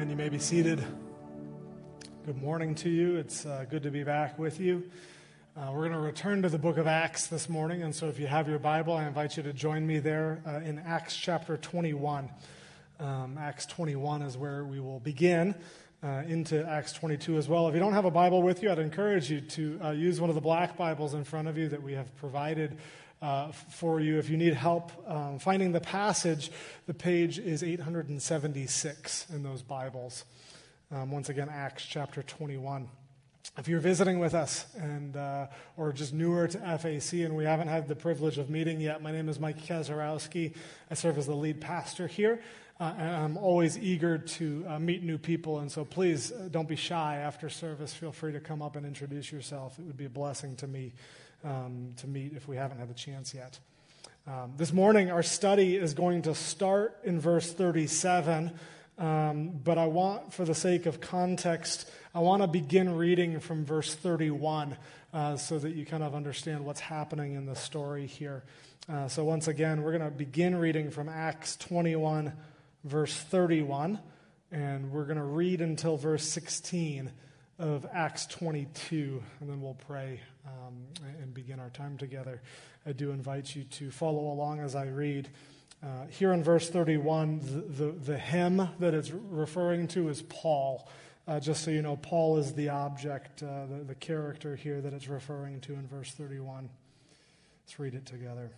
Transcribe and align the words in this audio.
Amen. 0.00 0.08
You 0.08 0.16
may 0.16 0.30
be 0.30 0.38
seated. 0.38 0.82
Good 2.24 2.40
morning 2.40 2.74
to 2.76 2.88
you. 2.88 3.16
It's 3.16 3.44
uh, 3.44 3.66
good 3.68 3.82
to 3.82 3.90
be 3.90 4.02
back 4.02 4.38
with 4.38 4.58
you. 4.58 4.84
Uh, 5.54 5.72
we're 5.74 5.80
going 5.80 5.92
to 5.92 5.98
return 5.98 6.40
to 6.40 6.48
the 6.48 6.56
book 6.56 6.78
of 6.78 6.86
Acts 6.86 7.26
this 7.26 7.50
morning, 7.50 7.82
and 7.82 7.94
so 7.94 8.08
if 8.08 8.18
you 8.18 8.26
have 8.26 8.48
your 8.48 8.58
Bible, 8.58 8.94
I 8.94 9.06
invite 9.06 9.36
you 9.36 9.42
to 9.42 9.52
join 9.52 9.86
me 9.86 9.98
there 9.98 10.40
uh, 10.46 10.60
in 10.60 10.78
Acts 10.78 11.14
chapter 11.14 11.58
21. 11.58 12.30
Um, 12.98 13.36
Acts 13.38 13.66
21 13.66 14.22
is 14.22 14.38
where 14.38 14.64
we 14.64 14.80
will 14.80 15.00
begin. 15.00 15.54
Uh, 16.02 16.22
into 16.26 16.66
Acts 16.66 16.94
22 16.94 17.36
as 17.36 17.46
well. 17.46 17.68
If 17.68 17.74
you 17.74 17.80
don't 17.80 17.92
have 17.92 18.06
a 18.06 18.10
Bible 18.10 18.40
with 18.40 18.62
you, 18.62 18.70
I'd 18.70 18.78
encourage 18.78 19.30
you 19.30 19.42
to 19.42 19.80
uh, 19.84 19.90
use 19.90 20.18
one 20.18 20.30
of 20.30 20.34
the 20.34 20.40
black 20.40 20.78
Bibles 20.78 21.12
in 21.12 21.24
front 21.24 21.46
of 21.46 21.58
you 21.58 21.68
that 21.68 21.82
we 21.82 21.92
have 21.92 22.16
provided 22.16 22.78
uh, 23.22 23.52
for 23.52 24.00
you. 24.00 24.18
If 24.18 24.30
you 24.30 24.36
need 24.36 24.54
help 24.54 24.92
um, 25.06 25.38
finding 25.38 25.72
the 25.72 25.80
passage, 25.80 26.50
the 26.86 26.94
page 26.94 27.38
is 27.38 27.62
876 27.62 29.26
in 29.30 29.42
those 29.42 29.62
Bibles. 29.62 30.24
Um, 30.90 31.10
once 31.10 31.28
again, 31.28 31.48
Acts 31.50 31.84
chapter 31.84 32.22
21. 32.22 32.88
If 33.58 33.68
you're 33.68 33.80
visiting 33.80 34.20
with 34.20 34.34
us 34.34 34.66
and 34.76 35.16
uh, 35.16 35.48
or 35.76 35.92
just 35.92 36.14
newer 36.14 36.46
to 36.48 36.58
FAC 36.58 37.24
and 37.24 37.36
we 37.36 37.44
haven't 37.44 37.68
had 37.68 37.88
the 37.88 37.96
privilege 37.96 38.38
of 38.38 38.48
meeting 38.48 38.80
yet, 38.80 39.02
my 39.02 39.12
name 39.12 39.28
is 39.28 39.38
Mike 39.38 39.60
Kazarowski. 39.64 40.54
I 40.90 40.94
serve 40.94 41.18
as 41.18 41.26
the 41.26 41.34
lead 41.34 41.60
pastor 41.60 42.06
here. 42.06 42.40
Uh, 42.78 42.94
and 42.96 43.10
I'm 43.10 43.36
always 43.36 43.76
eager 43.76 44.16
to 44.16 44.64
uh, 44.66 44.78
meet 44.78 45.02
new 45.02 45.18
people, 45.18 45.58
and 45.58 45.70
so 45.70 45.84
please 45.84 46.32
uh, 46.32 46.48
don't 46.50 46.66
be 46.66 46.76
shy 46.76 47.16
after 47.16 47.50
service. 47.50 47.92
Feel 47.92 48.10
free 48.10 48.32
to 48.32 48.40
come 48.40 48.62
up 48.62 48.74
and 48.74 48.86
introduce 48.86 49.30
yourself. 49.30 49.78
It 49.78 49.84
would 49.84 49.98
be 49.98 50.06
a 50.06 50.10
blessing 50.10 50.56
to 50.56 50.66
me 50.66 50.94
um, 51.44 51.94
to 51.98 52.06
meet 52.06 52.32
if 52.34 52.48
we 52.48 52.56
haven't 52.56 52.78
had 52.78 52.88
the 52.88 52.94
chance 52.94 53.34
yet. 53.34 53.58
Um, 54.26 54.52
this 54.56 54.72
morning, 54.72 55.10
our 55.10 55.22
study 55.22 55.76
is 55.76 55.94
going 55.94 56.22
to 56.22 56.34
start 56.34 56.98
in 57.04 57.18
verse 57.18 57.52
37, 57.52 58.52
um, 58.98 59.48
but 59.64 59.78
I 59.78 59.86
want, 59.86 60.32
for 60.32 60.44
the 60.44 60.54
sake 60.54 60.86
of 60.86 61.00
context, 61.00 61.90
I 62.14 62.20
want 62.20 62.42
to 62.42 62.46
begin 62.46 62.96
reading 62.96 63.40
from 63.40 63.64
verse 63.64 63.94
31 63.94 64.76
uh, 65.12 65.36
so 65.36 65.58
that 65.58 65.74
you 65.74 65.86
kind 65.86 66.02
of 66.02 66.14
understand 66.14 66.64
what's 66.64 66.80
happening 66.80 67.34
in 67.34 67.46
the 67.46 67.56
story 67.56 68.06
here. 68.06 68.44
Uh, 68.88 69.08
so, 69.08 69.24
once 69.24 69.48
again, 69.48 69.82
we're 69.82 69.96
going 69.96 70.10
to 70.10 70.16
begin 70.16 70.56
reading 70.56 70.90
from 70.90 71.08
Acts 71.08 71.56
21, 71.56 72.32
verse 72.84 73.14
31, 73.14 73.98
and 74.52 74.90
we're 74.90 75.04
going 75.04 75.18
to 75.18 75.24
read 75.24 75.60
until 75.60 75.96
verse 75.96 76.24
16 76.24 77.10
of 77.58 77.86
Acts 77.92 78.26
22, 78.26 79.22
and 79.40 79.50
then 79.50 79.60
we'll 79.60 79.74
pray 79.74 80.20
um, 80.46 80.74
and 81.20 81.32
begin 81.34 81.60
our 81.60 81.70
time 81.70 81.96
together. 81.96 82.40
I 82.86 82.92
do 82.92 83.10
invite 83.10 83.54
you 83.54 83.64
to 83.64 83.90
follow 83.90 84.32
along 84.32 84.60
as 84.60 84.74
I 84.74 84.86
read. 84.86 85.28
Uh, 85.82 86.06
here 86.10 86.32
in 86.32 86.42
verse 86.42 86.68
31, 86.68 87.40
the, 87.40 87.84
the, 87.84 87.92
the, 87.92 88.18
him 88.18 88.68
that 88.80 88.92
it's 88.92 89.10
referring 89.10 89.88
to 89.88 90.08
is 90.08 90.22
Paul. 90.22 90.88
Uh, 91.26 91.40
just 91.40 91.64
so 91.64 91.70
you 91.70 91.80
know, 91.80 91.96
Paul 91.96 92.38
is 92.38 92.52
the 92.54 92.68
object, 92.68 93.42
uh, 93.42 93.66
the, 93.66 93.84
the 93.84 93.94
character 93.94 94.56
here 94.56 94.80
that 94.80 94.92
it's 94.92 95.08
referring 95.08 95.60
to 95.62 95.74
in 95.74 95.86
verse 95.86 96.10
31. 96.12 96.68
Let's 97.64 97.78
read 97.78 97.94
it 97.94 98.04
together. 98.04 98.50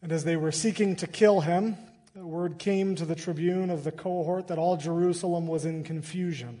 And 0.00 0.10
as 0.10 0.24
they 0.24 0.36
were 0.36 0.52
seeking 0.52 0.96
to 0.96 1.06
kill 1.06 1.40
him, 1.40 1.76
word 2.14 2.58
came 2.58 2.94
to 2.96 3.04
the 3.04 3.14
tribune 3.14 3.70
of 3.70 3.84
the 3.84 3.92
cohort 3.92 4.48
that 4.48 4.58
all 4.58 4.76
Jerusalem 4.76 5.46
was 5.46 5.64
in 5.64 5.84
confusion. 5.84 6.60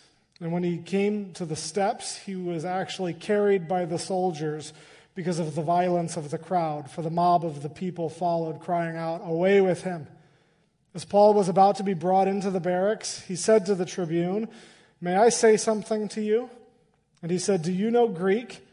And 0.41 0.51
when 0.51 0.63
he 0.63 0.77
came 0.77 1.33
to 1.33 1.45
the 1.45 1.55
steps, 1.55 2.17
he 2.17 2.35
was 2.35 2.65
actually 2.65 3.13
carried 3.13 3.67
by 3.67 3.85
the 3.85 3.99
soldiers 3.99 4.73
because 5.13 5.37
of 5.37 5.53
the 5.53 5.61
violence 5.61 6.17
of 6.17 6.31
the 6.31 6.39
crowd, 6.39 6.89
for 6.89 7.03
the 7.03 7.11
mob 7.11 7.45
of 7.45 7.61
the 7.61 7.69
people 7.69 8.09
followed, 8.09 8.59
crying 8.59 8.97
out, 8.97 9.21
Away 9.23 9.61
with 9.61 9.83
him! 9.83 10.07
As 10.95 11.05
Paul 11.05 11.35
was 11.35 11.47
about 11.47 11.75
to 11.75 11.83
be 11.83 11.93
brought 11.93 12.27
into 12.27 12.49
the 12.49 12.59
barracks, 12.59 13.21
he 13.21 13.35
said 13.35 13.67
to 13.67 13.75
the 13.75 13.85
tribune, 13.85 14.49
May 14.99 15.15
I 15.15 15.29
say 15.29 15.57
something 15.57 16.07
to 16.09 16.21
you? 16.21 16.49
And 17.21 17.31
he 17.31 17.37
said, 17.37 17.61
Do 17.61 17.71
you 17.71 17.91
know 17.91 18.07
Greek? 18.07 18.65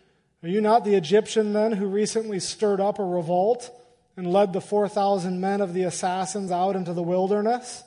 Are 0.43 0.49
you 0.49 0.61
not 0.61 0.85
the 0.85 0.95
Egyptian 0.95 1.53
then 1.53 1.73
who 1.73 1.87
recently 1.87 2.41
stirred 2.41 2.81
up 2.81 2.99
a 2.99 3.05
revolt 3.05 3.71
and 4.17 4.33
led 4.33 4.53
the 4.53 4.61
4,000 4.61 5.41
men 5.41 5.61
of 5.61 5.75
the 5.75 5.83
assassins 5.83 6.50
out 6.50 6.77
into 6.77 6.95
the 6.95 7.03
wilderness? 7.03 7.85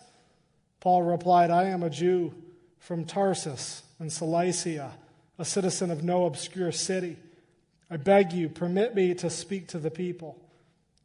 Paul 0.81 1.03
replied, 1.03 1.49
I 1.49 1.65
am 1.65 1.81
a 1.81 1.89
Jew 1.89 2.33
from 2.81 3.05
Tarsus 3.05 3.83
and 3.99 4.11
Cilicia, 4.11 4.91
a 5.37 5.45
citizen 5.45 5.91
of 5.91 6.03
no 6.03 6.25
obscure 6.25 6.71
city. 6.71 7.15
I 7.91 7.97
beg 7.97 8.33
you, 8.33 8.49
permit 8.49 8.95
me 8.95 9.13
to 9.15 9.29
speak 9.29 9.67
to 9.67 9.79
the 9.79 9.91
people. 9.91 10.41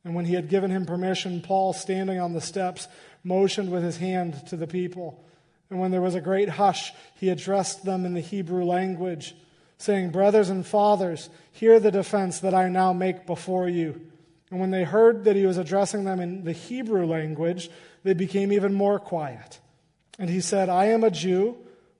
And 0.02 0.14
when 0.14 0.24
he 0.24 0.34
had 0.34 0.48
given 0.48 0.70
him 0.70 0.86
permission, 0.86 1.42
Paul, 1.42 1.74
standing 1.74 2.18
on 2.18 2.32
the 2.32 2.40
steps, 2.40 2.88
motioned 3.22 3.70
with 3.70 3.82
his 3.82 3.98
hand 3.98 4.46
to 4.48 4.56
the 4.56 4.66
people. 4.66 5.22
And 5.68 5.78
when 5.78 5.90
there 5.90 6.00
was 6.00 6.14
a 6.14 6.20
great 6.20 6.48
hush, 6.48 6.92
he 7.16 7.28
addressed 7.28 7.84
them 7.84 8.06
in 8.06 8.14
the 8.14 8.20
Hebrew 8.20 8.64
language, 8.64 9.34
saying, 9.76 10.10
Brothers 10.10 10.48
and 10.48 10.66
fathers, 10.66 11.28
hear 11.52 11.78
the 11.78 11.90
defense 11.90 12.40
that 12.40 12.54
I 12.54 12.68
now 12.70 12.94
make 12.94 13.26
before 13.26 13.68
you. 13.68 14.00
And 14.50 14.60
when 14.60 14.70
they 14.70 14.84
heard 14.84 15.24
that 15.24 15.36
he 15.36 15.44
was 15.44 15.58
addressing 15.58 16.04
them 16.04 16.20
in 16.20 16.44
the 16.44 16.52
Hebrew 16.52 17.04
language, 17.04 17.68
they 18.02 18.14
became 18.14 18.50
even 18.50 18.72
more 18.72 18.98
quiet. 18.98 19.58
And 20.18 20.30
he 20.30 20.40
said, 20.40 20.70
I 20.70 20.86
am 20.86 21.04
a 21.04 21.10
Jew 21.10 21.58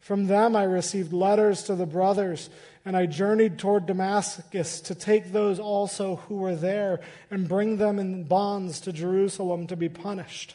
From 0.00 0.26
them 0.26 0.56
I 0.56 0.64
received 0.64 1.12
letters 1.12 1.64
to 1.64 1.74
the 1.74 1.86
brothers 1.86 2.50
and 2.84 2.96
I 2.96 3.04
journeyed 3.04 3.58
toward 3.58 3.84
Damascus 3.84 4.80
to 4.80 4.94
take 4.94 5.32
those 5.32 5.60
also 5.60 6.16
who 6.16 6.36
were 6.36 6.56
there 6.56 7.00
and 7.30 7.46
bring 7.46 7.76
them 7.76 7.98
in 7.98 8.24
bonds 8.24 8.80
to 8.80 8.92
Jerusalem 8.92 9.66
to 9.66 9.76
be 9.76 9.90
punished. 9.90 10.54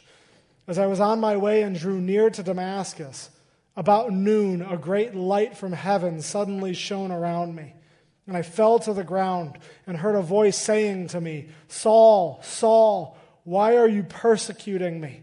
As 0.66 0.78
I 0.78 0.86
was 0.86 0.98
on 0.98 1.20
my 1.20 1.36
way 1.36 1.62
and 1.62 1.78
drew 1.78 2.00
near 2.00 2.30
to 2.30 2.42
Damascus, 2.42 3.30
about 3.76 4.12
noon, 4.12 4.62
a 4.62 4.76
great 4.76 5.14
light 5.14 5.56
from 5.56 5.72
heaven 5.72 6.22
suddenly 6.22 6.74
shone 6.74 7.12
around 7.12 7.54
me. 7.54 7.74
And 8.26 8.36
I 8.36 8.42
fell 8.42 8.78
to 8.80 8.92
the 8.92 9.04
ground 9.04 9.58
and 9.86 9.96
heard 9.96 10.16
a 10.16 10.22
voice 10.22 10.56
saying 10.56 11.08
to 11.08 11.20
me, 11.20 11.48
Saul, 11.68 12.40
Saul, 12.42 13.16
why 13.44 13.76
are 13.76 13.88
you 13.88 14.02
persecuting 14.02 15.00
me? 15.00 15.22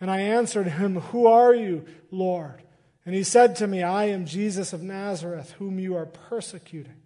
And 0.00 0.10
I 0.10 0.20
answered 0.20 0.68
him, 0.68 0.96
Who 0.96 1.26
are 1.26 1.54
you, 1.54 1.84
Lord? 2.10 2.62
And 3.08 3.14
he 3.14 3.24
said 3.24 3.56
to 3.56 3.66
me, 3.66 3.82
I 3.82 4.04
am 4.04 4.26
Jesus 4.26 4.74
of 4.74 4.82
Nazareth, 4.82 5.52
whom 5.52 5.78
you 5.78 5.96
are 5.96 6.04
persecuting. 6.04 6.96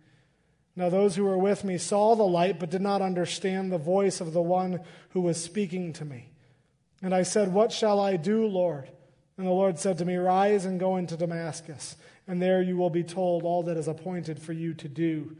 Now, 0.74 0.88
those 0.88 1.14
who 1.14 1.22
were 1.22 1.38
with 1.38 1.62
me 1.62 1.78
saw 1.78 2.16
the 2.16 2.24
light, 2.24 2.58
but 2.58 2.70
did 2.70 2.82
not 2.82 3.00
understand 3.00 3.70
the 3.70 3.78
voice 3.78 4.20
of 4.20 4.32
the 4.32 4.42
one 4.42 4.80
who 5.10 5.20
was 5.20 5.40
speaking 5.40 5.92
to 5.92 6.04
me. 6.04 6.30
And 7.02 7.14
I 7.14 7.22
said, 7.22 7.52
What 7.52 7.70
shall 7.70 8.00
I 8.00 8.16
do, 8.16 8.48
Lord? 8.48 8.90
And 9.38 9.46
the 9.46 9.52
Lord 9.52 9.78
said 9.78 9.96
to 9.98 10.04
me, 10.04 10.16
Rise 10.16 10.64
and 10.64 10.80
go 10.80 10.96
into 10.96 11.16
Damascus, 11.16 11.94
and 12.26 12.42
there 12.42 12.60
you 12.60 12.76
will 12.76 12.90
be 12.90 13.04
told 13.04 13.44
all 13.44 13.62
that 13.62 13.76
is 13.76 13.86
appointed 13.86 14.42
for 14.42 14.52
you 14.52 14.74
to 14.74 14.88
do. 14.88 15.36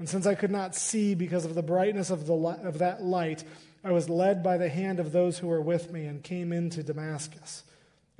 And 0.00 0.08
since 0.08 0.26
I 0.26 0.34
could 0.34 0.50
not 0.50 0.74
see 0.74 1.14
because 1.14 1.44
of 1.44 1.54
the 1.54 1.62
brightness 1.62 2.10
of, 2.10 2.26
the, 2.26 2.34
of 2.34 2.78
that 2.78 3.00
light, 3.00 3.44
I 3.84 3.92
was 3.92 4.08
led 4.08 4.42
by 4.42 4.56
the 4.56 4.70
hand 4.70 4.98
of 4.98 5.12
those 5.12 5.38
who 5.38 5.46
were 5.46 5.62
with 5.62 5.92
me 5.92 6.06
and 6.06 6.20
came 6.20 6.52
into 6.52 6.82
Damascus. 6.82 7.62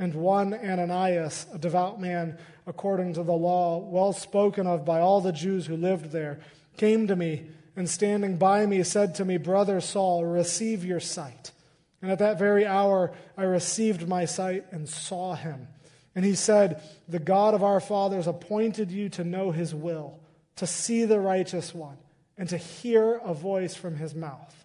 And 0.00 0.14
one 0.14 0.54
Ananias, 0.54 1.46
a 1.52 1.58
devout 1.58 2.00
man 2.00 2.38
according 2.66 3.12
to 3.14 3.22
the 3.22 3.34
law, 3.34 3.76
well 3.76 4.14
spoken 4.14 4.66
of 4.66 4.82
by 4.82 4.98
all 4.98 5.20
the 5.20 5.30
Jews 5.30 5.66
who 5.66 5.76
lived 5.76 6.10
there, 6.10 6.40
came 6.78 7.06
to 7.06 7.14
me 7.14 7.48
and 7.76 7.86
standing 7.86 8.38
by 8.38 8.64
me 8.64 8.82
said 8.82 9.14
to 9.16 9.26
me, 9.26 9.36
Brother 9.36 9.78
Saul, 9.82 10.24
receive 10.24 10.86
your 10.86 11.00
sight. 11.00 11.52
And 12.00 12.10
at 12.10 12.18
that 12.20 12.38
very 12.38 12.64
hour 12.64 13.12
I 13.36 13.42
received 13.42 14.08
my 14.08 14.24
sight 14.24 14.64
and 14.70 14.88
saw 14.88 15.34
him. 15.34 15.68
And 16.14 16.24
he 16.24 16.34
said, 16.34 16.82
The 17.06 17.18
God 17.18 17.52
of 17.52 17.62
our 17.62 17.78
fathers 17.78 18.26
appointed 18.26 18.90
you 18.90 19.10
to 19.10 19.22
know 19.22 19.50
his 19.50 19.74
will, 19.74 20.18
to 20.56 20.66
see 20.66 21.04
the 21.04 21.20
righteous 21.20 21.74
one, 21.74 21.98
and 22.38 22.48
to 22.48 22.56
hear 22.56 23.20
a 23.22 23.34
voice 23.34 23.74
from 23.74 23.96
his 23.96 24.14
mouth. 24.14 24.59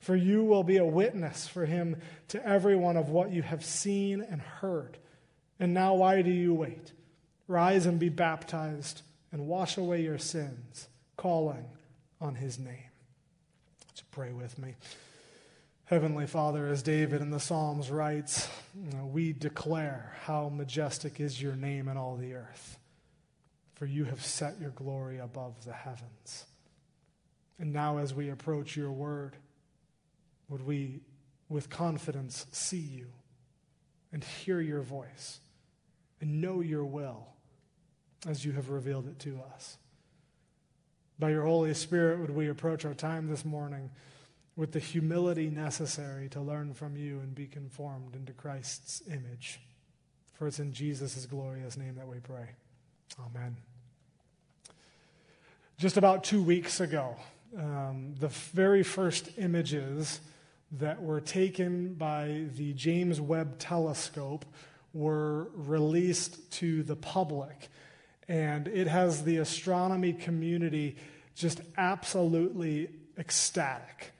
For 0.00 0.16
you 0.16 0.42
will 0.42 0.62
be 0.62 0.78
a 0.78 0.84
witness 0.84 1.46
for 1.46 1.66
him 1.66 2.00
to 2.28 2.44
everyone 2.44 2.96
of 2.96 3.10
what 3.10 3.30
you 3.30 3.42
have 3.42 3.64
seen 3.64 4.22
and 4.22 4.40
heard. 4.40 4.96
And 5.58 5.74
now, 5.74 5.94
why 5.94 6.22
do 6.22 6.30
you 6.30 6.54
wait? 6.54 6.92
Rise 7.46 7.84
and 7.84 7.98
be 7.98 8.08
baptized 8.08 9.02
and 9.30 9.46
wash 9.46 9.76
away 9.76 10.02
your 10.02 10.18
sins, 10.18 10.88
calling 11.16 11.66
on 12.20 12.34
his 12.34 12.58
name. 12.58 12.90
Let's 13.88 14.00
pray 14.10 14.32
with 14.32 14.58
me. 14.58 14.76
Heavenly 15.84 16.26
Father, 16.26 16.66
as 16.68 16.82
David 16.82 17.20
in 17.20 17.30
the 17.30 17.40
Psalms 17.40 17.90
writes, 17.90 18.48
we 19.04 19.32
declare 19.32 20.14
how 20.24 20.48
majestic 20.48 21.20
is 21.20 21.42
your 21.42 21.56
name 21.56 21.88
in 21.88 21.96
all 21.96 22.16
the 22.16 22.34
earth, 22.34 22.78
for 23.74 23.86
you 23.86 24.04
have 24.04 24.24
set 24.24 24.60
your 24.60 24.70
glory 24.70 25.18
above 25.18 25.64
the 25.64 25.72
heavens. 25.72 26.46
And 27.58 27.72
now, 27.72 27.98
as 27.98 28.14
we 28.14 28.30
approach 28.30 28.76
your 28.76 28.92
word, 28.92 29.36
would 30.50 30.66
we, 30.66 31.00
with 31.48 31.70
confidence, 31.70 32.46
see 32.52 32.76
you 32.76 33.06
and 34.12 34.22
hear 34.22 34.60
your 34.60 34.82
voice 34.82 35.40
and 36.20 36.42
know 36.42 36.60
your 36.60 36.84
will 36.84 37.28
as 38.28 38.44
you 38.44 38.52
have 38.52 38.68
revealed 38.68 39.06
it 39.06 39.18
to 39.20 39.40
us. 39.54 39.78
By 41.18 41.30
your 41.30 41.44
Holy 41.44 41.72
Spirit, 41.72 42.18
would 42.20 42.30
we 42.30 42.48
approach 42.48 42.84
our 42.84 42.94
time 42.94 43.28
this 43.28 43.44
morning 43.44 43.90
with 44.56 44.72
the 44.72 44.78
humility 44.78 45.48
necessary 45.48 46.28
to 46.28 46.40
learn 46.40 46.74
from 46.74 46.96
you 46.96 47.20
and 47.20 47.34
be 47.34 47.46
conformed 47.46 48.14
into 48.14 48.32
Christ's 48.32 49.02
image. 49.08 49.60
For 50.34 50.46
it's 50.46 50.58
in 50.58 50.72
Jesus' 50.72 51.24
glorious 51.26 51.76
name 51.76 51.94
that 51.94 52.06
we 52.06 52.18
pray. 52.18 52.50
Amen. 53.18 53.56
Just 55.78 55.96
about 55.96 56.24
two 56.24 56.42
weeks 56.42 56.80
ago, 56.80 57.16
um, 57.56 58.14
the 58.18 58.28
very 58.28 58.82
first 58.82 59.30
images 59.38 60.20
that 60.72 61.02
were 61.02 61.20
taken 61.20 61.94
by 61.94 62.44
the 62.56 62.72
James 62.74 63.20
Webb 63.20 63.58
Telescope 63.58 64.44
were 64.92 65.50
released 65.54 66.50
to 66.52 66.82
the 66.82 66.96
public. 66.96 67.68
And 68.28 68.68
it 68.68 68.86
has 68.86 69.24
the 69.24 69.38
astronomy 69.38 70.12
community 70.12 70.96
just 71.34 71.60
absolutely 71.76 72.90
ecstatic. 73.18 74.12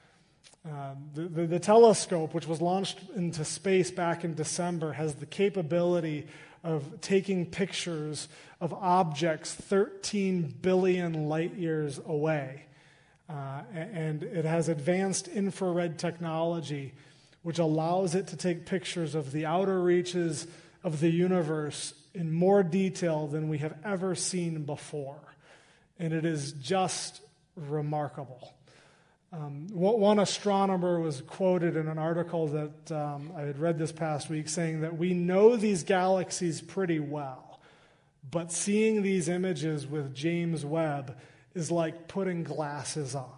Um, 0.65 1.09
the, 1.13 1.21
the, 1.23 1.47
the, 1.47 1.59
telescope, 1.59 2.33
which 2.33 2.45
was 2.45 2.61
launched 2.61 2.99
into 3.15 3.43
space 3.43 3.89
back 3.89 4.23
in 4.23 4.35
December, 4.35 4.93
has 4.93 5.15
the 5.15 5.25
capability 5.25 6.27
of 6.63 7.01
taking 7.01 7.47
pictures 7.47 8.27
of 8.59 8.71
objects 8.73 9.53
13 9.53 10.53
billion 10.61 11.27
light 11.27 11.55
years 11.55 11.99
away. 12.05 12.65
Uh, 13.31 13.61
and 13.73 14.23
it 14.23 14.43
has 14.43 14.67
advanced 14.67 15.27
infrared 15.29 15.97
technology, 15.97 16.93
which 17.43 17.59
allows 17.59 18.13
it 18.13 18.27
to 18.27 18.35
take 18.35 18.65
pictures 18.65 19.15
of 19.15 19.31
the 19.31 19.45
outer 19.45 19.81
reaches 19.81 20.47
of 20.83 20.99
the 20.99 21.09
universe 21.09 21.93
in 22.13 22.31
more 22.31 22.61
detail 22.61 23.27
than 23.27 23.47
we 23.47 23.59
have 23.59 23.73
ever 23.85 24.15
seen 24.15 24.63
before. 24.63 25.21
And 25.97 26.11
it 26.11 26.25
is 26.25 26.51
just 26.53 27.21
remarkable. 27.55 28.53
Um, 29.31 29.67
one 29.69 30.19
astronomer 30.19 30.99
was 30.99 31.21
quoted 31.21 31.77
in 31.77 31.87
an 31.87 31.97
article 31.97 32.47
that 32.47 32.91
um, 32.91 33.31
I 33.37 33.43
had 33.43 33.59
read 33.59 33.77
this 33.77 33.93
past 33.93 34.29
week 34.29 34.49
saying 34.49 34.81
that 34.81 34.97
we 34.97 35.13
know 35.13 35.55
these 35.55 35.83
galaxies 35.83 36.59
pretty 36.59 36.99
well, 36.99 37.61
but 38.29 38.51
seeing 38.51 39.03
these 39.03 39.29
images 39.29 39.87
with 39.87 40.13
James 40.13 40.65
Webb 40.65 41.17
is 41.53 41.71
like 41.71 42.07
putting 42.07 42.43
glasses 42.43 43.15
on. 43.15 43.29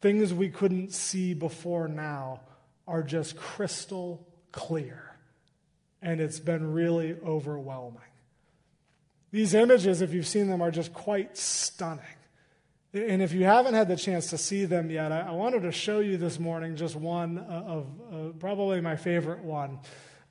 Things 0.00 0.34
we 0.34 0.48
couldn't 0.48 0.92
see 0.92 1.34
before 1.34 1.88
now 1.88 2.40
are 2.86 3.02
just 3.02 3.36
crystal 3.36 4.26
clear. 4.50 5.16
And 6.00 6.20
it's 6.20 6.40
been 6.40 6.72
really 6.72 7.16
overwhelming. 7.24 8.00
These 9.30 9.54
images, 9.54 10.02
if 10.02 10.12
you've 10.12 10.26
seen 10.26 10.48
them, 10.48 10.60
are 10.60 10.70
just 10.70 10.92
quite 10.92 11.36
stunning. 11.36 12.04
And 12.92 13.22
if 13.22 13.32
you 13.32 13.44
haven't 13.44 13.72
had 13.72 13.88
the 13.88 13.96
chance 13.96 14.28
to 14.30 14.38
see 14.38 14.66
them 14.66 14.90
yet, 14.90 15.12
I, 15.12 15.30
wanted 15.30 15.62
to 15.62 15.72
show 15.72 16.00
you 16.00 16.18
this 16.18 16.38
morning 16.38 16.76
just 16.76 16.94
one 16.94 17.38
of 17.38 17.86
uh, 18.12 18.16
probably 18.38 18.82
my 18.82 18.96
favorite 18.96 19.42
one 19.42 19.78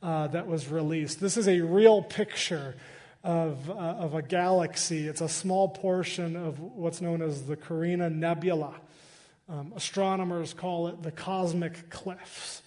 uh, 0.03 0.27
that 0.27 0.45
was 0.45 0.67
released. 0.67 1.19
This 1.19 1.37
is 1.37 1.47
a 1.47 1.61
real 1.61 2.03
picture 2.03 2.75
of, 3.23 3.69
uh, 3.69 3.73
of 3.73 4.15
a 4.15 4.21
galaxy. 4.21 5.07
It's 5.07 5.21
a 5.21 5.29
small 5.29 5.69
portion 5.69 6.35
of 6.35 6.59
what's 6.59 7.01
known 7.01 7.21
as 7.21 7.45
the 7.45 7.55
Carina 7.55 8.09
Nebula. 8.09 8.73
Um, 9.49 9.73
astronomers 9.75 10.53
call 10.53 10.87
it 10.87 11.03
the 11.03 11.11
cosmic 11.11 11.89
cliffs. 11.89 12.61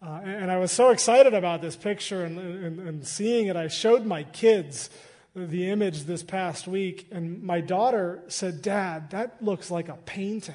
Uh, 0.00 0.20
and, 0.22 0.30
and, 0.30 0.50
I 0.50 0.58
was 0.58 0.72
so 0.72 0.90
excited 0.90 1.34
about 1.34 1.62
this 1.62 1.76
picture 1.76 2.24
and, 2.24 2.38
and, 2.38 2.80
and, 2.80 3.06
seeing 3.06 3.46
it. 3.46 3.56
I 3.56 3.68
showed 3.68 4.04
my 4.04 4.24
kids 4.24 4.90
the 5.34 5.70
image 5.70 6.04
this 6.04 6.22
past 6.22 6.66
week, 6.66 7.08
and 7.12 7.42
my 7.42 7.60
daughter 7.60 8.22
said, 8.28 8.62
Dad, 8.62 9.10
that 9.10 9.42
looks 9.42 9.70
like 9.70 9.88
a 9.88 9.96
painting. 10.04 10.54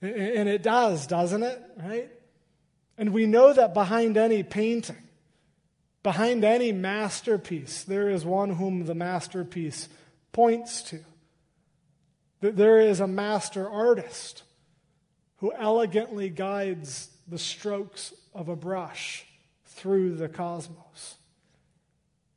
And 0.00 0.48
it 0.48 0.62
does, 0.62 1.06
doesn't 1.06 1.42
it? 1.42 1.62
Right? 1.76 2.10
And 2.96 3.12
we 3.12 3.26
know 3.26 3.52
that 3.52 3.74
behind 3.74 4.16
any 4.16 4.42
painting, 4.42 4.96
Behind 6.02 6.44
any 6.44 6.72
masterpiece, 6.72 7.82
there 7.82 8.08
is 8.08 8.24
one 8.24 8.50
whom 8.50 8.86
the 8.86 8.94
masterpiece 8.94 9.88
points 10.32 10.82
to. 10.82 11.00
There 12.40 12.78
is 12.78 13.00
a 13.00 13.08
master 13.08 13.68
artist 13.68 14.44
who 15.38 15.52
elegantly 15.52 16.28
guides 16.28 17.10
the 17.26 17.38
strokes 17.38 18.14
of 18.34 18.48
a 18.48 18.56
brush 18.56 19.26
through 19.66 20.16
the 20.16 20.28
cosmos. 20.28 21.16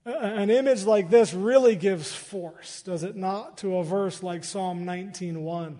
An 0.05 0.49
image 0.49 0.83
like 0.85 1.11
this 1.11 1.33
really 1.33 1.75
gives 1.75 2.11
force, 2.11 2.81
does 2.81 3.03
it 3.03 3.15
not, 3.15 3.59
to 3.59 3.77
a 3.77 3.83
verse 3.83 4.23
like 4.23 4.43
Psalm 4.43 4.83
19:1 4.83 5.77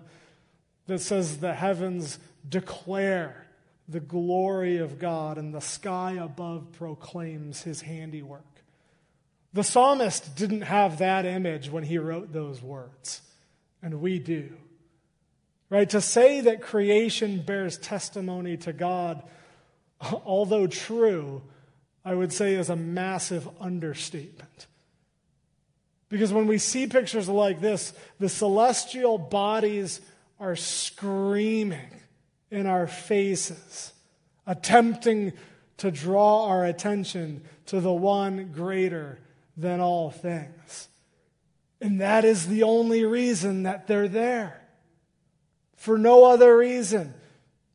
that 0.86 1.00
says 1.00 1.38
the 1.38 1.54
heavens 1.54 2.20
declare 2.48 3.41
the 3.88 4.00
glory 4.00 4.78
of 4.78 4.98
God, 4.98 5.38
and 5.38 5.52
the 5.52 5.60
sky 5.60 6.12
above 6.12 6.72
proclaims 6.72 7.62
his 7.62 7.82
handiwork. 7.82 8.44
The 9.52 9.64
psalmist 9.64 10.34
didn't 10.34 10.62
have 10.62 10.98
that 10.98 11.26
image 11.26 11.70
when 11.70 11.84
he 11.84 11.98
wrote 11.98 12.32
those 12.32 12.62
words, 12.62 13.20
and 13.82 14.00
we 14.00 14.18
do. 14.18 14.50
Right? 15.68 15.88
To 15.90 16.00
say 16.00 16.42
that 16.42 16.62
creation 16.62 17.42
bears 17.42 17.78
testimony 17.78 18.56
to 18.58 18.72
God, 18.72 19.22
although 20.00 20.66
true, 20.66 21.42
I 22.04 22.14
would 22.14 22.32
say 22.32 22.54
is 22.54 22.70
a 22.70 22.76
massive 22.76 23.48
understatement. 23.60 24.66
Because 26.08 26.32
when 26.32 26.46
we 26.46 26.58
see 26.58 26.86
pictures 26.86 27.28
like 27.28 27.60
this, 27.60 27.94
the 28.18 28.28
celestial 28.28 29.16
bodies 29.16 30.00
are 30.38 30.56
screaming 30.56 32.01
in 32.52 32.66
our 32.66 32.86
faces, 32.86 33.92
attempting 34.46 35.32
to 35.78 35.90
draw 35.90 36.46
our 36.48 36.64
attention 36.66 37.42
to 37.66 37.80
the 37.80 37.92
one 37.92 38.52
greater 38.52 39.18
than 39.56 39.80
all 39.80 40.10
things. 40.10 40.88
And 41.80 42.00
that 42.00 42.24
is 42.24 42.46
the 42.46 42.62
only 42.62 43.04
reason 43.04 43.64
that 43.64 43.86
they're 43.86 44.06
there. 44.06 44.60
For 45.76 45.98
no 45.98 46.26
other 46.26 46.56
reason 46.56 47.14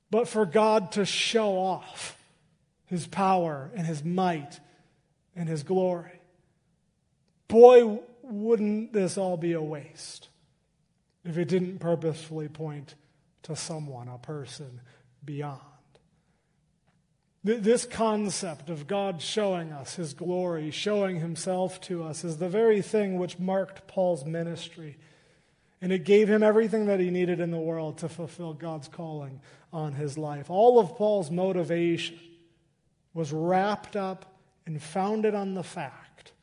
but 0.10 0.28
for 0.28 0.46
God 0.46 0.94
to 0.94 1.06
show 1.06 1.58
off 1.58 2.18
his 2.86 3.06
power 3.08 3.72
and 3.76 3.86
his 3.86 4.04
might 4.04 4.60
and 5.36 5.50
his 5.50 5.64
glory. 5.64 6.22
Boy, 7.48 8.00
wouldn't 8.22 8.94
this 8.94 9.18
all 9.18 9.38
be 9.38 9.54
a 9.54 9.62
waste 9.62 10.30
if 11.26 11.38
it 11.38 11.48
didn't 11.50 11.80
purposefully 11.80 12.48
point 12.48 12.96
to 13.44 13.56
someone, 13.56 14.08
a 14.08 14.18
person 14.18 14.82
beyond. 15.24 15.62
This 17.44 17.86
concept 17.86 18.70
of 18.70 18.88
God 18.88 19.22
showing 19.22 19.72
us 19.72 19.96
his 19.96 20.14
glory, 20.14 20.70
showing 20.70 21.20
himself 21.20 21.80
to 21.82 22.04
us, 22.04 22.26
is 22.26 22.38
the 22.38 22.50
very 22.50 22.82
thing 22.82 23.18
which 23.18 23.40
marked 23.40 23.88
Paul's 23.88 24.26
ministry. 24.26 24.98
And 25.80 25.94
it 25.94 26.04
gave 26.04 26.28
him 26.28 26.44
everything 26.44 26.88
that 26.88 27.00
he 27.00 27.10
needed 27.10 27.40
in 27.40 27.52
the 27.52 27.58
world 27.58 28.00
to 28.00 28.10
fulfill 28.10 28.54
God's 28.54 28.88
calling 28.88 29.40
on 29.72 29.94
his 29.94 30.18
life. 30.18 30.50
All 30.50 30.80
of 30.80 30.96
Paul's 30.96 31.32
motivation 31.32 32.20
was 33.14 33.32
wrapped 33.32 33.96
up 33.96 34.26
and 34.66 34.82
founded 34.82 35.34
on 35.34 35.54
the 35.54 35.64
fact 35.64 36.34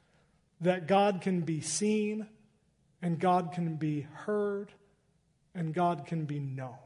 that 0.61 0.87
God 0.87 1.21
can 1.21 1.43
be 1.43 1.61
seen, 1.61 2.27
and 3.03 3.19
God 3.19 3.53
can 3.53 3.77
be 3.77 4.07
heard, 4.13 4.73
and 5.55 5.75
God 5.75 6.07
can 6.07 6.25
be 6.25 6.39
known 6.39 6.79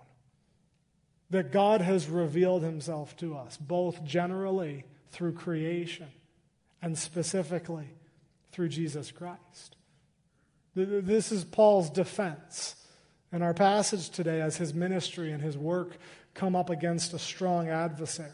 that 1.30 1.52
God 1.52 1.80
has 1.80 2.08
revealed 2.08 2.62
himself 2.62 3.16
to 3.18 3.36
us, 3.36 3.56
both 3.56 4.04
generally 4.04 4.84
through 5.10 5.32
creation 5.32 6.08
and 6.80 6.96
specifically 6.96 7.88
through 8.52 8.68
Jesus 8.68 9.10
Christ. 9.10 9.76
This 10.74 11.32
is 11.32 11.44
Paul's 11.44 11.90
defense 11.90 12.76
in 13.32 13.42
our 13.42 13.54
passage 13.54 14.10
today 14.10 14.40
as 14.40 14.56
his 14.56 14.72
ministry 14.72 15.32
and 15.32 15.42
his 15.42 15.58
work 15.58 15.98
come 16.34 16.54
up 16.54 16.70
against 16.70 17.12
a 17.12 17.18
strong 17.18 17.68
adversary. 17.68 18.30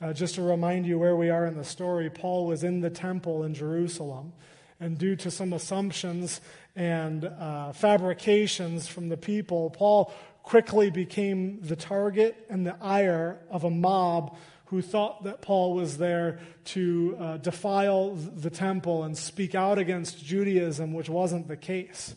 Uh, 0.00 0.12
just 0.12 0.34
to 0.36 0.42
remind 0.42 0.86
you 0.86 0.98
where 0.98 1.16
we 1.16 1.30
are 1.30 1.46
in 1.46 1.56
the 1.56 1.64
story, 1.64 2.08
Paul 2.08 2.46
was 2.46 2.62
in 2.62 2.80
the 2.80 2.90
temple 2.90 3.44
in 3.44 3.54
Jerusalem, 3.54 4.32
and 4.78 4.98
due 4.98 5.16
to 5.16 5.30
some 5.30 5.52
assumptions 5.52 6.40
and 6.76 7.24
uh, 7.24 7.72
fabrications 7.72 8.86
from 8.86 9.08
the 9.08 9.16
people, 9.16 9.70
Paul 9.70 10.12
quickly 10.46 10.90
became 10.90 11.60
the 11.60 11.74
target 11.74 12.46
and 12.48 12.64
the 12.64 12.76
ire 12.80 13.40
of 13.50 13.64
a 13.64 13.70
mob 13.70 14.36
who 14.66 14.80
thought 14.80 15.24
that 15.24 15.42
Paul 15.42 15.74
was 15.74 15.98
there 15.98 16.38
to 16.66 17.16
uh, 17.18 17.36
defile 17.38 18.14
the 18.14 18.48
temple 18.48 19.02
and 19.02 19.18
speak 19.18 19.56
out 19.56 19.78
against 19.78 20.24
Judaism, 20.24 20.92
which 20.92 21.08
wasn't 21.08 21.48
the 21.48 21.56
case. 21.56 22.14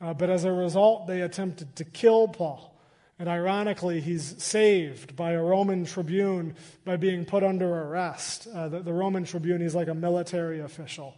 Uh, 0.00 0.14
but 0.14 0.30
as 0.30 0.44
a 0.44 0.52
result, 0.52 1.06
they 1.06 1.20
attempted 1.20 1.76
to 1.76 1.84
kill 1.84 2.26
Paul. 2.26 2.74
And 3.18 3.28
ironically, 3.28 4.00
he's 4.00 4.42
saved 4.42 5.14
by 5.14 5.32
a 5.32 5.42
Roman 5.42 5.84
tribune 5.84 6.56
by 6.86 6.96
being 6.96 7.26
put 7.26 7.44
under 7.44 7.68
arrest. 7.68 8.46
Uh, 8.46 8.68
the, 8.68 8.80
the 8.80 8.94
Roman 8.94 9.24
tribune, 9.24 9.60
he's 9.60 9.74
like 9.74 9.88
a 9.88 9.94
military 9.94 10.60
official. 10.60 11.14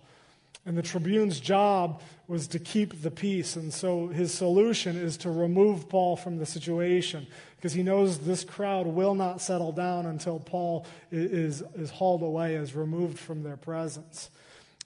And 0.66 0.76
the 0.76 0.82
tribune's 0.82 1.40
job 1.40 2.02
was 2.28 2.46
to 2.48 2.58
keep 2.58 3.02
the 3.02 3.10
peace. 3.10 3.56
And 3.56 3.72
so 3.72 4.08
his 4.08 4.32
solution 4.32 4.96
is 4.96 5.16
to 5.18 5.30
remove 5.30 5.88
Paul 5.88 6.16
from 6.16 6.38
the 6.38 6.46
situation 6.46 7.26
because 7.56 7.72
he 7.72 7.82
knows 7.82 8.18
this 8.18 8.44
crowd 8.44 8.86
will 8.86 9.14
not 9.14 9.40
settle 9.40 9.72
down 9.72 10.06
until 10.06 10.38
Paul 10.38 10.86
is, 11.10 11.62
is 11.74 11.90
hauled 11.90 12.22
away, 12.22 12.54
is 12.54 12.74
removed 12.74 13.18
from 13.18 13.42
their 13.42 13.56
presence. 13.56 14.30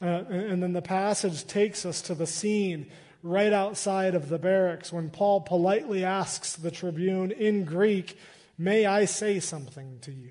Uh, 0.01 0.25
and 0.29 0.63
then 0.63 0.73
the 0.73 0.83
passage 0.83 1.47
takes 1.47 1.85
us 1.85 2.03
to 2.03 2.15
the 2.15 2.27
scene 2.27 2.91
right 3.23 3.53
outside 3.53 4.15
of 4.15 4.29
the 4.29 4.39
barracks 4.39 4.93
when 4.93 5.11
Paul 5.11 5.41
politely 5.41 6.05
asks 6.05 6.55
the 6.55 6.71
tribune 6.71 7.31
in 7.33 7.65
Greek, 7.65 8.19
May 8.57 8.87
I 8.87 9.07
say 9.07 9.41
something 9.41 9.99
to 10.03 10.13
you? 10.13 10.31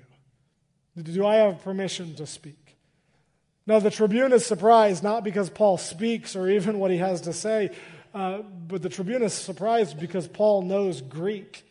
Do 1.02 1.26
I 1.26 1.36
have 1.36 1.62
permission 1.62 2.14
to 2.14 2.26
speak? 2.26 2.63
Now, 3.66 3.78
the 3.78 3.90
tribune 3.90 4.32
is 4.32 4.44
surprised 4.44 5.02
not 5.02 5.24
because 5.24 5.48
Paul 5.48 5.78
speaks 5.78 6.36
or 6.36 6.48
even 6.48 6.78
what 6.78 6.90
he 6.90 6.98
has 6.98 7.22
to 7.22 7.32
say, 7.32 7.70
uh, 8.12 8.38
but 8.38 8.82
the 8.82 8.90
tribune 8.90 9.22
is 9.22 9.32
surprised 9.32 9.98
because 9.98 10.28
Paul 10.28 10.62
knows 10.62 11.00
Greek. 11.00 11.64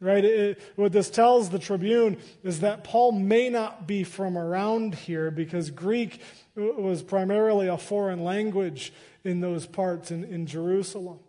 Right? 0.00 0.24
It, 0.24 0.60
what 0.76 0.92
this 0.92 1.08
tells 1.08 1.48
the 1.48 1.58
tribune 1.58 2.18
is 2.42 2.60
that 2.60 2.84
Paul 2.84 3.12
may 3.12 3.48
not 3.48 3.86
be 3.86 4.04
from 4.04 4.36
around 4.36 4.94
here 4.94 5.30
because 5.30 5.70
Greek 5.70 6.20
was 6.54 7.02
primarily 7.02 7.68
a 7.68 7.78
foreign 7.78 8.22
language 8.22 8.92
in 9.24 9.40
those 9.40 9.66
parts 9.66 10.10
in, 10.10 10.24
in 10.24 10.46
Jerusalem. 10.46 11.20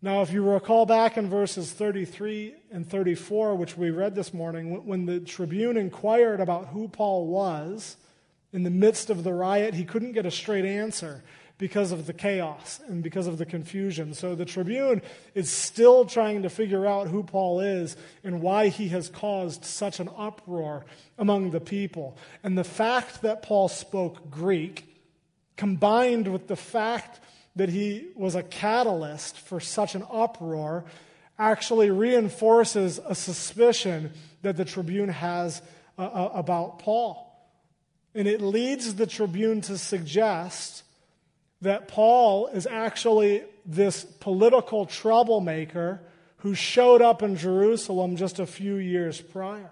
Now, 0.00 0.22
if 0.22 0.32
you 0.32 0.48
recall 0.48 0.86
back 0.86 1.16
in 1.16 1.28
verses 1.28 1.72
33 1.72 2.54
and 2.70 2.88
34, 2.88 3.56
which 3.56 3.76
we 3.76 3.90
read 3.90 4.14
this 4.14 4.32
morning, 4.32 4.86
when 4.86 5.06
the 5.06 5.18
tribune 5.18 5.76
inquired 5.76 6.38
about 6.38 6.68
who 6.68 6.86
Paul 6.86 7.26
was, 7.26 7.96
in 8.52 8.62
the 8.62 8.70
midst 8.70 9.10
of 9.10 9.24
the 9.24 9.32
riot, 9.32 9.74
he 9.74 9.84
couldn't 9.84 10.12
get 10.12 10.26
a 10.26 10.30
straight 10.30 10.64
answer 10.64 11.22
because 11.58 11.90
of 11.90 12.06
the 12.06 12.12
chaos 12.12 12.80
and 12.86 13.02
because 13.02 13.26
of 13.26 13.36
the 13.36 13.44
confusion. 13.44 14.14
So 14.14 14.34
the 14.34 14.44
tribune 14.44 15.02
is 15.34 15.50
still 15.50 16.04
trying 16.04 16.42
to 16.42 16.48
figure 16.48 16.86
out 16.86 17.08
who 17.08 17.24
Paul 17.24 17.60
is 17.60 17.96
and 18.22 18.40
why 18.40 18.68
he 18.68 18.88
has 18.88 19.08
caused 19.08 19.64
such 19.64 19.98
an 19.98 20.08
uproar 20.16 20.86
among 21.18 21.50
the 21.50 21.60
people. 21.60 22.16
And 22.44 22.56
the 22.56 22.64
fact 22.64 23.22
that 23.22 23.42
Paul 23.42 23.68
spoke 23.68 24.30
Greek, 24.30 24.84
combined 25.56 26.28
with 26.28 26.46
the 26.46 26.56
fact 26.56 27.18
that 27.56 27.68
he 27.68 28.06
was 28.14 28.36
a 28.36 28.44
catalyst 28.44 29.36
for 29.36 29.58
such 29.58 29.96
an 29.96 30.04
uproar, 30.10 30.84
actually 31.40 31.90
reinforces 31.90 33.00
a 33.04 33.16
suspicion 33.16 34.12
that 34.42 34.56
the 34.56 34.64
tribune 34.64 35.08
has 35.08 35.60
uh, 35.98 36.02
uh 36.02 36.30
about 36.34 36.78
Paul. 36.78 37.27
And 38.18 38.26
it 38.26 38.40
leads 38.40 38.96
the 38.96 39.06
tribune 39.06 39.60
to 39.60 39.78
suggest 39.78 40.82
that 41.60 41.86
Paul 41.86 42.48
is 42.48 42.66
actually 42.66 43.44
this 43.64 44.04
political 44.04 44.86
troublemaker 44.86 46.00
who 46.38 46.56
showed 46.56 47.00
up 47.00 47.22
in 47.22 47.36
Jerusalem 47.36 48.16
just 48.16 48.40
a 48.40 48.46
few 48.46 48.74
years 48.74 49.20
prior. 49.20 49.70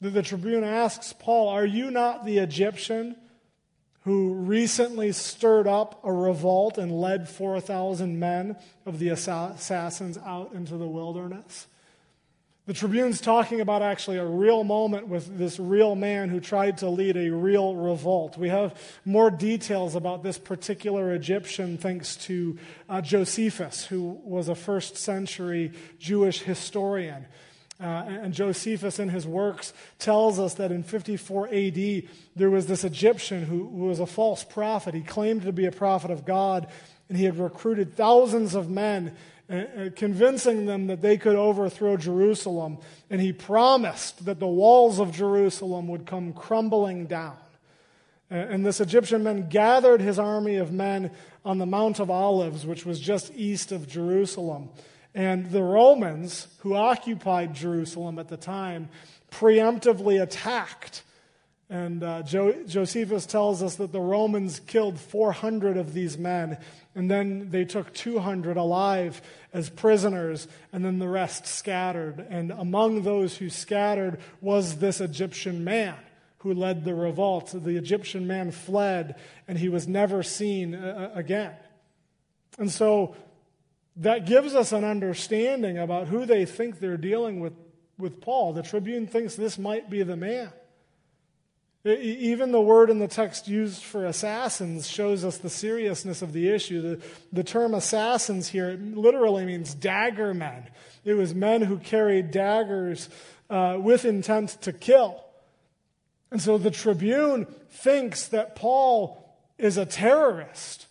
The, 0.00 0.08
the 0.08 0.22
tribune 0.22 0.64
asks 0.64 1.12
Paul, 1.12 1.48
Are 1.48 1.66
you 1.66 1.90
not 1.90 2.24
the 2.24 2.38
Egyptian 2.38 3.14
who 4.04 4.32
recently 4.32 5.12
stirred 5.12 5.66
up 5.66 6.00
a 6.02 6.10
revolt 6.10 6.78
and 6.78 6.98
led 6.98 7.28
4,000 7.28 8.18
men 8.18 8.56
of 8.86 8.98
the 8.98 9.10
assassins 9.10 10.16
out 10.16 10.54
into 10.54 10.78
the 10.78 10.88
wilderness? 10.88 11.66
The 12.66 12.72
Tribune's 12.72 13.20
talking 13.20 13.60
about 13.60 13.82
actually 13.82 14.16
a 14.16 14.24
real 14.24 14.64
moment 14.64 15.06
with 15.06 15.36
this 15.36 15.60
real 15.60 15.94
man 15.94 16.30
who 16.30 16.40
tried 16.40 16.78
to 16.78 16.88
lead 16.88 17.14
a 17.14 17.28
real 17.28 17.76
revolt. 17.76 18.38
We 18.38 18.48
have 18.48 18.74
more 19.04 19.30
details 19.30 19.94
about 19.94 20.22
this 20.22 20.38
particular 20.38 21.12
Egyptian 21.12 21.76
thanks 21.76 22.16
to 22.24 22.58
uh, 22.88 23.02
Josephus, 23.02 23.84
who 23.84 24.18
was 24.24 24.48
a 24.48 24.54
first 24.54 24.96
century 24.96 25.72
Jewish 25.98 26.40
historian. 26.40 27.26
Uh, 27.78 28.04
and 28.08 28.32
Josephus, 28.32 28.98
in 28.98 29.10
his 29.10 29.26
works, 29.26 29.74
tells 29.98 30.38
us 30.38 30.54
that 30.54 30.72
in 30.72 30.84
54 30.84 31.48
AD, 31.52 32.02
there 32.34 32.48
was 32.48 32.66
this 32.66 32.82
Egyptian 32.82 33.42
who, 33.42 33.68
who 33.68 33.84
was 33.84 34.00
a 34.00 34.06
false 34.06 34.42
prophet. 34.42 34.94
He 34.94 35.02
claimed 35.02 35.42
to 35.42 35.52
be 35.52 35.66
a 35.66 35.72
prophet 35.72 36.10
of 36.10 36.24
God, 36.24 36.66
and 37.10 37.18
he 37.18 37.24
had 37.24 37.36
recruited 37.36 37.94
thousands 37.94 38.54
of 38.54 38.70
men 38.70 39.14
Uh, 39.50 39.56
uh, 39.56 39.90
convincing 39.94 40.64
them 40.64 40.86
that 40.86 41.02
they 41.02 41.18
could 41.18 41.36
overthrow 41.36 41.98
Jerusalem. 41.98 42.78
And 43.10 43.20
he 43.20 43.30
promised 43.30 44.24
that 44.24 44.40
the 44.40 44.46
walls 44.46 44.98
of 44.98 45.12
Jerusalem 45.12 45.86
would 45.88 46.06
come 46.06 46.32
crumbling 46.32 47.04
down. 47.04 47.36
Uh, 48.30 48.36
and 48.36 48.64
this 48.64 48.80
Egyptian 48.80 49.22
man 49.22 49.50
gathered 49.50 50.00
his 50.00 50.18
army 50.18 50.56
of 50.56 50.72
men 50.72 51.10
on 51.44 51.58
the 51.58 51.66
Mount 51.66 52.00
of 52.00 52.10
Olives, 52.10 52.64
which 52.64 52.86
was 52.86 52.98
just 52.98 53.34
east 53.34 53.70
of 53.70 53.86
Jerusalem. 53.86 54.70
And 55.14 55.50
the 55.50 55.62
Romans, 55.62 56.48
who 56.60 56.74
occupied 56.74 57.52
Jerusalem 57.52 58.18
at 58.18 58.28
the 58.28 58.38
time, 58.38 58.88
preemptively 59.30 60.22
attacked. 60.22 61.02
And 61.70 62.02
uh, 62.02 62.22
jo- 62.22 62.64
Josephus 62.66 63.26
tells 63.26 63.62
us 63.62 63.76
that 63.76 63.92
the 63.92 64.00
Romans 64.00 64.60
killed 64.60 65.00
400 65.00 65.76
of 65.76 65.94
these 65.94 66.18
men 66.18 66.58
and 66.94 67.10
then 67.10 67.50
they 67.50 67.64
took 67.64 67.92
200 67.92 68.56
alive 68.56 69.20
as 69.52 69.68
prisoners, 69.68 70.46
and 70.72 70.84
then 70.84 70.98
the 70.98 71.08
rest 71.08 71.46
scattered. 71.46 72.24
And 72.30 72.52
among 72.52 73.02
those 73.02 73.36
who 73.36 73.50
scattered 73.50 74.20
was 74.40 74.76
this 74.76 75.00
Egyptian 75.00 75.64
man 75.64 75.96
who 76.38 76.54
led 76.54 76.84
the 76.84 76.94
revolt. 76.94 77.50
The 77.52 77.76
Egyptian 77.76 78.26
man 78.26 78.52
fled, 78.52 79.16
and 79.48 79.58
he 79.58 79.68
was 79.68 79.88
never 79.88 80.22
seen 80.22 80.74
uh, 80.74 81.10
uh, 81.14 81.18
again. 81.18 81.54
And 82.58 82.70
so 82.70 83.16
that 83.96 84.26
gives 84.26 84.54
us 84.54 84.70
an 84.72 84.84
understanding 84.84 85.78
about 85.78 86.08
who 86.08 86.26
they 86.26 86.44
think 86.44 86.78
they're 86.78 86.96
dealing 86.96 87.40
with 87.40 87.54
with 87.96 88.20
Paul. 88.20 88.52
The 88.52 88.62
tribune 88.62 89.06
thinks 89.06 89.36
this 89.36 89.56
might 89.56 89.88
be 89.88 90.02
the 90.02 90.16
man. 90.16 90.50
Even 91.84 92.50
the 92.50 92.62
word 92.62 92.88
in 92.88 92.98
the 92.98 93.08
text 93.08 93.46
used 93.46 93.82
for 93.82 94.06
assassins 94.06 94.88
shows 94.88 95.22
us 95.22 95.36
the 95.36 95.50
seriousness 95.50 96.22
of 96.22 96.32
the 96.32 96.48
issue. 96.48 96.80
The, 96.80 97.02
the 97.30 97.44
term 97.44 97.74
assassins 97.74 98.48
here 98.48 98.78
literally 98.80 99.44
means 99.44 99.74
dagger 99.74 100.32
men. 100.32 100.68
It 101.04 101.12
was 101.12 101.34
men 101.34 101.60
who 101.60 101.76
carried 101.76 102.30
daggers 102.30 103.10
uh, 103.50 103.76
with 103.78 104.06
intent 104.06 104.62
to 104.62 104.72
kill. 104.72 105.22
And 106.30 106.40
so 106.40 106.56
the 106.56 106.70
tribune 106.70 107.46
thinks 107.70 108.28
that 108.28 108.56
Paul 108.56 109.36
is 109.58 109.76
a 109.76 109.84
terrorist 109.84 110.86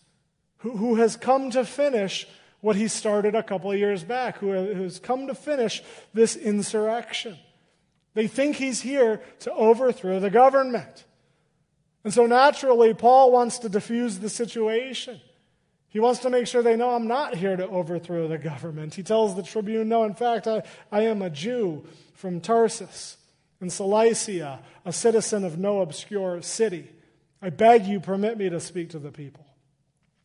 who, 0.57 0.77
who 0.77 0.95
has 0.95 1.15
come 1.15 1.49
to 1.51 1.65
finish 1.65 2.27
what 2.61 2.75
he 2.75 2.87
started 2.87 3.33
a 3.33 3.41
couple 3.41 3.71
of 3.71 3.79
years 3.79 4.03
back, 4.03 4.37
who 4.37 4.51
has 4.51 4.99
come 4.99 5.25
to 5.25 5.33
finish 5.33 5.81
this 6.13 6.35
insurrection. 6.35 7.37
They 8.13 8.27
think 8.27 8.57
he's 8.57 8.81
here 8.81 9.21
to 9.39 9.53
overthrow 9.53 10.19
the 10.19 10.29
government. 10.29 11.05
And 12.03 12.13
so 12.13 12.25
naturally, 12.25 12.93
Paul 12.93 13.31
wants 13.31 13.59
to 13.59 13.69
diffuse 13.69 14.19
the 14.19 14.29
situation. 14.29 15.19
He 15.89 15.99
wants 15.99 16.19
to 16.21 16.29
make 16.29 16.47
sure 16.47 16.61
they 16.61 16.75
know 16.75 16.91
I'm 16.91 17.07
not 17.07 17.35
here 17.35 17.55
to 17.55 17.67
overthrow 17.67 18.27
the 18.27 18.37
government. 18.37 18.95
He 18.95 19.03
tells 19.03 19.35
the 19.35 19.43
tribune, 19.43 19.89
No, 19.89 20.03
in 20.03 20.13
fact, 20.13 20.47
I, 20.47 20.63
I 20.91 21.01
am 21.01 21.21
a 21.21 21.29
Jew 21.29 21.85
from 22.13 22.41
Tarsus 22.41 23.17
in 23.61 23.69
Cilicia, 23.69 24.59
a 24.85 24.91
citizen 24.91 25.43
of 25.43 25.57
no 25.57 25.81
obscure 25.81 26.41
city. 26.41 26.89
I 27.41 27.49
beg 27.49 27.85
you, 27.85 27.99
permit 27.99 28.37
me 28.37 28.49
to 28.49 28.59
speak 28.59 28.89
to 28.89 28.99
the 28.99 29.11
people. 29.11 29.45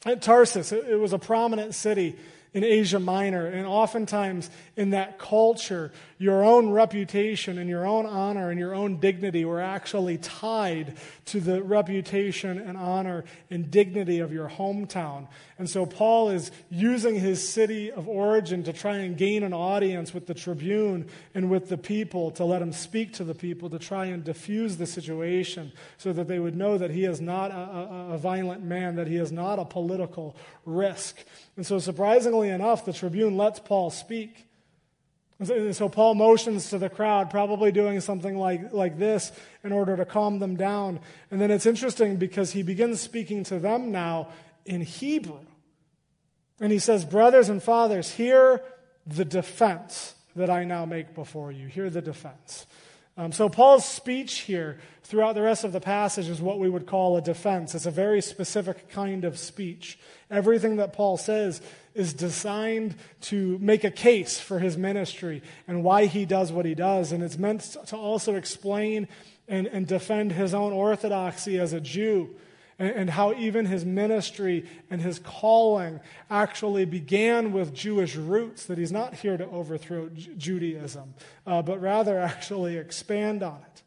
At 0.04 0.22
Tarsus, 0.22 0.72
it, 0.72 0.86
it 0.88 0.96
was 0.96 1.12
a 1.12 1.18
prominent 1.18 1.74
city 1.74 2.16
in 2.58 2.64
Asia 2.64 2.98
Minor. 2.98 3.46
And 3.46 3.66
oftentimes 3.66 4.50
in 4.76 4.90
that 4.90 5.18
culture, 5.18 5.92
your 6.18 6.44
own 6.44 6.70
reputation 6.70 7.56
and 7.56 7.70
your 7.70 7.86
own 7.86 8.04
honor 8.04 8.50
and 8.50 8.58
your 8.58 8.74
own 8.74 8.98
dignity 8.98 9.44
were 9.44 9.60
actually 9.60 10.18
tied 10.18 10.96
to 11.26 11.38
the 11.40 11.62
reputation 11.62 12.58
and 12.58 12.76
honor 12.76 13.24
and 13.48 13.70
dignity 13.70 14.18
of 14.18 14.32
your 14.32 14.48
hometown. 14.48 15.28
And 15.56 15.70
so 15.70 15.86
Paul 15.86 16.30
is 16.30 16.50
using 16.68 17.14
his 17.14 17.46
city 17.46 17.92
of 17.92 18.08
origin 18.08 18.64
to 18.64 18.72
try 18.72 18.96
and 18.96 19.16
gain 19.16 19.44
an 19.44 19.52
audience 19.52 20.12
with 20.12 20.26
the 20.26 20.34
tribune 20.34 21.06
and 21.34 21.50
with 21.50 21.68
the 21.68 21.78
people, 21.78 22.32
to 22.32 22.44
let 22.44 22.60
him 22.60 22.72
speak 22.72 23.12
to 23.14 23.24
the 23.24 23.34
people, 23.34 23.70
to 23.70 23.78
try 23.78 24.06
and 24.06 24.24
diffuse 24.24 24.76
the 24.76 24.86
situation 24.86 25.70
so 25.96 26.12
that 26.12 26.26
they 26.26 26.40
would 26.40 26.56
know 26.56 26.76
that 26.76 26.90
he 26.90 27.04
is 27.04 27.20
not 27.20 27.52
a, 27.52 27.54
a, 27.54 28.14
a 28.14 28.18
violent 28.18 28.64
man, 28.64 28.96
that 28.96 29.06
he 29.06 29.16
is 29.16 29.30
not 29.30 29.60
a 29.60 29.64
political 29.64 30.36
risk. 30.64 31.24
And 31.58 31.66
so, 31.66 31.80
surprisingly 31.80 32.50
enough, 32.50 32.84
the 32.84 32.92
tribune 32.92 33.36
lets 33.36 33.58
Paul 33.58 33.90
speak. 33.90 34.46
And 35.40 35.74
so 35.74 35.88
Paul 35.88 36.14
motions 36.14 36.70
to 36.70 36.78
the 36.78 36.88
crowd, 36.88 37.30
probably 37.30 37.72
doing 37.72 38.00
something 38.00 38.38
like, 38.38 38.72
like 38.72 38.96
this 38.96 39.32
in 39.64 39.72
order 39.72 39.96
to 39.96 40.04
calm 40.04 40.38
them 40.38 40.54
down. 40.54 41.00
And 41.32 41.40
then 41.40 41.50
it's 41.50 41.66
interesting 41.66 42.14
because 42.14 42.52
he 42.52 42.62
begins 42.62 43.00
speaking 43.00 43.42
to 43.44 43.58
them 43.58 43.90
now 43.90 44.28
in 44.66 44.82
Hebrew. 44.82 45.40
And 46.60 46.70
he 46.70 46.78
says, 46.78 47.04
Brothers 47.04 47.48
and 47.48 47.60
fathers, 47.60 48.12
hear 48.12 48.62
the 49.04 49.24
defense 49.24 50.14
that 50.36 50.50
I 50.50 50.62
now 50.62 50.84
make 50.84 51.12
before 51.12 51.50
you. 51.50 51.66
Hear 51.66 51.90
the 51.90 52.02
defense. 52.02 52.66
Um, 53.18 53.32
so, 53.32 53.48
Paul's 53.48 53.84
speech 53.84 54.38
here 54.42 54.78
throughout 55.02 55.34
the 55.34 55.42
rest 55.42 55.64
of 55.64 55.72
the 55.72 55.80
passage 55.80 56.28
is 56.28 56.40
what 56.40 56.60
we 56.60 56.70
would 56.70 56.86
call 56.86 57.16
a 57.16 57.20
defense. 57.20 57.74
It's 57.74 57.84
a 57.84 57.90
very 57.90 58.22
specific 58.22 58.90
kind 58.90 59.24
of 59.24 59.36
speech. 59.40 59.98
Everything 60.30 60.76
that 60.76 60.92
Paul 60.92 61.16
says 61.16 61.60
is 61.94 62.14
designed 62.14 62.94
to 63.22 63.58
make 63.58 63.82
a 63.82 63.90
case 63.90 64.38
for 64.38 64.60
his 64.60 64.76
ministry 64.76 65.42
and 65.66 65.82
why 65.82 66.06
he 66.06 66.26
does 66.26 66.52
what 66.52 66.64
he 66.64 66.76
does. 66.76 67.10
And 67.10 67.24
it's 67.24 67.36
meant 67.36 67.76
to 67.88 67.96
also 67.96 68.36
explain 68.36 69.08
and, 69.48 69.66
and 69.66 69.84
defend 69.84 70.30
his 70.30 70.54
own 70.54 70.72
orthodoxy 70.72 71.58
as 71.58 71.72
a 71.72 71.80
Jew 71.80 72.36
and, 72.78 72.90
and 72.90 73.10
how 73.10 73.34
even 73.34 73.66
his 73.66 73.84
ministry 73.84 74.66
and 74.90 75.00
his 75.00 75.18
calling 75.18 76.00
actually 76.30 76.84
began 76.84 77.52
with 77.52 77.74
Jewish 77.74 78.16
roots, 78.16 78.66
that 78.66 78.78
he's 78.78 78.92
not 78.92 79.14
here 79.14 79.36
to 79.36 79.46
overthrow 79.46 80.08
J- 80.08 80.30
Judaism, 80.36 81.14
uh, 81.46 81.62
but 81.62 81.80
rather 81.80 82.18
actually 82.18 82.76
expand 82.76 83.42
on 83.42 83.60
it. 83.74 83.82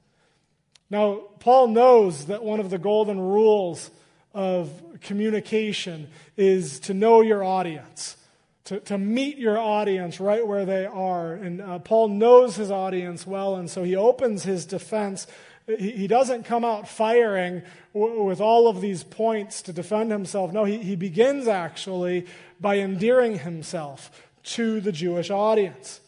Now, 0.89 1.21
Paul 1.39 1.67
knows 1.67 2.25
that 2.25 2.43
one 2.43 2.59
of 2.59 2.69
the 2.69 2.77
golden 2.77 3.19
rules 3.19 3.91
of 4.33 4.69
communication 5.01 6.09
is 6.35 6.79
to 6.81 6.93
know 6.93 7.21
your 7.21 7.43
audience, 7.43 8.17
to, 8.65 8.79
to 8.81 8.97
meet 8.97 9.37
your 9.37 9.57
audience 9.57 10.19
right 10.19 10.45
where 10.45 10.65
they 10.65 10.85
are. 10.85 11.33
And 11.33 11.61
uh, 11.61 11.79
Paul 11.79 12.09
knows 12.09 12.57
his 12.57 12.71
audience 12.71 13.25
well, 13.25 13.55
and 13.55 13.69
so 13.69 13.83
he 13.83 13.95
opens 13.95 14.43
his 14.43 14.65
defense. 14.65 15.27
He, 15.67 16.07
doesn't 16.07 16.43
come 16.43 16.65
out 16.65 16.87
firing 16.87 17.61
with 17.93 18.41
all 18.41 18.67
of 18.67 18.81
these 18.81 19.03
points 19.03 19.61
to 19.63 19.73
defend 19.73 20.11
himself. 20.11 20.51
No, 20.51 20.63
he, 20.63 20.79
he 20.79 20.95
begins 20.95 21.47
actually 21.47 22.25
by 22.59 22.79
endearing 22.79 23.39
himself 23.39 24.27
to 24.43 24.81
the 24.81 24.91
Jewish 24.91 25.29
audience. 25.29 26.01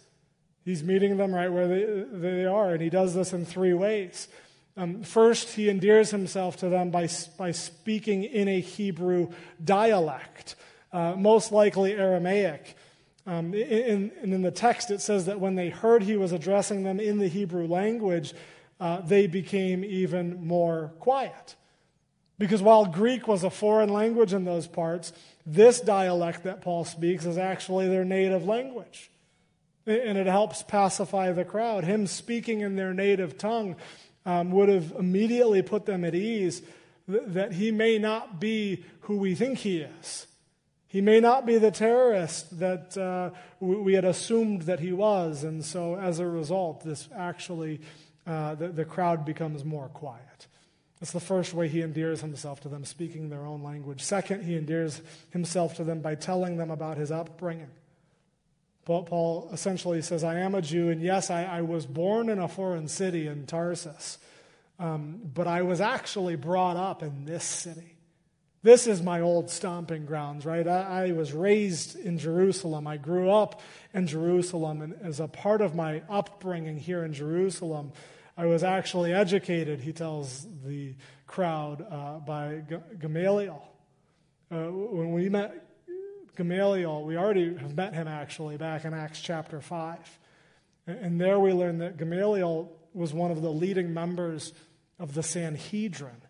He's 0.66 0.84
meeting 0.84 1.18
them 1.18 1.34
right 1.34 1.52
where 1.52 1.68
they, 1.68 2.04
they 2.12 2.46
are, 2.46 2.72
and 2.72 2.82
he 2.82 2.90
does 2.90 3.14
this 3.14 3.34
in 3.34 3.46
three 3.46 3.74
ways. 3.74 4.28
Um, 4.76 5.04
first, 5.04 5.50
he 5.50 5.70
endears 5.70 6.10
himself 6.10 6.58
to 6.58 6.70
them 6.70 6.90
by, 6.90 7.08
by 7.38 7.52
speaking 7.52 8.24
in 8.24 8.48
a 8.48 8.60
Hebrew 8.60 9.30
dialect, 9.64 10.56
uh, 10.92 11.16
most 11.16 11.52
likely 11.52 11.94
Aramaic. 11.94 12.76
Um, 13.28 13.54
in, 13.54 14.12
in, 14.22 14.34
in, 14.34 14.42
the 14.42 14.52
text, 14.52 14.90
it 14.90 15.00
says 15.00 15.28
that 15.28 15.40
when 15.40 15.56
they 15.56 15.70
heard 15.70 16.04
he 16.04 16.18
was 16.18 16.32
addressing 16.32 16.84
them 16.84 17.00
in 17.00 17.20
the 17.20 17.28
Hebrew 17.28 17.68
language, 17.68 18.34
uh, 18.84 19.00
they 19.00 19.28
became 19.28 19.82
even 19.86 20.46
more 20.46 20.92
quiet. 21.00 21.56
Because 22.38 22.62
while 22.62 22.86
Greek 22.86 23.30
was 23.30 23.46
a 23.46 23.50
foreign 23.50 23.88
language 23.88 24.34
in 24.34 24.44
those 24.44 24.68
parts, 24.68 25.13
this 25.46 25.80
dialect 25.80 26.44
that 26.44 26.60
Paul 26.60 26.84
speaks 26.84 27.25
is 27.25 27.38
actually 27.38 27.88
their 27.88 28.04
native 28.04 28.46
language. 28.46 29.10
And 29.88 30.18
it 30.18 30.28
helps 30.28 30.63
pacify 30.63 31.32
the 31.32 31.46
crowd. 31.46 31.86
Him 31.86 32.08
speaking 32.08 32.60
in 32.60 32.75
their 32.75 32.94
native 32.94 33.38
tongue 33.38 33.78
um, 34.26 34.52
would 34.52 34.67
have 34.67 34.91
immediately 35.00 35.62
put 35.62 35.86
them 35.86 36.04
at 36.04 36.13
ease 36.13 36.62
th- 37.10 37.24
that 37.28 37.54
he 37.54 37.72
may 37.72 37.98
not 37.98 38.38
be 38.38 38.84
who 39.02 39.15
we 39.15 39.34
think 39.34 39.60
he 39.60 39.80
is. 39.80 40.28
He 40.88 41.00
may 41.00 41.22
not 41.22 41.46
be 41.46 41.58
the 41.58 41.72
terrorist 41.72 42.60
that 42.60 42.98
uh, 42.98 43.30
we 43.62 43.93
had 43.93 44.06
assumed 44.06 44.63
that 44.63 44.82
he 44.82 44.91
was. 44.91 45.46
And 45.46 45.63
so, 45.63 45.96
as 45.96 46.19
a 46.19 46.28
result, 46.28 46.84
this 46.84 47.08
actually, 47.15 47.80
uh, 48.26 48.56
the, 48.56 48.70
the 48.70 48.86
crowd 48.86 49.26
becomes 49.26 49.66
more 49.66 49.90
quiet. 49.90 50.48
That's 51.00 51.12
the 51.12 51.20
first 51.20 51.54
way 51.54 51.68
he 51.68 51.82
endears 51.82 52.22
himself 52.22 52.62
to 52.62 52.70
them, 52.70 52.86
speaking 52.86 53.30
their 53.30 53.46
own 53.46 53.62
language. 53.62 54.02
Second, 54.02 54.46
he 54.46 54.56
endears 54.56 55.02
himself 55.32 55.76
to 55.76 55.84
them 55.84 56.00
by 56.00 56.16
telling 56.16 56.56
them 56.56 56.72
about 56.72 56.98
his 56.98 57.12
upbringing. 57.12 57.72
Paul 58.86 59.50
essentially 59.52 60.02
says, 60.02 60.24
I 60.24 60.40
am 60.40 60.56
a 60.56 60.62
Jew, 60.62 60.90
and 60.90 61.02
yes, 61.02 61.30
I, 61.30 61.44
I 61.44 61.62
was 61.62 61.86
born 61.86 62.30
in 62.30 62.40
a 62.40 62.48
foreign 62.48 62.88
city 62.88 63.28
in 63.28 63.46
Tarsus, 63.46 64.18
um, 64.80 65.22
but 65.34 65.48
I 65.48 65.62
was 65.62 65.80
actually 65.80 66.36
brought 66.36 66.76
up 66.76 67.02
in 67.02 67.26
this 67.26 67.44
city. 67.44 67.98
This 68.62 68.88
is 68.88 69.02
my 69.02 69.20
old 69.20 69.50
stomping 69.50 70.06
grounds, 70.06 70.46
right? 70.46 70.66
I, 70.66 71.08
I 71.08 71.12
was 71.12 71.34
raised 71.34 71.98
in 72.00 72.18
Jerusalem. 72.18 72.88
I 72.88 72.96
grew 72.96 73.30
up 73.30 73.62
in 73.94 74.08
Jerusalem, 74.08 74.82
and 74.82 74.96
as 75.02 75.20
a 75.20 75.28
part 75.28 75.62
of 75.62 75.76
my 75.76 76.02
upbringing 76.10 76.78
here 76.78 77.04
in 77.04 77.14
Jerusalem, 77.14 77.92
I 78.36 78.46
was 78.46 78.63
actually 78.63 79.13
educated, 79.13 79.80
he 79.82 79.93
tells 79.93 80.48
the 80.65 80.96
crowd, 81.28 81.86
uh, 81.88 82.19
by 82.19 82.63
G- 82.67 82.78
Gamaliel. 83.00 83.63
Uh, 84.52 84.69
when 84.72 85.13
we 85.13 85.30
met 85.30 85.54
Gamaliel, 86.36 87.04
we 87.04 87.15
already 87.15 87.56
have 87.56 87.76
met 87.76 87.93
him 87.93 88.08
actually 88.08 88.58
back 88.58 88.86
in 88.86 88.93
Acts 88.93 89.22
chapter 89.22 89.62
5. 89.62 90.19
And 90.88 91.22
there 91.22 91.39
we 91.39 91.54
learn 91.54 91.78
that 91.78 91.98
Gamaliel 91.98 92.72
was 92.93 93.13
one 93.13 93.30
of 93.30 93.41
the 93.41 93.52
leading 93.52 93.93
members 93.93 94.54
of 95.00 95.13
the 95.13 95.24
Sanhedrin 95.24 96.22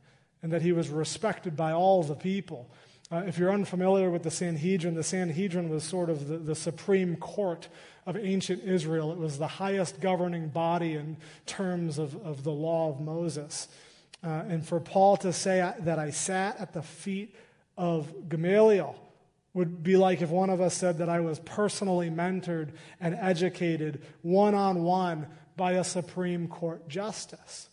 and 0.41 0.51
that 0.51 0.61
he 0.61 0.73
was 0.73 0.89
respected 0.89 1.55
by 1.55 1.71
all 1.71 2.03
the 2.03 2.15
people. 2.15 2.69
Uh, 3.13 3.21
if 3.27 3.37
you're 3.37 3.51
unfamiliar 3.51 4.09
with 4.09 4.23
the 4.23 4.31
Sanhedrin, 4.31 4.95
the 4.95 5.03
Sanhedrin 5.03 5.69
was 5.69 5.83
sort 5.83 6.09
of 6.09 6.27
the, 6.27 6.37
the 6.37 6.55
supreme 6.55 7.15
court 7.15 7.67
of 8.07 8.17
ancient 8.17 8.63
Israel. 8.63 9.11
It 9.11 9.19
was 9.19 9.37
the 9.37 9.47
highest 9.47 10.01
governing 10.01 10.47
body 10.47 10.95
in 10.95 11.17
terms 11.45 11.99
of, 11.99 12.15
of 12.25 12.43
the 12.43 12.51
law 12.51 12.89
of 12.89 12.99
Moses. 12.99 13.67
Uh, 14.23 14.45
and 14.47 14.65
for 14.65 14.79
Paul 14.79 15.17
to 15.17 15.31
say 15.31 15.71
that 15.81 15.99
I 15.99 16.09
sat 16.09 16.59
at 16.59 16.73
the 16.73 16.81
feet 16.81 17.35
of 17.77 18.29
Gamaliel, 18.29 18.95
would 19.53 19.83
be 19.83 19.95
like 19.95 20.23
if 20.23 20.31
one 20.31 20.49
of 20.49 20.59
us 20.59 20.73
said 20.73 20.97
that 20.97 21.09
I 21.09 21.19
was 21.19 21.37
personally 21.37 22.09
mentored 22.09 22.69
and 22.99 23.13
educated 23.13 24.01
one 24.23 24.55
on 24.55 24.81
one 24.81 25.27
by 25.55 25.73
a 25.73 25.83
Supreme 25.83 26.47
Court 26.47 26.89
justice. 26.89 27.69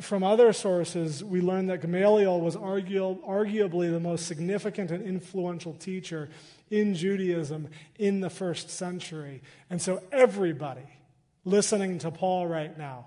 From 0.00 0.24
other 0.24 0.54
sources, 0.54 1.22
we 1.22 1.42
learn 1.42 1.66
that 1.66 1.82
Gamaliel 1.82 2.40
was 2.40 2.56
argu- 2.56 3.22
arguably 3.22 3.90
the 3.90 4.00
most 4.00 4.26
significant 4.26 4.90
and 4.90 5.04
influential 5.04 5.74
teacher 5.74 6.30
in 6.70 6.94
Judaism 6.94 7.68
in 7.98 8.20
the 8.20 8.30
first 8.30 8.70
century. 8.70 9.42
And 9.68 9.82
so 9.82 10.02
everybody 10.10 10.88
listening 11.44 11.98
to 11.98 12.10
Paul 12.10 12.46
right 12.46 12.76
now 12.78 13.06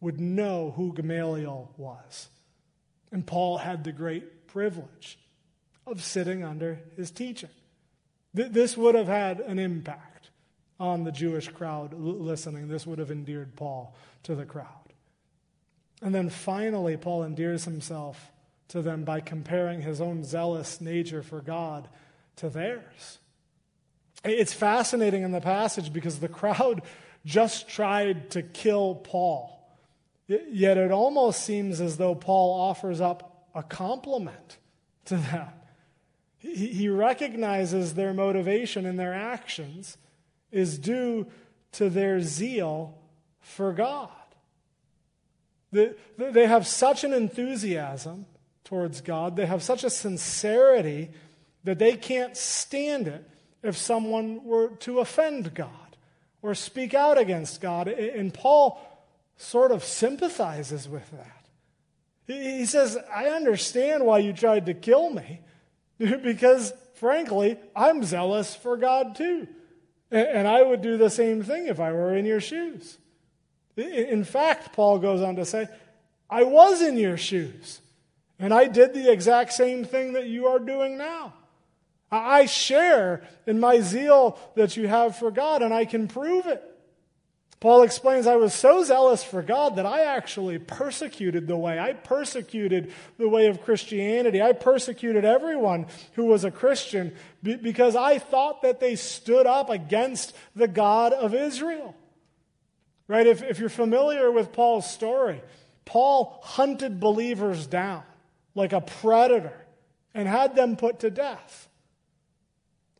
would 0.00 0.18
know 0.18 0.72
who 0.74 0.94
Gamaliel 0.94 1.70
was. 1.76 2.28
And 3.12 3.26
Paul 3.26 3.58
had 3.58 3.84
the 3.84 3.92
great 3.92 4.46
privilege 4.46 5.18
of 5.86 6.02
sitting 6.02 6.42
under 6.42 6.80
his 6.96 7.10
teaching. 7.10 7.50
This 8.32 8.76
would 8.76 8.94
have 8.94 9.06
had 9.08 9.40
an 9.40 9.58
impact 9.58 10.30
on 10.80 11.04
the 11.04 11.12
Jewish 11.12 11.48
crowd 11.48 11.92
listening. 11.94 12.66
This 12.66 12.86
would 12.86 12.98
have 12.98 13.10
endeared 13.10 13.54
Paul 13.56 13.94
to 14.24 14.34
the 14.34 14.44
crowd. 14.44 14.83
And 16.04 16.14
then 16.14 16.28
finally, 16.28 16.98
Paul 16.98 17.22
endears 17.22 17.64
himself 17.64 18.30
to 18.68 18.82
them 18.82 19.04
by 19.04 19.20
comparing 19.20 19.80
his 19.80 20.02
own 20.02 20.22
zealous 20.22 20.78
nature 20.78 21.22
for 21.22 21.40
God 21.40 21.88
to 22.36 22.50
theirs. 22.50 23.20
It's 24.22 24.52
fascinating 24.52 25.22
in 25.22 25.32
the 25.32 25.40
passage 25.40 25.94
because 25.94 26.20
the 26.20 26.28
crowd 26.28 26.82
just 27.24 27.70
tried 27.70 28.30
to 28.32 28.42
kill 28.42 28.96
Paul. 28.96 29.50
Yet 30.26 30.76
it 30.76 30.92
almost 30.92 31.42
seems 31.42 31.80
as 31.80 31.96
though 31.96 32.14
Paul 32.14 32.60
offers 32.60 33.00
up 33.00 33.48
a 33.54 33.62
compliment 33.62 34.58
to 35.06 35.16
them. 35.16 35.48
He 36.36 36.90
recognizes 36.90 37.94
their 37.94 38.12
motivation 38.12 38.84
and 38.84 38.98
their 38.98 39.14
actions 39.14 39.96
is 40.52 40.78
due 40.78 41.26
to 41.72 41.88
their 41.88 42.20
zeal 42.20 42.98
for 43.40 43.72
God. 43.72 44.10
They 45.74 46.46
have 46.46 46.66
such 46.66 47.04
an 47.04 47.12
enthusiasm 47.12 48.26
towards 48.64 49.00
God, 49.00 49.36
they 49.36 49.46
have 49.46 49.62
such 49.62 49.84
a 49.84 49.90
sincerity 49.90 51.10
that 51.64 51.78
they 51.78 51.96
can't 51.96 52.36
stand 52.36 53.08
it 53.08 53.28
if 53.62 53.76
someone 53.76 54.44
were 54.44 54.68
to 54.80 55.00
offend 55.00 55.54
God 55.54 55.68
or 56.42 56.54
speak 56.54 56.94
out 56.94 57.18
against 57.18 57.60
God. 57.60 57.88
And 57.88 58.32
Paul 58.32 58.80
sort 59.36 59.72
of 59.72 59.82
sympathizes 59.82 60.88
with 60.88 61.10
that. 61.10 61.46
He 62.26 62.64
says, 62.64 62.96
I 63.14 63.26
understand 63.26 64.04
why 64.04 64.18
you 64.18 64.32
tried 64.32 64.66
to 64.66 64.74
kill 64.74 65.10
me, 65.10 65.40
because 65.98 66.72
frankly, 66.94 67.58
I'm 67.74 68.02
zealous 68.02 68.54
for 68.54 68.76
God 68.76 69.16
too. 69.16 69.48
And 70.10 70.46
I 70.46 70.62
would 70.62 70.80
do 70.80 70.96
the 70.96 71.10
same 71.10 71.42
thing 71.42 71.66
if 71.66 71.80
I 71.80 71.92
were 71.92 72.14
in 72.14 72.24
your 72.24 72.40
shoes. 72.40 72.98
In 73.76 74.24
fact, 74.24 74.72
Paul 74.72 74.98
goes 74.98 75.20
on 75.20 75.36
to 75.36 75.44
say, 75.44 75.68
I 76.30 76.44
was 76.44 76.80
in 76.80 76.96
your 76.96 77.16
shoes, 77.16 77.80
and 78.38 78.52
I 78.54 78.66
did 78.66 78.94
the 78.94 79.10
exact 79.10 79.52
same 79.52 79.84
thing 79.84 80.14
that 80.14 80.26
you 80.26 80.46
are 80.46 80.58
doing 80.58 80.96
now. 80.96 81.34
I 82.10 82.46
share 82.46 83.24
in 83.46 83.58
my 83.58 83.80
zeal 83.80 84.38
that 84.54 84.76
you 84.76 84.86
have 84.86 85.16
for 85.16 85.30
God, 85.30 85.62
and 85.62 85.74
I 85.74 85.84
can 85.84 86.06
prove 86.06 86.46
it. 86.46 86.62
Paul 87.60 87.82
explains, 87.82 88.26
I 88.26 88.36
was 88.36 88.52
so 88.52 88.84
zealous 88.84 89.24
for 89.24 89.40
God 89.40 89.76
that 89.76 89.86
I 89.86 90.02
actually 90.02 90.58
persecuted 90.58 91.46
the 91.46 91.56
way. 91.56 91.78
I 91.78 91.94
persecuted 91.94 92.92
the 93.16 93.28
way 93.28 93.46
of 93.46 93.62
Christianity. 93.62 94.42
I 94.42 94.52
persecuted 94.52 95.24
everyone 95.24 95.86
who 96.12 96.26
was 96.26 96.44
a 96.44 96.50
Christian 96.50 97.14
because 97.42 97.96
I 97.96 98.18
thought 98.18 98.62
that 98.62 98.80
they 98.80 98.96
stood 98.96 99.46
up 99.46 99.70
against 99.70 100.36
the 100.54 100.68
God 100.68 101.14
of 101.14 101.34
Israel. 101.34 101.96
Right? 103.06 103.26
If, 103.26 103.42
if 103.42 103.58
you're 103.58 103.68
familiar 103.68 104.30
with 104.30 104.52
Paul's 104.52 104.90
story, 104.90 105.42
Paul 105.84 106.40
hunted 106.42 107.00
believers 107.00 107.66
down 107.66 108.02
like 108.54 108.72
a 108.72 108.80
predator 108.80 109.66
and 110.14 110.28
had 110.28 110.54
them 110.54 110.76
put 110.76 111.00
to 111.00 111.10
death. 111.10 111.68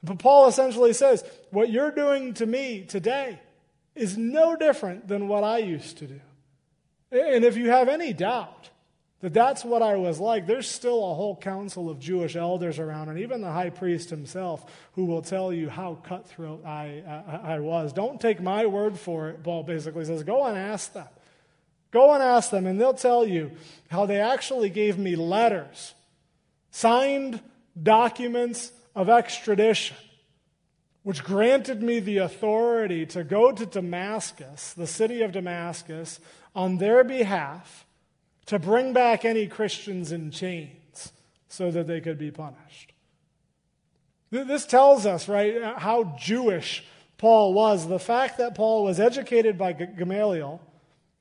But 0.02 0.18
Paul 0.18 0.48
essentially 0.48 0.92
says, 0.92 1.24
What 1.50 1.70
you're 1.70 1.90
doing 1.90 2.34
to 2.34 2.46
me 2.46 2.82
today 2.82 3.40
is 3.94 4.18
no 4.18 4.56
different 4.56 5.08
than 5.08 5.28
what 5.28 5.44
I 5.44 5.58
used 5.58 5.98
to 5.98 6.06
do. 6.06 6.20
And 7.10 7.44
if 7.44 7.56
you 7.56 7.70
have 7.70 7.88
any 7.88 8.12
doubt 8.12 8.70
that 9.24 9.32
that's 9.32 9.64
what 9.64 9.80
I 9.80 9.96
was 9.96 10.20
like, 10.20 10.46
there's 10.46 10.68
still 10.68 11.10
a 11.10 11.14
whole 11.14 11.34
council 11.34 11.88
of 11.88 11.98
Jewish 11.98 12.36
elders 12.36 12.78
around, 12.78 13.08
and 13.08 13.18
even 13.20 13.40
the 13.40 13.50
high 13.50 13.70
priest 13.70 14.10
himself, 14.10 14.70
who 14.96 15.06
will 15.06 15.22
tell 15.22 15.50
you 15.50 15.70
how 15.70 15.94
cutthroat 15.94 16.62
I, 16.66 17.02
I, 17.08 17.54
I 17.54 17.60
was. 17.60 17.94
Don't 17.94 18.20
take 18.20 18.42
my 18.42 18.66
word 18.66 18.98
for 18.98 19.30
it, 19.30 19.42
Paul 19.42 19.62
basically 19.62 20.04
says. 20.04 20.22
Go 20.24 20.44
and 20.44 20.58
ask 20.58 20.92
them. 20.92 21.08
Go 21.90 22.12
and 22.12 22.22
ask 22.22 22.50
them, 22.50 22.66
and 22.66 22.78
they'll 22.78 22.92
tell 22.92 23.26
you 23.26 23.52
how 23.88 24.04
they 24.04 24.20
actually 24.20 24.68
gave 24.68 24.98
me 24.98 25.16
letters, 25.16 25.94
signed 26.70 27.40
documents 27.82 28.72
of 28.94 29.08
extradition 29.08 29.96
which 31.02 31.22
granted 31.22 31.82
me 31.82 32.00
the 32.00 32.16
authority 32.16 33.04
to 33.04 33.22
go 33.22 33.52
to 33.52 33.66
Damascus, 33.66 34.72
the 34.72 34.86
city 34.86 35.20
of 35.20 35.32
Damascus, 35.32 36.18
on 36.54 36.78
their 36.78 37.04
behalf 37.04 37.83
to 38.46 38.58
bring 38.58 38.92
back 38.92 39.24
any 39.24 39.46
Christians 39.46 40.12
in 40.12 40.30
chains 40.30 41.12
so 41.48 41.70
that 41.70 41.86
they 41.86 42.00
could 42.00 42.18
be 42.18 42.30
punished. 42.30 42.92
This 44.30 44.66
tells 44.66 45.06
us, 45.06 45.28
right, 45.28 45.56
uh, 45.62 45.78
how 45.78 46.16
Jewish 46.18 46.84
Paul 47.18 47.54
was. 47.54 47.86
The 47.86 47.98
fact 47.98 48.38
that 48.38 48.54
Paul 48.54 48.84
was 48.84 48.98
educated 48.98 49.56
by 49.56 49.72
Gamaliel 49.72 50.60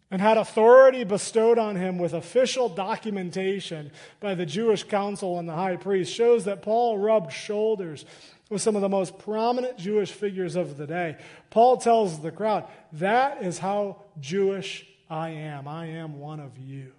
and 0.09 0.21
had 0.21 0.37
authority 0.37 1.03
bestowed 1.03 1.59
on 1.59 1.75
him 1.75 1.97
with 1.97 2.13
official 2.13 2.69
documentation 2.69 3.91
by 4.19 4.35
the 4.35 4.45
Jewish 4.45 4.83
council 4.83 5.39
and 5.39 5.47
the 5.47 5.53
high 5.53 5.75
priest 5.75 6.13
shows 6.13 6.45
that 6.45 6.61
Paul 6.61 6.97
rubbed 6.97 7.31
shoulders 7.31 8.05
with 8.49 8.61
some 8.61 8.75
of 8.75 8.81
the 8.81 8.89
most 8.89 9.17
prominent 9.19 9.77
Jewish 9.77 10.11
figures 10.11 10.55
of 10.55 10.77
the 10.77 10.87
day. 10.87 11.17
Paul 11.49 11.77
tells 11.77 12.19
the 12.19 12.31
crowd, 12.31 12.65
That 12.93 13.43
is 13.43 13.59
how 13.59 14.03
Jewish 14.19 14.85
I 15.09 15.29
am. 15.29 15.67
I 15.67 15.87
am 15.87 16.19
one 16.19 16.39
of 16.39 16.57
you. 16.57 16.91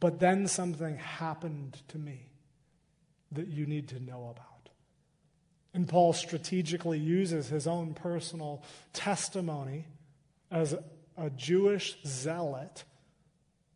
But 0.00 0.20
then 0.20 0.46
something 0.46 0.96
happened 0.96 1.82
to 1.88 1.98
me 1.98 2.30
that 3.32 3.48
you 3.48 3.66
need 3.66 3.88
to 3.88 4.00
know 4.00 4.30
about. 4.30 4.70
And 5.74 5.88
Paul 5.88 6.12
strategically 6.12 6.98
uses 6.98 7.48
his 7.48 7.66
own 7.66 7.94
personal 7.94 8.62
testimony 8.92 9.86
as 10.50 10.74
a 11.16 11.30
Jewish 11.30 11.96
zealot 12.06 12.84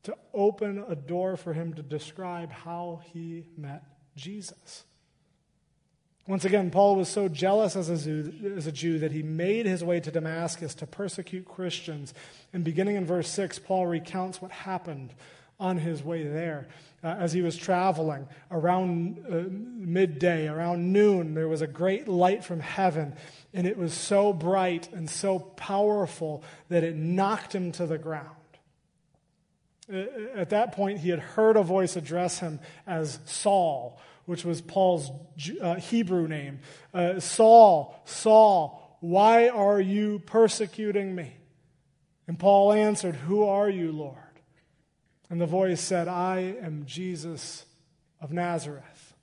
to 0.05 0.17
open 0.33 0.85
a 0.89 0.97
door 0.97 1.37
for 1.37 1.53
him 1.53 1.75
to 1.75 1.83
describe 1.83 2.51
how 2.51 3.03
he 3.13 3.45
met 3.57 3.85
Jesus. 4.17 4.85
Once 6.27 6.45
again, 6.45 6.71
Paul 6.71 6.97
was 6.97 7.09
so 7.09 7.29
jealous 7.29 7.75
as 7.75 7.89
a, 7.89 8.73
Jew, 8.73 8.99
that 9.01 9.13
he 9.13 9.23
made 9.23 9.67
his 9.67 9.83
way 9.83 9.99
to 10.01 10.11
Damascus 10.11 10.75
to 10.77 10.87
persecute 10.87 11.47
Christians. 11.47 12.15
And 12.53 12.63
beginning 12.63 12.97
in 12.97 13.05
verse 13.05 13.29
6, 13.29 13.59
Paul 13.59 13.87
recounts 13.87 14.41
what 14.41 14.53
happened 14.53 15.15
on 15.59 15.79
his 15.79 16.03
way 16.03 16.25
there. 16.25 16.69
Uh, 17.05 17.17
as 17.19 17.33
he 17.33 17.43
was 17.43 17.57
traveling 17.57 18.29
around 18.51 19.25
uh, 19.29 19.45
midday, 19.51 20.49
around 20.49 20.93
noon, 20.93 21.35
there 21.35 21.49
was 21.49 21.63
a 21.63 21.67
great 21.67 22.07
light 22.07 22.45
from 22.45 22.61
heaven, 22.61 23.15
and 23.53 23.67
it 23.67 23.77
was 23.77 23.93
so 23.93 24.33
bright 24.33 24.93
and 24.93 25.11
so 25.11 25.39
powerful 25.39 26.45
that 26.69 26.85
it 26.85 26.95
knocked 26.97 27.55
him 27.55 27.73
to 27.73 27.87
the 27.87 27.99
ground. 27.99 28.29
Uh, 29.93 30.05
at 30.37 30.51
that 30.51 30.73
point, 30.73 31.01
he 31.01 31.09
had 31.09 31.19
heard 31.19 31.57
a 31.57 31.63
voice 31.63 31.97
address 31.97 32.39
him 32.39 32.61
as 32.87 33.19
Saul 33.25 34.01
which 34.25 34.45
was 34.45 34.61
Paul's 34.61 35.11
uh, 35.61 35.75
Hebrew 35.77 36.29
name. 36.29 36.61
Uh, 36.95 37.21
Saul, 37.21 38.01
Saul, 38.05 38.99
why 39.01 39.49
are 39.49 39.81
you 39.81 40.21
persecuting 40.21 41.15
me? 41.15 41.35
And 42.29 42.39
Paul 42.39 42.73
answered, 42.73 43.17
Who 43.17 43.45
are 43.45 43.69
you, 43.69 43.93
Lord? 43.93 44.17
And 45.33 45.41
the 45.41 45.47
voice 45.47 45.81
said, 45.81 46.09
I 46.09 46.57
am 46.61 46.85
Jesus 46.85 47.65
of 48.21 48.33
Nazareth. 48.33 49.15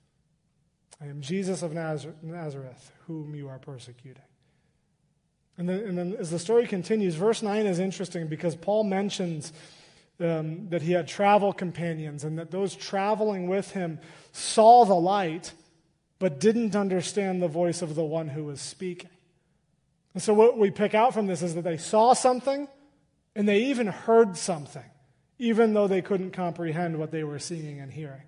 I 1.00 1.06
am 1.06 1.20
Jesus 1.20 1.62
of 1.62 1.72
Nazareth, 1.72 2.90
whom 3.06 3.36
you 3.36 3.46
are 3.46 3.60
persecuting. 3.60 4.24
And 5.56 5.68
then, 5.68 5.78
and 5.84 5.96
then, 5.96 6.16
as 6.18 6.32
the 6.32 6.40
story 6.40 6.66
continues, 6.66 7.14
verse 7.14 7.44
9 7.44 7.64
is 7.64 7.78
interesting 7.78 8.26
because 8.26 8.56
Paul 8.56 8.82
mentions 8.82 9.52
um, 10.18 10.68
that 10.70 10.82
he 10.82 10.90
had 10.90 11.06
travel 11.06 11.52
companions 11.52 12.24
and 12.24 12.40
that 12.40 12.50
those 12.50 12.74
traveling 12.74 13.48
with 13.48 13.70
him 13.70 14.00
saw 14.32 14.84
the 14.84 14.94
light 14.94 15.52
but 16.18 16.40
didn't 16.40 16.74
understand 16.74 17.40
the 17.40 17.46
voice 17.46 17.82
of 17.82 17.94
the 17.94 18.02
one 18.02 18.26
who 18.26 18.46
was 18.46 18.60
speaking. 18.60 19.10
And 20.14 20.20
so, 20.20 20.34
what 20.34 20.58
we 20.58 20.72
pick 20.72 20.92
out 20.92 21.14
from 21.14 21.28
this 21.28 21.40
is 21.40 21.54
that 21.54 21.62
they 21.62 21.76
saw 21.76 22.14
something 22.14 22.66
and 23.36 23.48
they 23.48 23.66
even 23.66 23.86
heard 23.86 24.36
something, 24.36 24.82
even 25.40 25.72
though 25.72 25.88
they 25.88 26.02
couldn't 26.02 26.32
comprehend 26.32 26.98
what 26.98 27.10
they 27.10 27.24
were 27.24 27.38
seeing 27.38 27.80
and 27.80 27.90
hearing. 27.90 28.20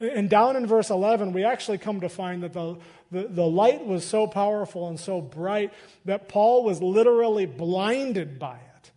And 0.00 0.30
down 0.30 0.54
in 0.54 0.64
verse 0.64 0.88
11, 0.88 1.32
we 1.32 1.44
actually 1.44 1.78
come 1.78 2.00
to 2.02 2.08
find 2.08 2.44
that 2.44 2.52
the, 2.52 2.78
the, 3.10 3.26
the, 3.28 3.46
light 3.46 3.84
was 3.84 4.04
so 4.04 4.28
powerful 4.28 4.88
and 4.88 4.98
so 4.98 5.20
bright 5.20 5.72
that 6.04 6.28
Paul 6.28 6.62
was 6.62 6.80
literally 6.80 7.46
blinded 7.46 8.38
by 8.38 8.56
it 8.76 8.92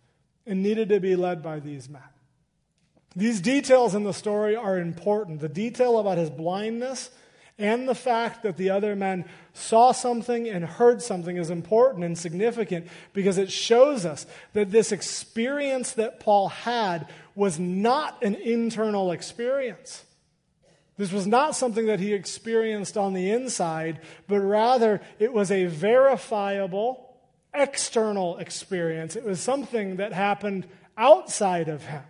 and 0.46 0.62
needed 0.62 0.90
to 0.90 1.00
be 1.00 1.16
led 1.16 1.42
by 1.42 1.58
these 1.58 1.88
men. 1.88 2.02
These 3.16 3.40
details 3.40 3.96
in 3.96 4.04
the 4.04 4.14
story 4.14 4.54
are 4.54 4.78
important. 4.78 5.40
The 5.40 5.48
detail 5.48 5.98
about 5.98 6.18
his 6.18 6.30
blindness 6.30 7.10
and 7.58 7.88
the 7.88 7.94
fact 7.94 8.44
that 8.44 8.56
the 8.56 8.70
other 8.70 8.94
men 8.94 9.24
saw 9.52 9.90
something 9.90 10.48
and 10.48 10.64
heard 10.64 11.02
something 11.02 11.36
is 11.36 11.50
important 11.50 12.04
and 12.04 12.16
significant 12.16 12.86
because 13.12 13.36
it 13.36 13.50
shows 13.50 14.06
us 14.06 14.26
that 14.52 14.70
this 14.70 14.92
experience 14.92 15.92
that 15.92 16.20
Paul 16.20 16.48
had 16.48 17.08
was 17.34 17.58
not 17.58 18.22
an 18.22 18.36
internal 18.36 19.10
experience. 19.10 20.04
This 20.96 21.12
was 21.12 21.26
not 21.26 21.56
something 21.56 21.86
that 21.86 22.00
he 22.00 22.12
experienced 22.12 22.96
on 22.96 23.12
the 23.12 23.30
inside, 23.30 24.00
but 24.28 24.40
rather 24.40 25.00
it 25.18 25.32
was 25.32 25.50
a 25.50 25.66
verifiable, 25.66 27.16
external 27.54 28.38
experience. 28.38 29.16
It 29.16 29.24
was 29.24 29.40
something 29.40 29.96
that 29.96 30.12
happened 30.12 30.66
outside 30.96 31.68
of 31.68 31.84
him. 31.84 32.02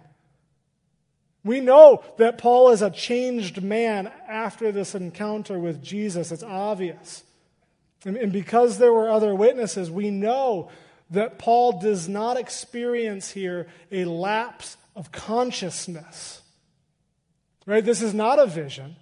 We 1.48 1.60
know 1.60 2.04
that 2.18 2.36
Paul 2.36 2.72
is 2.72 2.82
a 2.82 2.90
changed 2.90 3.62
man 3.62 4.12
after 4.28 4.70
this 4.70 4.94
encounter 4.94 5.58
with 5.58 5.82
Jesus. 5.82 6.30
It's 6.30 6.42
obvious. 6.42 7.24
And, 8.04 8.30
because 8.30 8.76
there 8.76 8.92
were 8.92 9.08
other 9.08 9.34
witnesses, 9.34 9.90
we 9.90 10.10
know 10.10 10.68
that 11.08 11.38
Paul 11.38 11.80
does 11.80 12.06
not 12.06 12.36
experience 12.36 13.30
here 13.30 13.66
a 13.90 14.04
lapse 14.04 14.76
of 14.94 15.10
consciousness. 15.10 16.42
Right? 17.64 17.82
This 17.82 18.02
is 18.02 18.12
not 18.12 18.38
a 18.38 18.46
vision. 18.46 18.96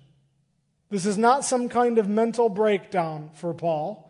This 0.89 1.05
is 1.05 1.19
not 1.19 1.45
some 1.45 1.69
kind 1.69 1.99
of 1.99 2.09
mental 2.09 2.49
breakdown 2.49 3.31
for 3.35 3.55
Paul. 3.55 4.06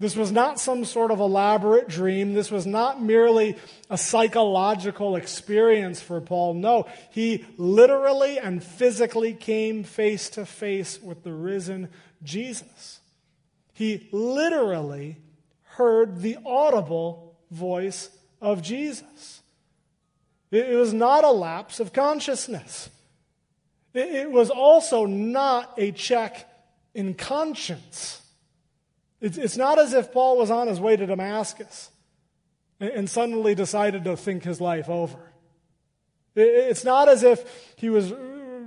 This 0.00 0.14
was 0.14 0.30
not 0.30 0.60
some 0.60 0.84
sort 0.84 1.10
of 1.10 1.18
elaborate 1.18 1.88
dream. 1.88 2.32
This 2.32 2.52
was 2.52 2.66
not 2.66 3.02
merely 3.02 3.56
a 3.90 3.98
psychological 3.98 5.16
experience 5.16 6.00
for 6.00 6.20
Paul. 6.20 6.54
No, 6.54 6.86
he 7.10 7.44
literally 7.56 8.38
and 8.38 8.62
physically 8.62 9.34
came 9.34 9.82
face 9.82 10.30
to 10.30 10.46
face 10.46 11.02
with 11.02 11.24
the 11.24 11.32
risen 11.32 11.88
Jesus. 12.22 13.00
He 13.72 14.08
literally 14.12 15.16
heard 15.62 16.20
the 16.20 16.38
audible 16.46 17.36
voice 17.50 18.10
of 18.40 18.62
Jesus. 18.62 19.42
It 20.52 20.76
was 20.76 20.92
not 20.92 21.24
a 21.24 21.30
lapse 21.30 21.80
of 21.80 21.92
consciousness. 21.92 22.88
It 23.94 24.30
was 24.30 24.50
also 24.50 25.06
not 25.06 25.74
a 25.76 25.90
check 25.90 26.48
in 26.94 27.14
conscience. 27.14 28.22
It's 29.20 29.56
not 29.56 29.78
as 29.78 29.92
if 29.92 30.12
Paul 30.12 30.38
was 30.38 30.50
on 30.50 30.68
his 30.68 30.80
way 30.80 30.96
to 30.96 31.06
Damascus 31.06 31.90
and 32.78 33.10
suddenly 33.10 33.54
decided 33.54 34.04
to 34.04 34.16
think 34.16 34.44
his 34.44 34.60
life 34.60 34.88
over. 34.88 35.18
It's 36.36 36.84
not 36.84 37.08
as 37.08 37.24
if 37.24 37.74
he 37.76 37.90
was 37.90 38.12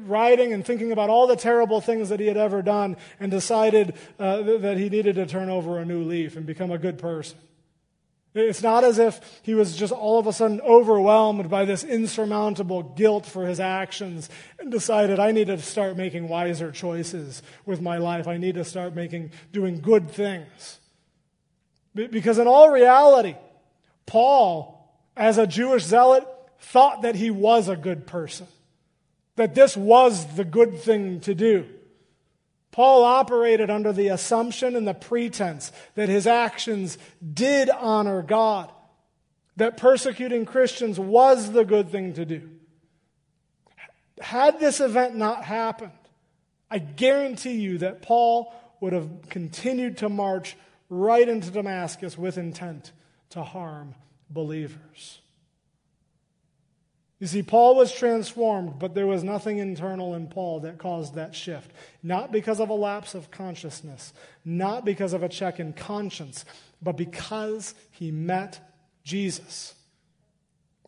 writing 0.06 0.52
and 0.52 0.66
thinking 0.66 0.92
about 0.92 1.10
all 1.10 1.28
the 1.28 1.36
terrible 1.36 1.80
things 1.80 2.10
that 2.10 2.20
he 2.20 2.28
had 2.28 2.36
ever 2.36 2.62
done 2.62 2.98
and 3.20 3.32
decided 3.32 3.96
uh, 4.20 4.42
that 4.58 4.78
he 4.78 4.90
needed 4.90 5.16
to 5.16 5.26
turn 5.26 5.50
over 5.50 5.80
a 5.80 5.86
new 5.86 6.04
leaf 6.04 6.36
and 6.36 6.46
become 6.46 6.72
a 6.72 6.78
good 6.78 6.98
person. 6.98 7.38
It's 8.34 8.64
not 8.64 8.86
as 8.86 8.98
if 8.98 9.20
he 9.44 9.54
was 9.54 9.76
just 9.76 9.92
all 9.92 10.18
of 10.18 10.26
a 10.26 10.32
sudden 10.32 10.62
overwhelmed 10.62 11.50
by 11.50 11.66
this 11.66 11.84
insurmountable 11.84 12.82
guilt 12.82 13.26
for 13.26 13.46
his 13.46 13.60
actions 13.60 14.30
and 14.58 14.72
decided, 14.72 15.20
I 15.20 15.32
need 15.32 15.48
to 15.48 15.58
start 15.58 15.98
making 15.98 16.30
wiser 16.30 16.72
choices 16.72 17.44
with 17.66 17.82
my 17.82 17.98
life. 17.98 18.28
I 18.28 18.38
need 18.38 18.56
to 18.56 18.64
start 18.64 18.96
making, 18.96 19.32
doing 19.52 19.82
good 19.82 20.10
things. 20.10 20.80
Because 21.94 22.38
in 22.38 22.48
all 22.48 22.70
reality, 22.70 23.36
Paul, 24.06 24.96
as 25.18 25.38
a 25.38 25.46
Jewish 25.46 25.84
zealot, 25.84 26.26
thought 26.60 27.02
that 27.02 27.16
he 27.16 27.32
was 27.32 27.68
a 27.68 27.76
good 27.76 28.08
person, 28.08 28.48
that 29.36 29.56
this 29.56 29.76
was 29.76 30.38
the 30.38 30.46
good 30.46 30.80
thing 30.80 31.20
to 31.22 31.36
do. 31.36 31.68
Paul 32.72 33.04
operated 33.04 33.70
under 33.70 33.92
the 33.92 34.08
assumption 34.08 34.76
and 34.76 34.88
the 34.88 34.94
pretense 34.94 35.72
that 35.96 36.10
his 36.10 36.26
actions 36.26 36.98
did 37.34 37.70
honor 37.70 38.22
God, 38.22 38.72
that 39.58 39.78
persecuting 39.78 40.46
Christians 40.46 40.98
was 41.00 41.52
the 41.52 41.66
good 41.66 41.90
thing 41.90 42.14
to 42.14 42.26
do. 42.26 42.50
Had 44.22 44.60
this 44.60 44.80
event 44.80 45.16
not 45.16 45.44
happened, 45.44 45.92
I 46.70 46.80
guarantee 46.80 47.56
you 47.56 47.80
that 47.80 48.02
Paul 48.02 48.54
would 48.80 48.94
have 48.94 49.10
continued 49.30 49.98
to 49.98 50.10
march 50.10 50.56
right 50.90 51.28
into 51.28 51.52
Damascus 51.52 52.18
with 52.18 52.38
intent 52.38 52.92
to 53.32 53.44
harm 53.44 53.96
believers. 54.30 55.21
You 57.22 57.28
see, 57.28 57.44
Paul 57.44 57.76
was 57.76 57.94
transformed, 57.94 58.80
but 58.80 58.96
there 58.96 59.06
was 59.06 59.24
nothing 59.24 59.60
internal 59.60 60.16
in 60.16 60.26
Paul 60.26 60.62
that 60.62 60.80
caused 60.80 61.14
that 61.14 61.36
shift. 61.36 61.72
Not 62.02 62.32
because 62.32 62.60
of 62.60 62.70
a 62.70 62.74
lapse 62.74 63.14
of 63.14 63.30
consciousness, 63.30 64.12
not 64.44 64.86
because 64.86 65.14
of 65.14 65.22
a 65.22 65.30
check 65.30 65.60
in 65.60 65.74
conscience, 65.74 66.46
but 66.82 66.98
because 66.98 67.76
he 67.92 68.10
met 68.10 68.60
Jesus. 69.04 69.76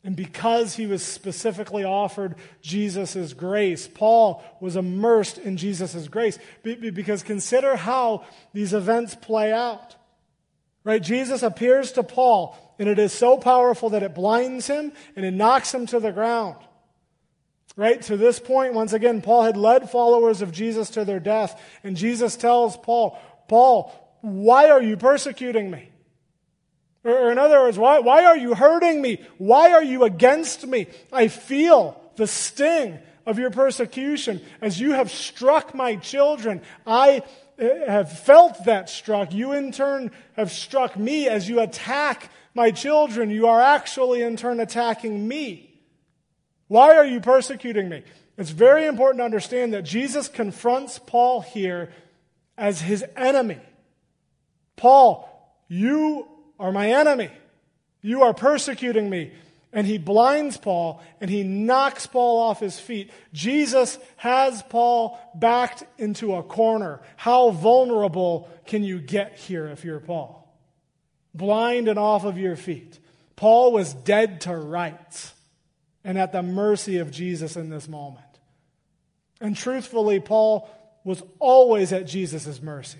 And 0.03 0.15
because 0.15 0.73
he 0.73 0.87
was 0.87 1.03
specifically 1.03 1.83
offered 1.83 2.33
Jesus' 2.63 3.33
grace, 3.33 3.87
Paul 3.87 4.43
was 4.59 4.75
immersed 4.75 5.37
in 5.37 5.55
Jesus' 5.55 6.07
grace. 6.07 6.39
Because 6.63 7.21
consider 7.21 7.75
how 7.75 8.25
these 8.53 8.73
events 8.73 9.13
play 9.13 9.53
out. 9.53 9.95
Right? 10.83 11.01
Jesus 11.01 11.43
appears 11.43 11.93
to 11.93 12.03
Paul 12.03 12.57
and 12.79 12.89
it 12.89 12.99
is 12.99 13.13
so 13.13 13.37
powerful 13.37 13.91
that 13.91 14.03
it 14.03 14.15
blinds 14.15 14.67
him 14.67 14.91
and 15.15 15.25
it 15.25 15.31
knocks 15.31 15.73
him 15.73 15.85
to 15.87 15.99
the 15.99 16.11
ground. 16.11 16.57
Right? 17.75 18.01
To 18.03 18.17
this 18.17 18.39
point, 18.39 18.73
once 18.73 18.93
again, 18.93 19.21
Paul 19.21 19.43
had 19.43 19.57
led 19.57 19.89
followers 19.89 20.41
of 20.41 20.51
Jesus 20.51 20.91
to 20.91 21.05
their 21.05 21.19
death, 21.19 21.59
and 21.83 21.97
Jesus 21.97 22.35
tells 22.35 22.77
Paul, 22.77 23.19
Paul, 23.47 23.91
why 24.21 24.69
are 24.69 24.81
you 24.81 24.95
persecuting 24.95 25.71
me? 25.71 25.89
Or, 27.03 27.31
in 27.31 27.39
other 27.39 27.59
words, 27.61 27.77
why, 27.77 27.99
why 27.99 28.25
are 28.25 28.37
you 28.37 28.53
hurting 28.53 29.01
me? 29.01 29.21
Why 29.37 29.71
are 29.71 29.83
you 29.83 30.03
against 30.03 30.67
me? 30.67 30.87
I 31.11 31.27
feel 31.29 31.99
the 32.15 32.27
sting 32.27 32.99
of 33.25 33.39
your 33.39 33.49
persecution 33.49 34.41
as 34.61 34.79
you 34.79 34.91
have 34.91 35.11
struck 35.11 35.73
my 35.73 35.95
children. 35.95 36.61
I 36.85 37.23
have 37.63 38.11
felt 38.11 38.65
that 38.65 38.89
struck. 38.89 39.33
You 39.33 39.53
in 39.53 39.71
turn 39.71 40.11
have 40.35 40.51
struck 40.51 40.97
me 40.97 41.27
as 41.27 41.47
you 41.49 41.59
attack 41.59 42.29
my 42.53 42.71
children, 42.71 43.29
you 43.29 43.47
are 43.47 43.61
actually 43.61 44.21
in 44.21 44.37
turn 44.37 44.59
attacking 44.59 45.27
me. 45.27 45.79
Why 46.67 46.95
are 46.95 47.05
you 47.05 47.19
persecuting 47.19 47.89
me? 47.89 48.03
It's 48.37 48.51
very 48.51 48.85
important 48.85 49.19
to 49.19 49.25
understand 49.25 49.73
that 49.73 49.83
Jesus 49.83 50.27
confronts 50.27 50.99
Paul 50.99 51.41
here 51.41 51.91
as 52.57 52.81
his 52.81 53.03
enemy. 53.15 53.59
Paul, 54.75 55.29
you 55.67 56.27
are 56.59 56.71
my 56.71 56.91
enemy. 56.91 57.29
You 58.01 58.23
are 58.23 58.33
persecuting 58.33 59.09
me. 59.09 59.31
And 59.73 59.87
he 59.87 59.97
blinds 59.97 60.55
Paul 60.55 61.01
and 61.19 61.29
he 61.29 61.43
knocks 61.43 62.05
Paul 62.05 62.39
off 62.39 62.59
his 62.59 62.79
feet. 62.79 63.09
Jesus 63.33 63.97
has 64.17 64.61
Paul 64.69 65.19
backed 65.35 65.83
into 65.97 66.35
a 66.35 66.43
corner. 66.43 67.01
How 67.17 67.49
vulnerable 67.49 68.49
can 68.67 68.83
you 68.83 68.99
get 68.99 69.35
here 69.35 69.65
if 69.65 69.83
you're 69.83 69.99
Paul? 69.99 70.43
blind 71.33 71.87
and 71.87 71.99
off 71.99 72.23
of 72.23 72.37
your 72.37 72.55
feet. 72.55 72.99
Paul 73.35 73.71
was 73.71 73.93
dead 73.93 74.41
to 74.41 74.55
rights 74.55 75.33
and 76.03 76.17
at 76.17 76.31
the 76.31 76.43
mercy 76.43 76.99
of 76.99 77.11
Jesus 77.11 77.55
in 77.55 77.69
this 77.69 77.87
moment. 77.87 78.19
And 79.41 79.55
truthfully, 79.55 80.19
Paul 80.19 80.69
was 81.03 81.23
always 81.39 81.91
at 81.91 82.05
Jesus' 82.05 82.61
mercy. 82.61 82.99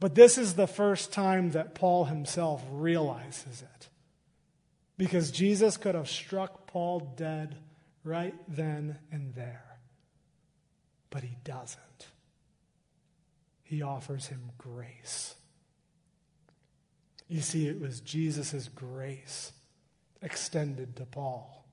But 0.00 0.14
this 0.14 0.38
is 0.38 0.54
the 0.54 0.66
first 0.66 1.12
time 1.12 1.52
that 1.52 1.74
Paul 1.74 2.04
himself 2.04 2.62
realizes 2.70 3.62
it. 3.62 3.77
Because 4.98 5.30
Jesus 5.30 5.76
could 5.76 5.94
have 5.94 6.08
struck 6.08 6.66
Paul 6.66 7.14
dead 7.16 7.56
right 8.04 8.34
then 8.48 8.98
and 9.10 9.32
there. 9.34 9.78
But 11.08 11.22
he 11.22 11.36
doesn't. 11.44 12.08
He 13.62 13.80
offers 13.80 14.26
him 14.26 14.50
grace. 14.58 15.36
You 17.28 17.40
see, 17.40 17.68
it 17.68 17.80
was 17.80 18.00
Jesus' 18.00 18.68
grace 18.68 19.52
extended 20.20 20.96
to 20.96 21.04
Paul 21.04 21.64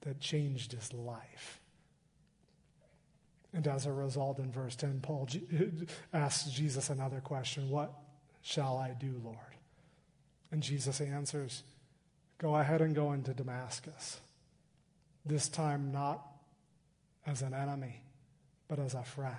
that 0.00 0.20
changed 0.20 0.72
his 0.72 0.92
life. 0.92 1.60
And 3.52 3.66
as 3.68 3.84
a 3.84 3.92
result, 3.92 4.38
in 4.38 4.50
verse 4.50 4.76
10, 4.76 5.00
Paul 5.02 5.28
asks 6.12 6.50
Jesus 6.50 6.88
another 6.88 7.20
question 7.20 7.68
What 7.68 7.92
shall 8.40 8.78
I 8.78 8.92
do, 8.98 9.20
Lord? 9.22 9.36
And 10.50 10.62
Jesus 10.62 11.00
answers, 11.00 11.62
Go 12.42 12.56
ahead 12.56 12.80
and 12.82 12.92
go 12.92 13.12
into 13.12 13.32
Damascus. 13.32 14.18
This 15.24 15.48
time, 15.48 15.92
not 15.92 16.20
as 17.24 17.40
an 17.40 17.54
enemy, 17.54 18.02
but 18.66 18.80
as 18.80 18.94
a 18.94 19.04
friend. 19.04 19.36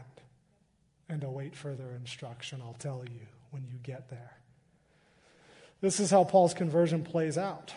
And 1.10 1.22
await 1.22 1.54
further 1.54 1.92
instruction, 2.00 2.62
I'll 2.64 2.78
tell 2.80 3.04
you 3.04 3.28
when 3.52 3.64
you 3.66 3.78
get 3.84 4.10
there. 4.10 4.38
This 5.82 6.00
is 6.00 6.12
how 6.12 6.24
Paul's 6.24 6.54
conversion 6.54 7.04
plays 7.04 7.38
out. 7.38 7.74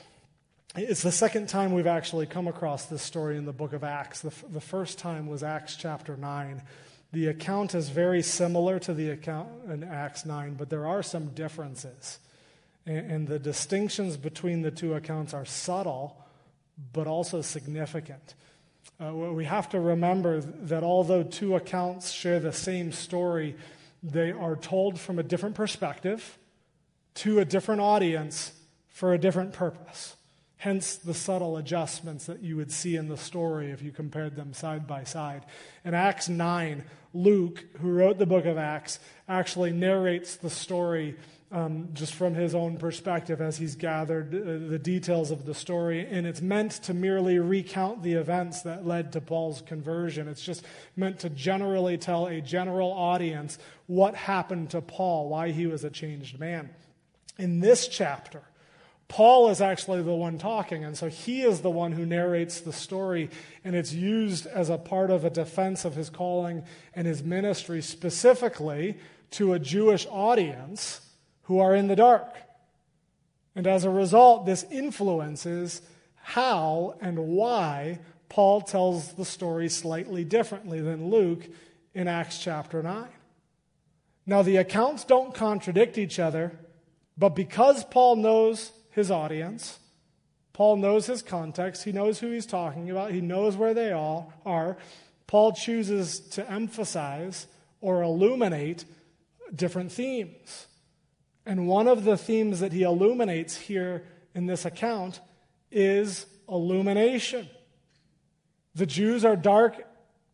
It's 0.76 1.02
the 1.02 1.10
second 1.10 1.48
time 1.48 1.72
we've 1.72 1.88
actually 1.88 2.26
come 2.26 2.46
across 2.46 2.86
this 2.86 3.02
story 3.02 3.36
in 3.36 3.46
the 3.46 3.52
book 3.52 3.72
of 3.72 3.82
Acts. 3.82 4.20
The, 4.20 4.28
f- 4.28 4.44
the 4.48 4.60
first 4.60 4.98
time 4.98 5.26
was 5.26 5.42
Acts 5.42 5.74
chapter 5.74 6.16
9. 6.16 6.62
The 7.12 7.26
account 7.26 7.74
is 7.74 7.88
very 7.88 8.22
similar 8.22 8.78
to 8.80 8.94
the 8.94 9.10
account 9.10 9.48
in 9.68 9.82
Acts 9.82 10.24
9, 10.24 10.54
but 10.54 10.70
there 10.70 10.86
are 10.86 11.02
some 11.02 11.30
differences. 11.30 12.20
And, 12.86 13.10
and 13.10 13.28
the 13.28 13.38
distinctions 13.38 14.16
between 14.16 14.62
the 14.62 14.70
two 14.70 14.94
accounts 14.94 15.34
are 15.34 15.44
subtle, 15.44 16.16
but 16.92 17.06
also 17.06 17.42
significant. 17.42 18.34
Uh, 18.98 19.12
we 19.12 19.44
have 19.44 19.68
to 19.70 19.80
remember 19.80 20.40
that 20.40 20.82
although 20.82 21.22
two 21.22 21.54
accounts 21.54 22.12
share 22.12 22.40
the 22.40 22.52
same 22.52 22.92
story, 22.92 23.56
they 24.02 24.30
are 24.30 24.56
told 24.56 24.98
from 24.98 25.18
a 25.18 25.22
different 25.22 25.54
perspective 25.54 26.38
to 27.14 27.40
a 27.40 27.44
different 27.44 27.80
audience 27.80 28.52
for 28.88 29.12
a 29.12 29.18
different 29.18 29.52
purpose. 29.52 30.16
Hence 30.58 30.96
the 30.96 31.14
subtle 31.14 31.58
adjustments 31.58 32.26
that 32.26 32.42
you 32.42 32.56
would 32.56 32.72
see 32.72 32.96
in 32.96 33.08
the 33.08 33.16
story 33.16 33.70
if 33.70 33.82
you 33.82 33.92
compared 33.92 34.36
them 34.36 34.54
side 34.54 34.86
by 34.86 35.04
side. 35.04 35.44
In 35.84 35.92
Acts 35.92 36.28
9, 36.28 36.82
Luke, 37.12 37.64
who 37.80 37.92
wrote 37.92 38.18
the 38.18 38.26
book 38.26 38.46
of 38.46 38.56
Acts, 38.56 38.98
actually 39.28 39.72
narrates 39.72 40.36
the 40.36 40.48
story 40.48 41.16
um, 41.52 41.90
just 41.92 42.14
from 42.14 42.34
his 42.34 42.54
own 42.54 42.76
perspective 42.76 43.40
as 43.40 43.56
he's 43.56 43.76
gathered 43.76 44.34
uh, 44.34 44.68
the 44.68 44.78
details 44.78 45.30
of 45.30 45.46
the 45.46 45.54
story. 45.54 46.06
And 46.06 46.26
it's 46.26 46.42
meant 46.42 46.72
to 46.84 46.94
merely 46.94 47.38
recount 47.38 48.02
the 48.02 48.14
events 48.14 48.62
that 48.62 48.86
led 48.86 49.12
to 49.12 49.20
Paul's 49.20 49.62
conversion. 49.62 50.28
It's 50.28 50.42
just 50.42 50.64
meant 50.96 51.20
to 51.20 51.30
generally 51.30 51.98
tell 51.98 52.26
a 52.26 52.40
general 52.40 52.92
audience 52.92 53.58
what 53.86 54.14
happened 54.14 54.70
to 54.70 54.80
Paul, 54.80 55.28
why 55.28 55.52
he 55.52 55.66
was 55.66 55.84
a 55.84 55.90
changed 55.90 56.40
man. 56.40 56.70
In 57.38 57.60
this 57.60 57.86
chapter, 57.86 58.42
Paul 59.08 59.50
is 59.50 59.60
actually 59.60 60.02
the 60.02 60.14
one 60.14 60.38
talking, 60.38 60.84
and 60.84 60.98
so 60.98 61.08
he 61.08 61.42
is 61.42 61.60
the 61.60 61.70
one 61.70 61.92
who 61.92 62.04
narrates 62.04 62.60
the 62.60 62.72
story, 62.72 63.30
and 63.62 63.76
it's 63.76 63.92
used 63.92 64.48
as 64.48 64.68
a 64.68 64.78
part 64.78 65.10
of 65.12 65.24
a 65.24 65.30
defense 65.30 65.84
of 65.84 65.94
his 65.94 66.10
calling 66.10 66.64
and 66.92 67.06
his 67.06 67.22
ministry, 67.22 67.82
specifically 67.82 68.98
to 69.30 69.52
a 69.52 69.60
Jewish 69.60 70.08
audience 70.10 71.05
who 71.46 71.60
are 71.60 71.74
in 71.74 71.88
the 71.88 71.96
dark. 71.96 72.34
And 73.54 73.66
as 73.66 73.84
a 73.84 73.90
result, 73.90 74.46
this 74.46 74.64
influences 74.70 75.80
how 76.16 76.96
and 77.00 77.18
why 77.18 78.00
Paul 78.28 78.60
tells 78.60 79.12
the 79.12 79.24
story 79.24 79.68
slightly 79.68 80.24
differently 80.24 80.80
than 80.80 81.08
Luke 81.08 81.46
in 81.94 82.08
Acts 82.08 82.38
chapter 82.38 82.82
9. 82.82 83.06
Now, 84.26 84.42
the 84.42 84.56
accounts 84.56 85.04
don't 85.04 85.34
contradict 85.34 85.98
each 85.98 86.18
other, 86.18 86.58
but 87.16 87.30
because 87.30 87.84
Paul 87.84 88.16
knows 88.16 88.72
his 88.90 89.10
audience, 89.10 89.78
Paul 90.52 90.76
knows 90.76 91.06
his 91.06 91.22
context, 91.22 91.84
he 91.84 91.92
knows 91.92 92.18
who 92.18 92.30
he's 92.32 92.46
talking 92.46 92.90
about, 92.90 93.12
he 93.12 93.20
knows 93.20 93.56
where 93.56 93.72
they 93.72 93.92
all 93.92 94.32
are, 94.44 94.76
Paul 95.28 95.52
chooses 95.52 96.18
to 96.30 96.50
emphasize 96.50 97.46
or 97.80 98.02
illuminate 98.02 98.84
different 99.54 99.92
themes. 99.92 100.66
And 101.46 101.68
one 101.68 101.86
of 101.86 102.02
the 102.02 102.16
themes 102.16 102.58
that 102.60 102.72
he 102.72 102.82
illuminates 102.82 103.56
here 103.56 104.04
in 104.34 104.46
this 104.46 104.64
account 104.64 105.20
is 105.70 106.26
illumination. 106.48 107.48
The 108.74 108.84
Jews 108.86 109.24
are 109.24 109.36
dark, 109.36 109.76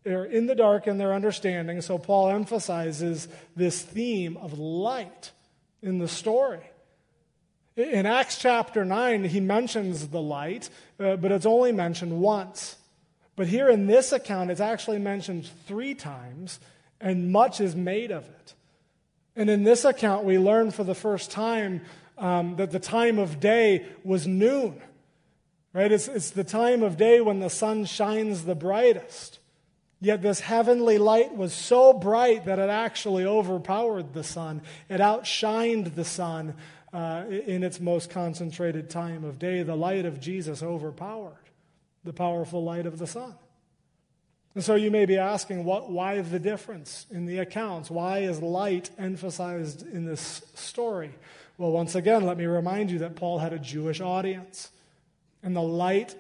are 0.06 0.24
in 0.24 0.46
the 0.46 0.54
dark 0.54 0.86
in 0.86 0.96
their 0.96 1.12
understanding, 1.12 1.82
so 1.82 1.98
Paul 1.98 2.30
emphasizes 2.30 3.28
this 3.54 3.82
theme 3.82 4.38
of 4.38 4.58
light 4.58 5.30
in 5.82 5.98
the 5.98 6.08
story. 6.08 6.64
In 7.76 8.06
Acts 8.06 8.38
chapter 8.38 8.84
9, 8.84 9.24
he 9.24 9.40
mentions 9.40 10.08
the 10.08 10.20
light, 10.20 10.68
uh, 10.98 11.16
but 11.16 11.30
it's 11.30 11.46
only 11.46 11.72
mentioned 11.72 12.20
once. 12.20 12.76
But 13.36 13.46
here 13.46 13.68
in 13.68 13.86
this 13.86 14.12
account, 14.12 14.50
it's 14.50 14.60
actually 14.60 14.98
mentioned 14.98 15.48
three 15.66 15.94
times, 15.94 16.60
and 17.00 17.32
much 17.32 17.60
is 17.60 17.74
made 17.74 18.10
of 18.10 18.24
it. 18.24 18.54
And 19.34 19.48
in 19.48 19.64
this 19.64 19.84
account, 19.84 20.24
we 20.24 20.38
learn 20.38 20.70
for 20.70 20.84
the 20.84 20.94
first 20.94 21.30
time 21.30 21.82
um, 22.18 22.56
that 22.56 22.70
the 22.70 22.78
time 22.78 23.18
of 23.18 23.40
day 23.40 23.86
was 24.04 24.26
noon. 24.26 24.80
Right? 25.72 25.90
It's, 25.90 26.06
it's 26.06 26.30
the 26.30 26.44
time 26.44 26.82
of 26.82 26.96
day 26.96 27.20
when 27.20 27.40
the 27.40 27.48
sun 27.48 27.86
shines 27.86 28.44
the 28.44 28.54
brightest. 28.54 29.38
Yet 30.00 30.20
this 30.20 30.40
heavenly 30.40 30.98
light 30.98 31.34
was 31.34 31.54
so 31.54 31.92
bright 31.92 32.44
that 32.46 32.58
it 32.58 32.68
actually 32.68 33.24
overpowered 33.24 34.12
the 34.12 34.24
sun. 34.24 34.62
It 34.88 35.00
outshined 35.00 35.94
the 35.94 36.04
sun 36.04 36.54
uh, 36.92 37.24
in 37.28 37.62
its 37.62 37.80
most 37.80 38.10
concentrated 38.10 38.90
time 38.90 39.24
of 39.24 39.38
day. 39.38 39.62
The 39.62 39.76
light 39.76 40.04
of 40.04 40.20
Jesus 40.20 40.62
overpowered 40.62 41.36
the 42.04 42.12
powerful 42.12 42.64
light 42.64 42.84
of 42.84 42.98
the 42.98 43.06
sun. 43.06 43.34
And 44.54 44.62
so 44.62 44.74
you 44.74 44.90
may 44.90 45.06
be 45.06 45.16
asking, 45.16 45.64
what, 45.64 45.90
why 45.90 46.20
the 46.20 46.38
difference 46.38 47.06
in 47.10 47.24
the 47.24 47.38
accounts? 47.38 47.90
Why 47.90 48.18
is 48.18 48.42
light 48.42 48.90
emphasized 48.98 49.86
in 49.86 50.04
this 50.04 50.42
story? 50.54 51.14
Well, 51.56 51.72
once 51.72 51.94
again, 51.94 52.26
let 52.26 52.36
me 52.36 52.44
remind 52.44 52.90
you 52.90 52.98
that 52.98 53.16
Paul 53.16 53.38
had 53.38 53.52
a 53.52 53.58
Jewish 53.58 54.00
audience. 54.00 54.70
And 55.42 55.56
the 55.56 55.62
light, 55.62 56.14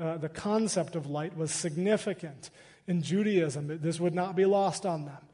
uh, 0.00 0.18
the 0.18 0.28
concept 0.28 0.96
of 0.96 1.08
light, 1.08 1.36
was 1.36 1.52
significant 1.52 2.50
in 2.86 3.02
Judaism. 3.02 3.78
This 3.80 4.00
would 4.00 4.14
not 4.14 4.34
be 4.34 4.44
lost 4.44 4.84
on 4.84 5.04
them. 5.04 5.27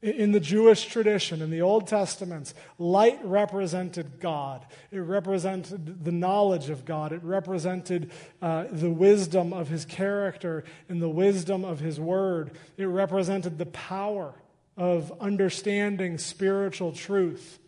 In 0.00 0.30
the 0.30 0.38
Jewish 0.38 0.86
tradition, 0.86 1.42
in 1.42 1.50
the 1.50 1.62
Old 1.62 1.88
Testaments, 1.88 2.54
light 2.78 3.18
represented 3.24 4.20
God. 4.20 4.64
It 4.92 5.00
represented 5.00 6.04
the 6.04 6.12
knowledge 6.12 6.70
of 6.70 6.84
God. 6.84 7.12
It 7.12 7.22
represented 7.24 8.12
uh, 8.40 8.66
the 8.70 8.90
wisdom 8.90 9.52
of 9.52 9.68
his 9.68 9.84
character 9.84 10.62
and 10.88 11.02
the 11.02 11.08
wisdom 11.08 11.64
of 11.64 11.80
his 11.80 11.98
word. 11.98 12.52
It 12.76 12.84
represented 12.84 13.58
the 13.58 13.66
power 13.66 14.34
of 14.76 15.12
understanding 15.20 16.16
spiritual 16.18 16.92
truth 16.92 17.58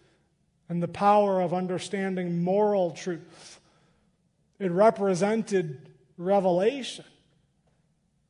and 0.69 0.81
the 0.81 0.89
power 0.89 1.41
of 1.41 1.53
understanding 1.53 2.45
moral 2.45 2.93
truth. 2.93 3.59
It 4.61 4.71
represented 4.71 5.89
revelation. 6.17 7.05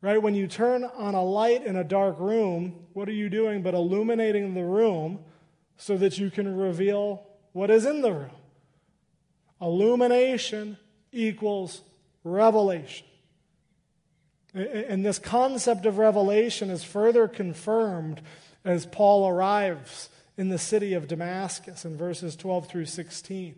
Right? 0.02 0.22
When 0.22 0.34
you 0.34 0.46
turn 0.46 0.84
on 0.84 1.14
a 1.14 1.22
light 1.22 1.64
in 1.64 1.76
a 1.76 1.84
dark 1.84 2.18
room, 2.18 2.86
what 2.94 3.08
are 3.08 3.12
you 3.12 3.28
doing 3.28 3.62
but 3.62 3.74
illuminating 3.74 4.54
the 4.54 4.64
room 4.64 5.20
so 5.76 5.96
that 5.98 6.18
you 6.18 6.30
can 6.30 6.56
reveal 6.56 7.26
what 7.52 7.70
is 7.70 7.84
in 7.84 8.00
the 8.00 8.12
room? 8.12 8.30
Illumination 9.60 10.78
equals 11.12 11.82
revelation. 12.24 13.06
And 14.54 15.04
this 15.04 15.18
concept 15.18 15.86
of 15.86 15.98
revelation 15.98 16.70
is 16.70 16.82
further 16.82 17.28
confirmed 17.28 18.20
as 18.64 18.86
Paul 18.86 19.28
arrives 19.28 20.08
in 20.36 20.48
the 20.48 20.58
city 20.58 20.94
of 20.94 21.08
Damascus 21.08 21.84
in 21.84 21.96
verses 21.96 22.34
12 22.36 22.68
through 22.68 22.86
16. 22.86 23.54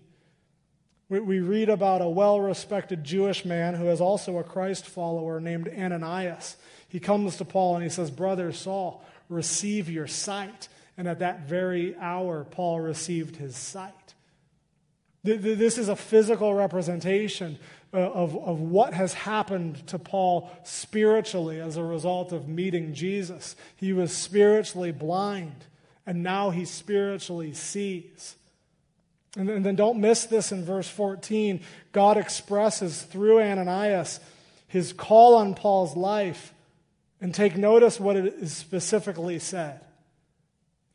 We, 1.21 1.41
read 1.41 1.69
about 1.69 2.01
a 2.01 2.09
well 2.09 2.41
respected 2.41 3.05
Jewish 3.05 3.45
man 3.45 3.75
who 3.75 3.91
is 3.91 4.01
also 4.01 4.39
a 4.39 4.43
Christ 4.43 4.87
follower 4.87 5.41
named 5.41 5.69
Ananias. 5.69 6.57
He 6.89 7.01
comes 7.01 7.37
to 7.37 7.45
Paul 7.45 7.75
and 7.75 7.85
he 7.85 7.91
says, 7.91 8.11
Brother 8.11 8.51
Saul, 8.51 9.05
receive 9.29 9.91
your 9.91 10.07
sight. 10.07 10.69
And 10.97 11.07
at 11.07 11.19
that 11.19 11.47
very 11.47 11.95
hour, 11.97 12.45
Paul 12.45 12.81
received 12.81 13.37
his 13.37 13.55
sight. 13.57 14.15
This 15.23 15.77
is 15.77 15.91
a 15.91 15.97
physical 15.97 16.55
representation 16.55 17.59
uh, 17.93 17.99
of, 17.99 18.35
of 18.35 18.61
what 18.61 18.95
has 18.95 19.13
happened 19.13 19.87
to 19.89 19.99
Paul 19.99 20.51
spiritually 20.65 21.61
as 21.61 21.77
a 21.77 21.85
result 21.85 22.33
of 22.33 22.49
meeting 22.49 22.95
Jesus. 22.95 23.55
He 23.77 23.93
was 23.93 24.17
spiritually 24.17 24.93
blind, 24.93 25.67
and 26.07 26.23
now 26.23 26.49
he 26.49 26.65
spiritually 26.65 27.53
sees. 27.53 28.37
And 29.37 29.49
then, 29.49 29.63
then 29.63 29.77
don't 29.77 30.01
miss 30.01 30.25
this 30.27 30.53
in 30.53 30.65
verse 30.65 30.89
14. 30.89 31.61
God 31.93 32.19
expresses 32.19 33.03
through 33.03 33.41
Ananias 33.41 34.21
his 34.69 34.93
call 34.93 35.37
on 35.37 35.55
Paul's 35.55 35.97
life. 35.97 36.53
And 37.21 37.35
take 37.35 37.57
notice 37.57 38.01
what 38.01 38.17
it 38.17 38.35
is 38.41 38.53
specifically 38.53 39.39
said. 39.39 39.81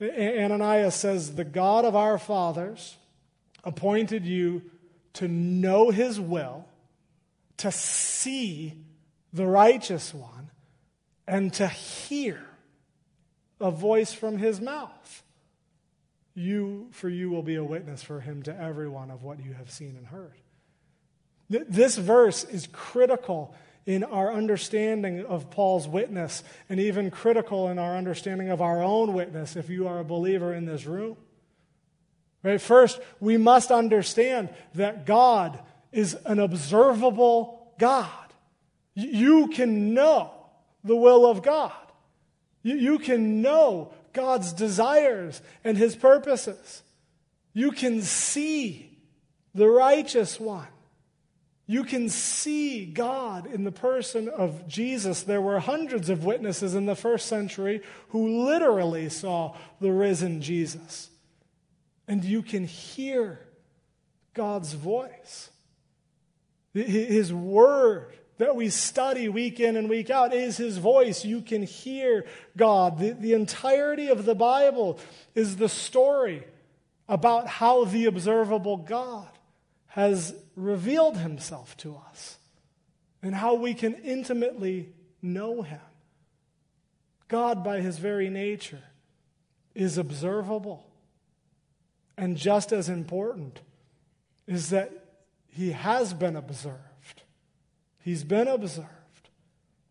Ananias 0.02 0.96
says, 0.96 1.36
The 1.36 1.46
God 1.46 1.86
of 1.86 1.96
our 1.96 2.18
fathers 2.18 2.98
appointed 3.64 4.26
you 4.26 4.62
to 5.14 5.28
know 5.28 5.90
his 5.90 6.20
will, 6.20 6.66
to 7.58 7.72
see 7.72 8.74
the 9.34 9.48
righteous 9.48 10.14
one, 10.14 10.52
and 11.28 11.52
to 11.54 11.68
hear 11.68 12.46
a 13.60 13.72
voice 13.72 14.14
from 14.14 14.38
his 14.38 14.62
mouth. 14.62 15.24
You, 16.38 16.90
for 16.92 17.10
you 17.10 17.32
will 17.32 17.42
be 17.42 17.56
a 17.56 17.64
witness 17.64 18.04
for 18.04 18.20
him 18.20 18.44
to 18.44 18.56
everyone 18.56 19.10
of 19.10 19.24
what 19.24 19.44
you 19.44 19.54
have 19.54 19.72
seen 19.72 19.96
and 19.98 20.06
heard. 20.06 20.36
This 21.50 21.98
verse 21.98 22.44
is 22.44 22.68
critical 22.72 23.56
in 23.88 24.04
our 24.04 24.32
understanding 24.32 25.26
of 25.26 25.50
Paul's 25.50 25.88
witness, 25.88 26.44
and 26.70 26.80
even 26.80 27.10
critical 27.10 27.70
in 27.70 27.80
our 27.80 27.98
understanding 27.98 28.50
of 28.50 28.62
our 28.62 28.84
own 28.84 29.14
witness 29.14 29.56
if 29.56 29.68
you 29.68 29.88
are 29.88 29.98
a 29.98 30.04
believer 30.04 30.54
in 30.54 30.68
this 30.68 30.86
room. 30.86 31.18
Right? 32.44 32.62
First, 32.62 33.00
we 33.20 33.38
must 33.38 33.72
understand 33.72 34.50
that 34.76 35.08
God 35.08 35.60
is 35.92 36.16
an 36.26 36.38
observable 36.38 37.74
God. 37.80 38.12
You 38.94 39.48
can 39.48 39.96
know 39.96 40.34
the 40.84 40.96
will 40.96 41.26
of 41.26 41.42
God. 41.42 41.74
You 42.62 43.00
can 43.00 43.42
know 43.42 43.92
God's 44.18 44.52
desires 44.52 45.44
and 45.64 45.78
his 45.78 45.96
purposes. 45.96 46.82
You 47.54 47.72
can 47.72 48.02
see 48.02 48.98
the 49.54 49.68
righteous 49.68 50.40
one. 50.40 50.68
You 51.68 51.84
can 51.84 52.10
see 52.10 52.86
God 52.86 53.46
in 53.46 53.64
the 53.64 53.72
person 53.72 54.28
of 54.28 54.68
Jesus. 54.68 55.22
There 55.22 55.40
were 55.40 55.60
hundreds 55.60 56.10
of 56.10 56.26
witnesses 56.26 56.74
in 56.74 56.88
the 56.88 56.96
first 56.96 57.28
century 57.28 57.84
who 58.10 58.44
literally 58.46 59.08
saw 59.10 59.56
the 59.80 59.92
risen 59.92 60.42
Jesus. 60.42 61.12
And 62.08 62.24
you 62.24 62.42
can 62.42 62.66
hear 62.66 63.40
God's 64.34 64.74
voice. 64.74 65.52
His 66.74 67.32
word 67.32 68.17
that 68.38 68.56
we 68.56 68.70
study 68.70 69.30
week 69.30 69.60
in 69.60 69.76
and 69.76 69.90
week 69.90 70.10
out 70.10 70.34
is 70.34 70.58
his 70.58 70.78
voice. 70.78 71.26
You 71.26 71.42
can 71.42 71.64
hear 71.64 72.26
God. 72.56 73.00
The, 73.00 73.12
the 73.12 73.34
entirety 73.34 74.10
of 74.10 74.26
the 74.26 74.36
Bible 74.36 75.00
is 75.34 75.58
the 75.58 75.70
story 75.70 76.44
about 77.10 77.48
how 77.48 77.86
the 77.86 78.06
observable 78.06 78.78
God 78.78 79.30
has 79.88 80.36
revealed 80.56 81.18
himself 81.18 81.76
to 81.78 82.00
us 82.10 82.38
and 83.22 83.34
how 83.34 83.56
we 83.56 83.74
can 83.74 83.96
intimately 83.96 84.90
know 85.22 85.62
him. 85.62 85.80
God, 87.28 87.64
by 87.64 87.82
his 87.82 87.98
very 87.98 88.30
nature, 88.30 88.84
is 89.74 89.98
observable. 89.98 90.86
And 92.18 92.38
just 92.38 92.72
as 92.72 92.90
important 92.90 93.60
is 94.48 94.70
that 94.70 94.92
he 95.50 95.72
has 95.72 96.14
been 96.14 96.36
observed. 96.36 96.87
He's 98.08 98.24
been 98.24 98.48
observed. 98.48 98.88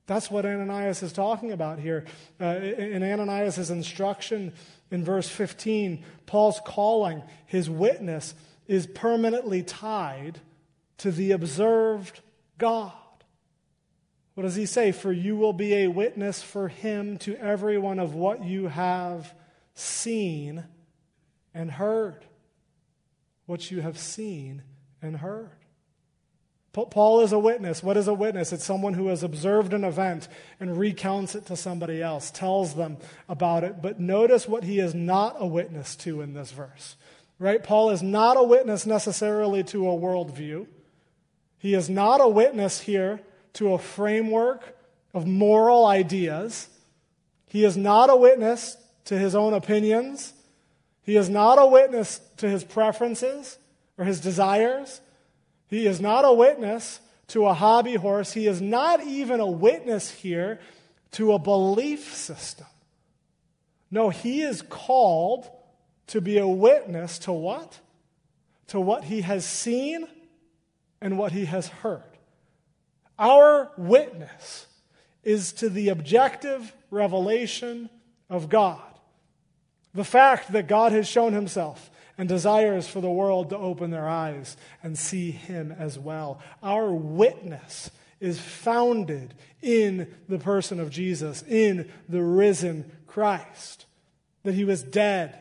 That's 0.07 0.31
what 0.31 0.47
Ananias 0.47 1.03
is 1.03 1.13
talking 1.13 1.53
about 1.53 1.79
here. 1.79 2.07
Uh, 2.41 2.47
in 2.47 3.03
Ananias' 3.03 3.69
instruction 3.69 4.55
in 4.91 5.05
verse 5.05 5.29
15, 5.29 6.03
Paul's 6.25 6.59
calling, 6.65 7.23
his 7.45 7.69
witness, 7.69 8.35
is 8.67 8.87
permanently 8.87 9.63
tied 9.63 10.41
to 10.97 11.11
the 11.11 11.33
observed 11.33 12.23
God. 12.57 12.95
What 14.33 14.45
does 14.45 14.57
he 14.57 14.65
say? 14.65 14.93
For 14.93 15.13
you 15.13 15.37
will 15.37 15.53
be 15.53 15.75
a 15.75 15.89
witness 15.89 16.43
for 16.43 16.69
him 16.69 17.19
to 17.19 17.37
everyone 17.37 17.99
of 17.99 18.15
what 18.15 18.43
you 18.43 18.69
have 18.69 19.35
seen 19.75 20.65
and 21.53 21.71
heard. 21.71 22.25
What 23.45 23.71
you 23.71 23.83
have 23.83 23.99
seen 23.99 24.63
and 25.03 25.19
heard. 25.19 25.66
Paul 26.85 27.23
is 27.23 27.33
a 27.33 27.39
witness. 27.39 27.83
What 27.83 27.97
is 27.97 28.07
a 28.07 28.13
witness? 28.15 28.53
It's 28.53 28.65
someone 28.65 28.93
who 28.95 29.09
has 29.09 29.23
observed 29.23 29.73
an 29.73 29.83
event 29.83 30.29
and 30.61 30.79
recounts 30.79 31.35
it 31.35 31.47
to 31.47 31.57
somebody 31.57 32.03
else, 32.03 32.31
tells 32.31 32.75
them 32.75 32.99
about 33.29 33.65
it. 33.65 33.81
But 33.81 33.99
notice 33.99 34.47
what 34.47 34.65
he 34.65 34.79
is 34.79 34.95
not 34.95 35.37
a 35.39 35.47
witness 35.47 35.97
to 35.97 36.21
in 36.21 36.35
this 36.35 36.53
verse. 36.53 36.97
Right? 37.39 37.63
Paul 37.63 37.91
is 37.91 38.03
not 38.03 38.37
a 38.37 38.43
witness 38.43 38.85
necessarily 38.85 39.65
to 39.65 39.89
a 39.89 39.93
worldview. 39.93 40.67
He 41.59 41.75
is 41.75 41.89
not 41.89 42.21
a 42.21 42.29
witness 42.29 42.81
here 42.81 43.21
to 43.55 43.73
a 43.73 43.79
framework 43.79 44.77
of 45.15 45.27
moral 45.27 45.87
ideas. 45.87 46.69
He 47.49 47.65
is 47.65 47.77
not 47.77 48.11
a 48.11 48.17
witness 48.17 48.77
to 49.07 49.19
his 49.19 49.35
own 49.35 49.55
opinions. 49.55 50.35
He 51.03 51.17
is 51.17 51.31
not 51.31 51.59
a 51.59 51.67
witness 51.67 52.21
to 52.39 52.49
his 52.49 52.65
preferences 52.65 53.59
or 53.97 54.05
his 54.05 54.21
desires. 54.21 55.01
He 55.69 55.87
is 55.87 56.01
not 56.01 56.25
a 56.25 56.33
witness 56.33 57.01
to 57.29 57.47
a 57.47 57.55
hobby 57.55 57.95
horse. 57.95 58.33
He 58.33 58.47
is 58.47 58.61
not 58.61 59.05
even 59.05 59.41
a 59.41 59.51
witness 59.51 60.11
here 60.11 60.61
to 61.13 61.33
a 61.33 61.39
belief 61.39 62.15
system. 62.15 62.67
No, 63.91 64.11
he 64.11 64.43
is 64.43 64.63
called 64.63 65.49
to 66.09 66.21
be 66.21 66.39
a 66.39 66.47
witness 66.47 67.19
to 67.21 67.33
what? 67.33 67.81
To 68.69 68.81
what 68.81 69.05
he 69.05 69.23
has 69.23 69.45
seen 69.45 70.07
and 71.01 71.19
what 71.19 71.33
he 71.33 71.47
has 71.47 71.69
heard. 71.69 72.03
Our 73.19 73.71
witness 73.77 74.67
is 75.25 75.53
to 75.55 75.69
the 75.69 75.89
objective 75.89 76.75
revelation 76.91 77.91
of 78.29 78.49
God. 78.49 78.81
The 79.95 80.05
fact 80.05 80.53
that 80.53 80.69
God 80.69 80.93
has 80.93 81.09
shown 81.09 81.33
himself 81.33 81.91
and 82.19 82.29
desires 82.29 82.89
for 82.89 83.01
the 83.01 83.11
world 83.11 83.51
to 83.51 83.57
open 83.57 83.91
their 83.91 84.09
eyes 84.09 84.57
and 84.83 84.99
see 84.99 85.31
him 85.31 85.75
as 85.79 85.99
well. 85.99 86.41
Our 86.63 86.93
witness 86.93 87.91
is 88.21 88.41
founded 88.41 89.35
in 89.61 90.15
the 90.29 90.39
person 90.39 90.81
of 90.81 90.91
Jesus, 90.91 91.43
in 91.43 91.91
the 92.09 92.23
risen 92.23 92.91
Christ. 93.07 93.87
That 94.45 94.55
he 94.55 94.65
was 94.65 94.83
dead, 94.83 95.39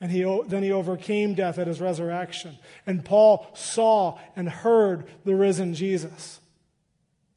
and 0.00 0.10
he, 0.10 0.22
then 0.48 0.62
he 0.62 0.72
overcame 0.72 1.34
death 1.34 1.58
at 1.58 1.66
his 1.66 1.80
resurrection. 1.80 2.58
And 2.86 3.04
Paul 3.04 3.46
saw 3.54 4.18
and 4.36 4.48
heard 4.48 5.06
the 5.24 5.34
risen 5.34 5.74
Jesus. 5.74 6.40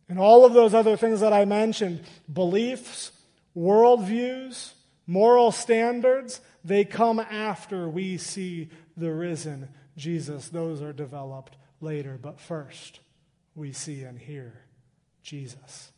And 0.09 0.19
all 0.19 0.45
of 0.45 0.53
those 0.53 0.73
other 0.73 0.97
things 0.97 1.21
that 1.21 1.33
I 1.33 1.45
mentioned 1.45 2.03
beliefs, 2.31 3.11
worldviews, 3.55 4.73
moral 5.07 5.51
standards 5.51 6.41
they 6.63 6.85
come 6.85 7.19
after 7.19 7.89
we 7.89 8.17
see 8.17 8.69
the 8.95 9.11
risen 9.11 9.69
Jesus. 9.97 10.49
Those 10.49 10.81
are 10.81 10.93
developed 10.93 11.57
later. 11.81 12.17
But 12.21 12.39
first, 12.39 12.99
we 13.55 13.73
see 13.73 14.03
and 14.03 14.17
hear 14.17 14.61
Jesus. 15.21 15.91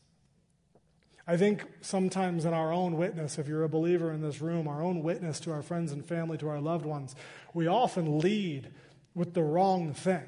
I 1.27 1.37
think 1.37 1.65
sometimes 1.81 2.45
in 2.45 2.53
our 2.53 2.71
own 2.71 2.97
witness, 2.97 3.39
if 3.39 3.47
you're 3.47 3.63
a 3.63 3.69
believer 3.69 4.11
in 4.11 4.21
this 4.21 4.41
room, 4.41 4.67
our 4.67 4.83
own 4.83 5.01
witness 5.01 5.39
to 5.41 5.51
our 5.51 5.63
friends 5.63 5.91
and 5.91 6.05
family, 6.05 6.37
to 6.37 6.49
our 6.49 6.61
loved 6.61 6.85
ones, 6.85 7.15
we 7.53 7.67
often 7.67 8.19
lead 8.19 8.69
with 9.15 9.33
the 9.33 9.43
wrong 9.43 9.93
thing. 9.93 10.25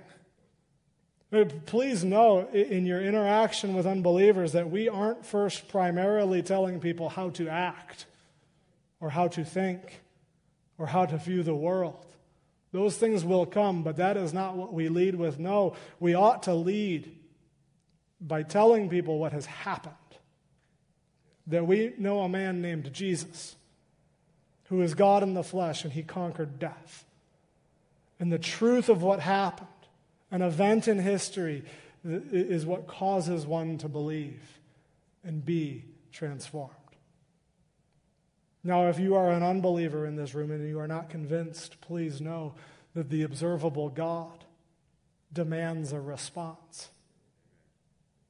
Please 1.65 2.03
know 2.03 2.47
in 2.47 2.85
your 2.85 3.01
interaction 3.01 3.75
with 3.75 3.85
unbelievers 3.85 4.53
that 4.53 4.71
we 4.71 4.87
aren't 4.87 5.25
first 5.25 5.67
primarily 5.67 6.41
telling 6.41 6.79
people 6.79 7.09
how 7.09 7.29
to 7.31 7.49
act 7.49 8.05
or 8.99 9.09
how 9.09 9.27
to 9.29 9.43
think 9.43 10.01
or 10.77 10.87
how 10.87 11.05
to 11.05 11.17
view 11.17 11.43
the 11.43 11.55
world. 11.55 12.05
Those 12.71 12.97
things 12.97 13.23
will 13.23 13.45
come, 13.45 13.83
but 13.83 13.97
that 13.97 14.17
is 14.17 14.33
not 14.33 14.55
what 14.55 14.73
we 14.73 14.89
lead 14.89 15.15
with. 15.15 15.39
No, 15.39 15.75
we 15.99 16.13
ought 16.13 16.43
to 16.43 16.53
lead 16.53 17.15
by 18.19 18.43
telling 18.43 18.89
people 18.89 19.19
what 19.19 19.31
has 19.31 19.45
happened. 19.45 19.95
That 21.47 21.65
we 21.65 21.93
know 21.97 22.21
a 22.21 22.29
man 22.29 22.61
named 22.61 22.91
Jesus, 22.93 23.55
who 24.65 24.81
is 24.81 24.95
God 24.95 25.23
in 25.23 25.33
the 25.33 25.43
flesh, 25.43 25.83
and 25.83 25.93
he 25.93 26.03
conquered 26.03 26.59
death. 26.59 27.05
And 28.19 28.33
the 28.33 28.39
truth 28.39 28.89
of 28.89 29.01
what 29.01 29.21
happened, 29.21 29.67
an 30.29 30.41
event 30.41 30.87
in 30.87 30.99
history, 30.99 31.63
is 32.03 32.65
what 32.65 32.87
causes 32.87 33.45
one 33.45 33.77
to 33.77 33.87
believe 33.87 34.59
and 35.23 35.45
be 35.45 35.85
transformed. 36.11 36.73
Now, 38.67 38.89
if 38.89 38.99
you 38.99 39.15
are 39.15 39.31
an 39.31 39.43
unbeliever 39.43 40.05
in 40.05 40.17
this 40.17 40.35
room 40.35 40.51
and 40.51 40.67
you 40.67 40.77
are 40.77 40.89
not 40.89 41.09
convinced, 41.09 41.79
please 41.79 42.19
know 42.19 42.53
that 42.95 43.09
the 43.09 43.23
observable 43.23 43.87
God 43.87 44.43
demands 45.31 45.93
a 45.93 46.01
response. 46.01 46.89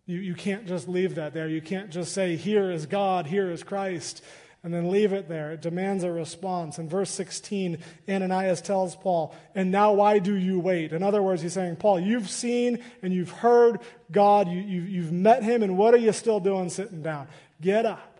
You, 0.05 0.19
you 0.19 0.35
can't 0.35 0.67
just 0.67 0.87
leave 0.87 1.15
that 1.15 1.33
there. 1.33 1.47
You 1.47 1.59
can't 1.59 1.89
just 1.89 2.11
say, 2.11 2.35
Here 2.35 2.69
is 2.69 2.85
God, 2.85 3.25
here 3.25 3.49
is 3.49 3.63
Christ, 3.63 4.23
and 4.63 4.71
then 4.71 4.91
leave 4.91 5.11
it 5.11 5.27
there. 5.27 5.53
It 5.53 5.61
demands 5.63 6.03
a 6.03 6.11
response. 6.11 6.77
In 6.77 6.87
verse 6.87 7.09
16, 7.09 7.79
Ananias 8.07 8.61
tells 8.61 8.95
Paul, 8.95 9.33
And 9.55 9.71
now 9.71 9.93
why 9.93 10.19
do 10.19 10.35
you 10.35 10.59
wait? 10.59 10.93
In 10.93 11.01
other 11.01 11.23
words, 11.23 11.41
he's 11.41 11.53
saying, 11.53 11.77
Paul, 11.77 11.99
you've 11.99 12.29
seen 12.29 12.83
and 13.01 13.11
you've 13.11 13.31
heard 13.31 13.79
God, 14.11 14.49
you, 14.49 14.61
you, 14.61 14.81
you've 14.83 15.11
met 15.11 15.41
him, 15.41 15.63
and 15.63 15.79
what 15.79 15.95
are 15.95 15.97
you 15.97 16.13
still 16.13 16.39
doing 16.39 16.69
sitting 16.69 17.01
down? 17.01 17.27
Get 17.59 17.87
up. 17.87 18.16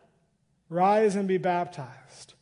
Rise 0.70 1.16
and 1.16 1.28
be 1.28 1.38
baptized. 1.38 2.34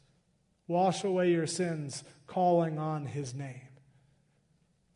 Wash 0.68 1.04
away 1.04 1.32
your 1.32 1.48
sins, 1.48 2.04
calling 2.28 2.80
on 2.80 3.06
his 3.06 3.34
name. 3.34 3.62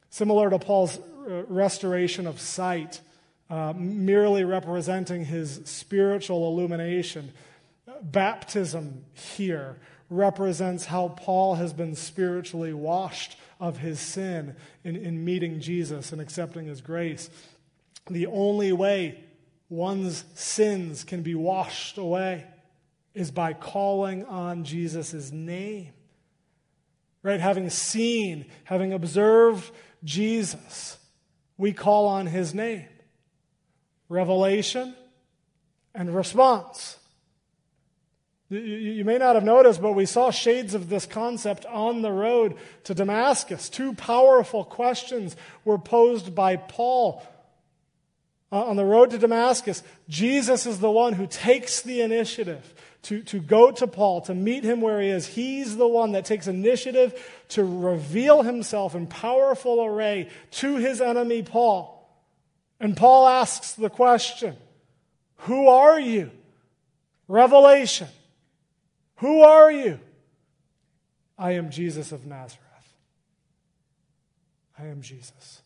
Similar 0.09 0.49
to 0.49 0.59
Paul's 0.59 0.97
uh, 0.97 1.43
restoration 1.47 2.25
of 2.25 2.39
sight, 2.39 3.01
uh, 3.49 3.73
merely 3.75 4.43
representing 4.43 5.25
his 5.25 5.61
spiritual 5.65 6.47
illumination, 6.47 7.32
baptism 8.01 9.05
here 9.13 9.77
represents 10.09 10.86
how 10.86 11.09
Paul 11.09 11.55
has 11.55 11.71
been 11.71 11.95
spiritually 11.95 12.73
washed 12.73 13.38
of 13.59 13.77
his 13.77 13.99
sin 13.99 14.55
in, 14.84 14.95
in 14.95 15.23
meeting 15.23 15.59
Jesus 15.59 16.11
and 16.11 16.19
accepting 16.19 16.65
his 16.65 16.82
grace. 16.82 17.30
The 18.09 18.25
only 18.25 18.71
way 18.71 19.23
one's 19.69 20.25
sins 20.34 21.03
can 21.03 21.21
be 21.21 21.36
washed 21.36 21.99
away 21.99 22.45
is 23.20 23.32
by 23.32 23.51
calling 23.51 24.24
on 24.26 24.63
Jesus' 24.63 25.30
name. 25.30 25.91
Right? 27.22 27.41
Having 27.41 27.70
seen, 27.70 28.45
having 28.63 28.93
observed 28.93 29.70
Jesus, 30.05 30.97
we 31.57 31.74
call 31.74 32.07
on 32.07 32.28
his 32.28 32.53
name. 32.53 32.86
Revelation 34.07 34.95
and 35.93 36.15
response. 36.15 36.97
You 38.49 39.03
may 39.03 39.17
not 39.17 39.36
have 39.36 39.43
noticed, 39.43 39.82
but 39.82 39.91
we 39.91 40.05
saw 40.05 40.32
shades 40.32 40.74
of 40.74 40.88
this 40.88 41.05
concept 41.05 41.65
on 41.65 42.01
the 42.01 42.13
road 42.13 42.55
to 42.86 42.93
Damascus. 42.95 43.67
Two 43.67 43.93
powerful 43.95 44.63
questions 44.63 45.36
were 45.65 45.78
posed 45.78 46.34
by 46.34 46.55
Paul 46.55 47.22
uh, 48.49 48.63
on 48.63 48.78
the 48.78 48.86
road 48.86 49.11
to 49.11 49.17
Damascus. 49.17 49.84
Jesus 50.07 50.65
is 50.65 50.80
the 50.80 50.89
one 50.89 51.13
who 51.13 51.28
takes 51.28 51.82
the 51.82 52.01
initiative 52.01 52.74
to, 53.04 53.22
to 53.24 53.39
go 53.39 53.72
to 53.72 53.88
Paul, 53.88 54.22
to 54.22 54.34
meet 54.34 54.64
him 54.64 54.82
where 54.82 55.00
he 55.02 55.08
is. 55.08 55.26
He's 55.26 55.78
the 55.78 55.88
one 55.88 56.12
that 56.14 56.26
takes 56.26 56.47
initiative 56.47 57.14
to 57.50 57.64
reveal 57.64 58.43
himself 58.43 58.95
in 58.95 59.08
powerful 59.08 59.84
array 59.84 60.30
to 60.52 60.76
his 60.76 61.00
enemy, 61.00 61.43
Paul. 61.43 61.95
And 62.80 62.95
Paul 62.95 63.28
asks 63.28 63.74
the 63.74 63.89
question 63.89 64.56
Who 65.39 65.68
are 65.68 66.00
you? 66.00 66.32
Revelation. 67.28 68.08
Who 69.18 69.41
are 69.41 69.72
you? 69.72 70.00
I 71.38 71.54
am 71.54 71.70
Jesus 71.70 72.12
of 72.12 72.26
Nazareth. 72.26 72.66
I 74.78 74.88
am 74.88 75.02
Jesus. 75.02 75.62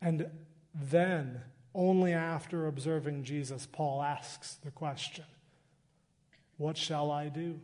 And 0.00 0.30
then, 0.74 1.40
only 1.74 2.12
after 2.12 2.66
observing 2.66 3.24
Jesus, 3.24 3.66
Paul 3.70 4.02
asks 4.02 4.54
the 4.54 4.70
question 4.70 5.24
what 6.58 6.76
shall 6.76 7.10
I 7.10 7.28
do? 7.28 7.58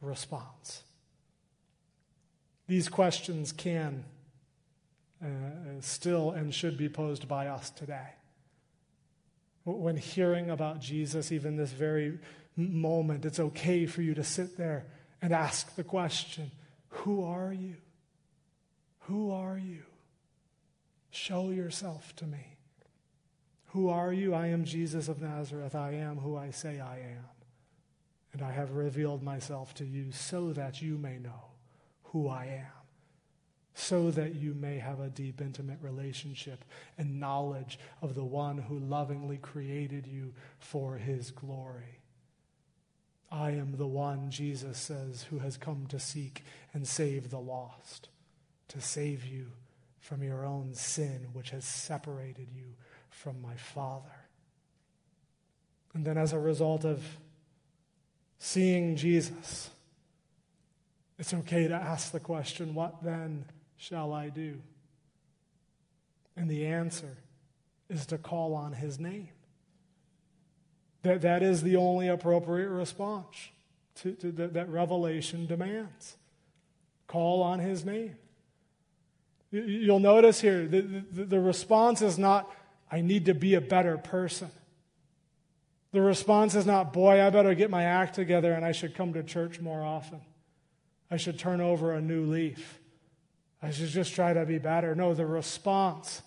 Response. 0.00 0.82
These 2.66 2.88
questions 2.88 3.52
can 3.52 4.04
uh, 5.24 5.26
still 5.80 6.32
and 6.32 6.52
should 6.52 6.76
be 6.76 6.88
posed 6.88 7.26
by 7.26 7.46
us 7.46 7.70
today. 7.70 8.08
when 9.64 9.96
hearing 9.96 10.50
about 10.50 10.80
Jesus, 10.80 11.32
even 11.32 11.56
this 11.56 11.72
very 11.72 12.18
moment, 12.56 13.24
it's 13.24 13.40
okay 13.40 13.86
for 13.86 14.02
you 14.02 14.14
to 14.14 14.24
sit 14.24 14.56
there 14.56 14.86
and 15.22 15.32
ask 15.32 15.74
the 15.76 15.84
question 15.84 16.50
Who 16.88 17.24
are 17.24 17.52
you? 17.52 17.76
Who 19.00 19.30
are 19.30 19.56
you? 19.56 19.82
Show 21.10 21.50
yourself 21.50 22.14
to 22.16 22.26
me. 22.26 22.56
Who 23.66 23.88
are 23.88 24.12
you? 24.12 24.34
I 24.34 24.48
am 24.48 24.64
Jesus 24.64 25.08
of 25.08 25.20
Nazareth. 25.20 25.74
I 25.74 25.92
am 25.92 26.16
who 26.16 26.36
I 26.36 26.50
say 26.50 26.80
I 26.80 26.98
am. 26.98 27.35
And 28.36 28.42
I 28.42 28.52
have 28.52 28.72
revealed 28.72 29.22
myself 29.22 29.72
to 29.74 29.86
you 29.86 30.12
so 30.12 30.52
that 30.52 30.82
you 30.82 30.98
may 30.98 31.18
know 31.18 31.52
who 32.02 32.28
I 32.28 32.44
am 32.46 32.76
so 33.78 34.10
that 34.10 34.34
you 34.34 34.54
may 34.54 34.78
have 34.78 35.00
a 35.00 35.10
deep, 35.10 35.38
intimate 35.38 35.76
relationship 35.82 36.64
and 36.96 37.20
knowledge 37.20 37.78
of 38.00 38.14
the 38.14 38.24
one 38.24 38.56
who 38.56 38.78
lovingly 38.78 39.36
created 39.36 40.06
you 40.06 40.32
for 40.58 40.96
his 40.96 41.30
glory. 41.30 42.00
I 43.30 43.50
am 43.50 43.76
the 43.76 43.86
one, 43.86 44.30
Jesus 44.30 44.78
says, 44.78 45.24
who 45.24 45.40
has 45.40 45.58
come 45.58 45.86
to 45.88 45.98
seek 45.98 46.42
and 46.72 46.88
save 46.88 47.28
the 47.28 47.38
lost, 47.38 48.08
to 48.68 48.80
save 48.80 49.26
you 49.26 49.48
from 50.00 50.22
your 50.22 50.46
own 50.46 50.72
sin, 50.72 51.26
which 51.34 51.50
has 51.50 51.66
separated 51.66 52.48
you 52.54 52.76
from 53.10 53.42
my 53.42 53.56
Father. 53.56 54.24
And 55.92 56.06
then, 56.06 56.16
as 56.16 56.32
a 56.32 56.38
result 56.38 56.86
of 56.86 57.02
seeing 58.38 58.96
Jesus, 58.96 59.70
it's 61.18 61.32
okay 61.32 61.68
to 61.68 61.74
ask 61.74 62.12
the 62.12 62.20
question 62.20 62.74
what 62.74 63.02
then 63.02 63.44
shall 63.76 64.12
I 64.12 64.28
do? 64.28 64.60
And 66.36 66.50
the 66.50 66.66
answer 66.66 67.16
is 67.88 68.06
to 68.06 68.18
call 68.18 68.54
on 68.54 68.72
his 68.72 68.98
name. 68.98 69.28
That, 71.02 71.22
that 71.22 71.42
is 71.42 71.62
the 71.62 71.76
only 71.76 72.08
appropriate 72.08 72.68
response 72.68 73.48
to, 73.96 74.12
to 74.12 74.32
the, 74.32 74.48
that 74.48 74.68
revelation 74.68 75.46
demands. 75.46 76.16
Call 77.06 77.42
on 77.42 77.60
his 77.60 77.84
name. 77.84 78.16
You'll 79.50 80.00
notice 80.00 80.40
here 80.40 80.66
the, 80.66 80.80
the, 80.80 81.24
the 81.24 81.40
response 81.40 82.02
is 82.02 82.18
not, 82.18 82.50
I 82.90 83.00
need 83.00 83.26
to 83.26 83.34
be 83.34 83.54
a 83.54 83.60
better 83.60 83.96
person. 83.96 84.50
The 85.96 86.02
response 86.02 86.54
is 86.54 86.66
not, 86.66 86.92
boy, 86.92 87.22
I 87.24 87.30
better 87.30 87.54
get 87.54 87.70
my 87.70 87.84
act 87.84 88.16
together 88.16 88.52
and 88.52 88.66
I 88.66 88.72
should 88.72 88.94
come 88.94 89.14
to 89.14 89.22
church 89.22 89.60
more 89.60 89.82
often. 89.82 90.20
I 91.10 91.16
should 91.16 91.38
turn 91.38 91.62
over 91.62 91.94
a 91.94 92.02
new 92.02 92.26
leaf. 92.26 92.80
I 93.62 93.70
should 93.70 93.88
just 93.88 94.14
try 94.14 94.34
to 94.34 94.44
be 94.44 94.58
better. 94.58 94.94
No, 94.94 95.14
the 95.14 95.24
response 95.24 96.20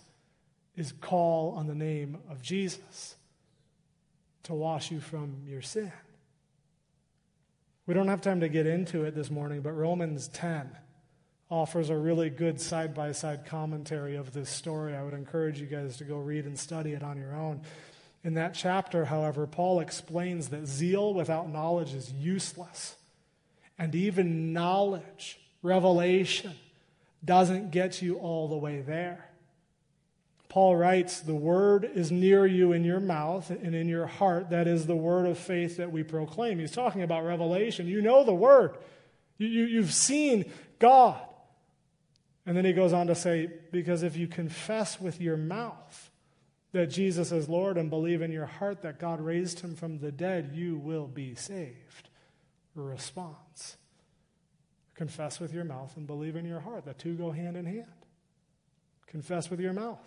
is 0.76 0.92
call 0.92 1.52
on 1.52 1.68
the 1.68 1.76
name 1.76 2.18
of 2.32 2.42
Jesus 2.42 3.16
to 4.42 4.56
wash 4.56 4.90
you 4.90 5.00
from 5.00 5.44
your 5.46 5.62
sin. 5.62 5.92
We 7.86 7.94
don't 7.94 8.08
have 8.08 8.22
time 8.22 8.40
to 8.40 8.50
get 8.50 8.66
into 8.66 9.04
it 9.04 9.14
this 9.14 9.30
morning, 9.30 9.62
but 9.62 9.74
Romans 9.74 10.30
10 10.30 10.68
offers 11.52 11.92
a 11.92 11.96
really 11.96 12.32
good 12.32 12.60
side 12.60 12.96
by 12.96 13.12
side 13.12 13.46
commentary 13.46 14.16
of 14.16 14.34
this 14.34 14.50
story. 14.50 14.96
I 14.96 15.04
would 15.04 15.14
encourage 15.14 15.62
you 15.62 15.68
guys 15.68 15.98
to 15.98 16.06
go 16.06 16.18
read 16.18 16.46
and 16.46 16.58
study 16.58 16.94
it 16.94 17.04
on 17.04 17.18
your 17.18 17.36
own. 17.36 17.62
In 18.24 18.34
that 18.34 18.54
chapter, 18.54 19.06
however, 19.06 19.48
Paul 19.48 19.80
explains 19.80 20.50
that 20.50 20.68
zeal 20.68 21.14
without 21.14 21.50
knowledge 21.50 21.94
is 21.94 22.12
useless. 22.12 22.96
And 23.78 23.96
even 23.96 24.52
knowledge, 24.52 25.40
revelation, 25.64 26.54
doesn't 27.24 27.72
get 27.72 28.02
you 28.02 28.16
all 28.16 28.48
the 28.50 28.58
way 28.58 28.82
there. 28.82 29.30
Paul 30.50 30.76
writes, 30.76 31.22
The 31.22 31.36
word 31.36 31.90
is 31.94 32.12
near 32.12 32.46
you 32.46 32.74
in 32.74 32.84
your 32.84 33.00
mouth 33.00 33.50
and 33.52 33.74
in 33.74 33.88
your 33.88 34.08
heart. 34.08 34.50
That 34.50 34.68
is 34.68 34.86
the 34.86 34.96
word 34.96 35.28
of 35.28 35.38
faith 35.38 35.78
that 35.78 35.92
we 35.92 36.04
proclaim. 36.04 36.60
He's 36.60 36.72
talking 36.72 37.04
about 37.04 37.24
revelation. 37.24 37.88
You 37.88 38.02
know 38.02 38.24
the 38.24 38.34
word, 38.34 38.76
you, 39.38 39.48
you, 39.48 39.66
you've 39.66 39.94
seen 39.94 40.52
God. 40.80 41.22
And 42.46 42.58
then 42.58 42.66
he 42.66 42.74
goes 42.74 42.94
on 42.94 43.08
to 43.08 43.16
say, 43.16 43.50
Because 43.72 44.04
if 44.04 44.18
you 44.18 44.28
confess 44.28 45.00
with 45.00 45.22
your 45.22 45.38
mouth 45.38 46.09
that 46.72 46.88
Jesus 46.88 47.32
is 47.32 47.50
Lord 47.50 47.78
and 47.78 47.90
believe 47.90 48.22
in 48.22 48.32
your 48.32 48.46
heart 48.46 48.82
that 48.84 49.00
God 49.00 49.22
raised 49.22 49.62
him 49.62 49.76
from 49.76 50.00
the 50.00 50.12
dead, 50.12 50.52
you 50.54 50.78
will 50.78 51.08
be 51.08 51.36
saved. 51.36 52.10
Response. 52.76 53.78
Confess 54.94 55.40
with 55.40 55.54
your 55.54 55.64
mouth 55.64 55.96
and 55.98 56.06
believe 56.06 56.36
in 56.36 56.46
your 56.46 56.60
heart. 56.60 56.86
The 56.86 56.94
two 56.94 57.16
go 57.16 57.32
hand 57.32 57.58
in 57.58 57.66
hand. 57.66 57.86
Confess 59.08 59.50
with 59.50 59.60
your 59.60 59.74
mouth 59.74 60.00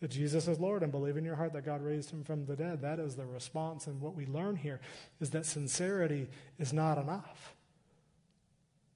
that 0.00 0.10
Jesus 0.10 0.48
is 0.48 0.58
Lord 0.58 0.82
and 0.82 0.90
believe 0.90 1.16
in 1.16 1.24
your 1.24 1.36
heart 1.36 1.52
that 1.52 1.64
God 1.64 1.82
raised 1.82 2.10
him 2.10 2.24
from 2.24 2.46
the 2.46 2.56
dead. 2.56 2.80
That 2.80 2.98
is 2.98 3.16
the 3.16 3.26
response. 3.26 3.86
And 3.86 4.00
what 4.00 4.14
we 4.14 4.26
learn 4.26 4.56
here 4.56 4.80
is 5.20 5.30
that 5.30 5.44
sincerity 5.44 6.28
is 6.58 6.72
not 6.72 6.96
enough. 6.96 7.54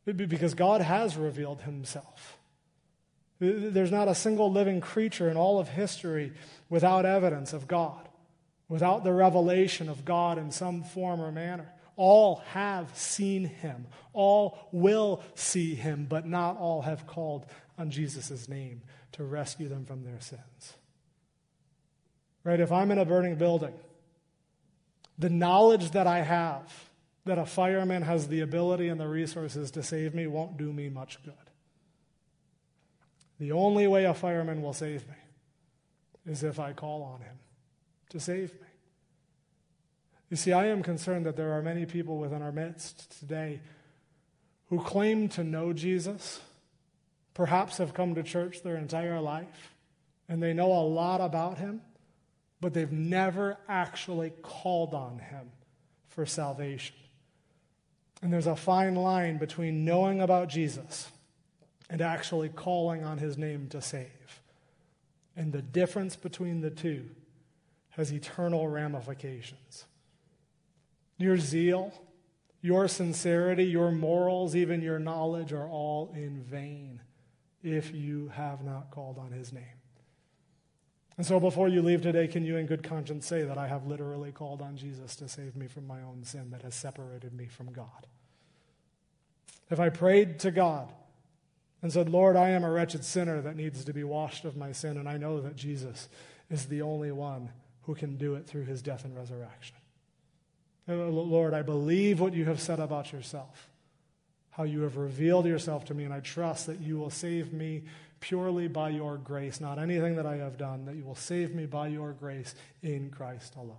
Because 0.06 0.54
God 0.54 0.80
has 0.80 1.16
revealed 1.16 1.62
himself. 1.62 2.38
There's 3.70 3.90
not 3.90 4.08
a 4.08 4.14
single 4.14 4.50
living 4.50 4.80
creature 4.80 5.30
in 5.30 5.36
all 5.36 5.58
of 5.58 5.68
history 5.68 6.32
without 6.68 7.06
evidence 7.06 7.52
of 7.52 7.68
God, 7.68 8.08
without 8.68 9.04
the 9.04 9.12
revelation 9.12 9.88
of 9.88 10.04
God 10.04 10.38
in 10.38 10.50
some 10.50 10.82
form 10.82 11.20
or 11.20 11.32
manner. 11.32 11.72
All 11.96 12.42
have 12.52 12.96
seen 12.96 13.44
him. 13.44 13.86
All 14.12 14.68
will 14.72 15.22
see 15.34 15.74
him, 15.74 16.06
but 16.08 16.26
not 16.26 16.56
all 16.58 16.82
have 16.82 17.06
called 17.06 17.46
on 17.78 17.90
Jesus' 17.90 18.48
name 18.48 18.82
to 19.12 19.24
rescue 19.24 19.68
them 19.68 19.84
from 19.84 20.02
their 20.02 20.20
sins. 20.20 20.74
Right? 22.42 22.60
If 22.60 22.72
I'm 22.72 22.90
in 22.90 22.98
a 22.98 23.04
burning 23.04 23.36
building, 23.36 23.74
the 25.18 25.30
knowledge 25.30 25.92
that 25.92 26.06
I 26.06 26.22
have 26.22 26.90
that 27.24 27.38
a 27.38 27.46
fireman 27.46 28.02
has 28.02 28.28
the 28.28 28.40
ability 28.40 28.88
and 28.88 29.00
the 29.00 29.08
resources 29.08 29.70
to 29.72 29.82
save 29.82 30.14
me 30.14 30.26
won't 30.26 30.56
do 30.56 30.72
me 30.72 30.88
much 30.88 31.22
good. 31.24 31.34
The 33.38 33.52
only 33.52 33.86
way 33.86 34.04
a 34.04 34.14
fireman 34.14 34.62
will 34.62 34.72
save 34.72 35.06
me 35.08 35.14
is 36.26 36.42
if 36.42 36.58
I 36.58 36.72
call 36.72 37.02
on 37.02 37.20
him 37.20 37.36
to 38.10 38.20
save 38.20 38.52
me. 38.54 38.66
You 40.30 40.36
see, 40.36 40.52
I 40.52 40.66
am 40.66 40.82
concerned 40.82 41.26
that 41.26 41.36
there 41.36 41.52
are 41.52 41.62
many 41.62 41.86
people 41.86 42.18
within 42.18 42.42
our 42.42 42.52
midst 42.52 43.18
today 43.20 43.60
who 44.68 44.80
claim 44.80 45.28
to 45.30 45.44
know 45.44 45.72
Jesus, 45.72 46.40
perhaps 47.34 47.78
have 47.78 47.94
come 47.94 48.14
to 48.14 48.22
church 48.22 48.62
their 48.62 48.76
entire 48.76 49.20
life, 49.20 49.74
and 50.28 50.42
they 50.42 50.54
know 50.54 50.72
a 50.72 50.86
lot 50.88 51.20
about 51.20 51.58
him, 51.58 51.82
but 52.60 52.72
they've 52.72 52.90
never 52.90 53.58
actually 53.68 54.30
called 54.42 54.94
on 54.94 55.18
him 55.18 55.50
for 56.08 56.24
salvation. 56.24 56.96
And 58.22 58.32
there's 58.32 58.46
a 58.46 58.56
fine 58.56 58.94
line 58.94 59.36
between 59.36 59.84
knowing 59.84 60.20
about 60.20 60.48
Jesus 60.48 61.10
and 61.94 62.02
actually 62.02 62.48
calling 62.48 63.04
on 63.04 63.18
his 63.18 63.38
name 63.38 63.68
to 63.68 63.80
save. 63.80 64.40
And 65.36 65.52
the 65.52 65.62
difference 65.62 66.16
between 66.16 66.60
the 66.60 66.68
two 66.68 67.04
has 67.90 68.12
eternal 68.12 68.66
ramifications. 68.66 69.84
Your 71.18 71.36
zeal, 71.36 71.94
your 72.60 72.88
sincerity, 72.88 73.62
your 73.62 73.92
morals, 73.92 74.56
even 74.56 74.82
your 74.82 74.98
knowledge 74.98 75.52
are 75.52 75.68
all 75.68 76.12
in 76.16 76.42
vain 76.42 77.00
if 77.62 77.94
you 77.94 78.26
have 78.34 78.64
not 78.64 78.90
called 78.90 79.16
on 79.16 79.30
his 79.30 79.52
name. 79.52 79.62
And 81.16 81.24
so 81.24 81.38
before 81.38 81.68
you 81.68 81.80
leave 81.80 82.02
today, 82.02 82.26
can 82.26 82.44
you 82.44 82.56
in 82.56 82.66
good 82.66 82.82
conscience 82.82 83.24
say 83.24 83.44
that 83.44 83.56
I 83.56 83.68
have 83.68 83.86
literally 83.86 84.32
called 84.32 84.60
on 84.60 84.76
Jesus 84.76 85.14
to 85.14 85.28
save 85.28 85.54
me 85.54 85.68
from 85.68 85.86
my 85.86 86.02
own 86.02 86.24
sin 86.24 86.50
that 86.50 86.62
has 86.62 86.74
separated 86.74 87.32
me 87.32 87.46
from 87.46 87.72
God? 87.72 88.08
If 89.70 89.78
I 89.78 89.90
prayed 89.90 90.40
to 90.40 90.50
God 90.50 90.92
and 91.84 91.92
said, 91.92 92.08
Lord, 92.08 92.34
I 92.34 92.48
am 92.48 92.64
a 92.64 92.70
wretched 92.70 93.04
sinner 93.04 93.42
that 93.42 93.56
needs 93.56 93.84
to 93.84 93.92
be 93.92 94.04
washed 94.04 94.46
of 94.46 94.56
my 94.56 94.72
sin, 94.72 94.96
and 94.96 95.06
I 95.06 95.18
know 95.18 95.42
that 95.42 95.54
Jesus 95.54 96.08
is 96.48 96.64
the 96.64 96.80
only 96.80 97.12
one 97.12 97.50
who 97.82 97.94
can 97.94 98.16
do 98.16 98.36
it 98.36 98.46
through 98.46 98.64
his 98.64 98.80
death 98.80 99.04
and 99.04 99.14
resurrection. 99.14 99.76
Uh, 100.88 100.94
Lord, 100.94 101.52
I 101.52 101.60
believe 101.60 102.20
what 102.20 102.32
you 102.32 102.46
have 102.46 102.58
said 102.58 102.80
about 102.80 103.12
yourself, 103.12 103.68
how 104.52 104.62
you 104.62 104.80
have 104.80 104.96
revealed 104.96 105.44
yourself 105.44 105.84
to 105.84 105.94
me, 105.94 106.04
and 106.04 106.14
I 106.14 106.20
trust 106.20 106.68
that 106.68 106.80
you 106.80 106.96
will 106.96 107.10
save 107.10 107.52
me 107.52 107.82
purely 108.18 108.66
by 108.66 108.88
your 108.88 109.18
grace, 109.18 109.60
not 109.60 109.78
anything 109.78 110.16
that 110.16 110.24
I 110.24 110.36
have 110.36 110.56
done, 110.56 110.86
that 110.86 110.96
you 110.96 111.04
will 111.04 111.14
save 111.14 111.54
me 111.54 111.66
by 111.66 111.88
your 111.88 112.12
grace 112.12 112.54
in 112.82 113.10
Christ 113.10 113.56
alone. 113.56 113.76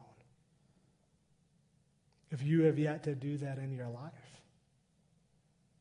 If 2.29 2.43
you 2.43 2.65
have 2.65 2.77
yet 2.77 3.01
to 3.05 3.15
do 3.15 3.37
that 3.37 3.57
in 3.57 3.73
your 3.73 3.89
life, 3.89 4.41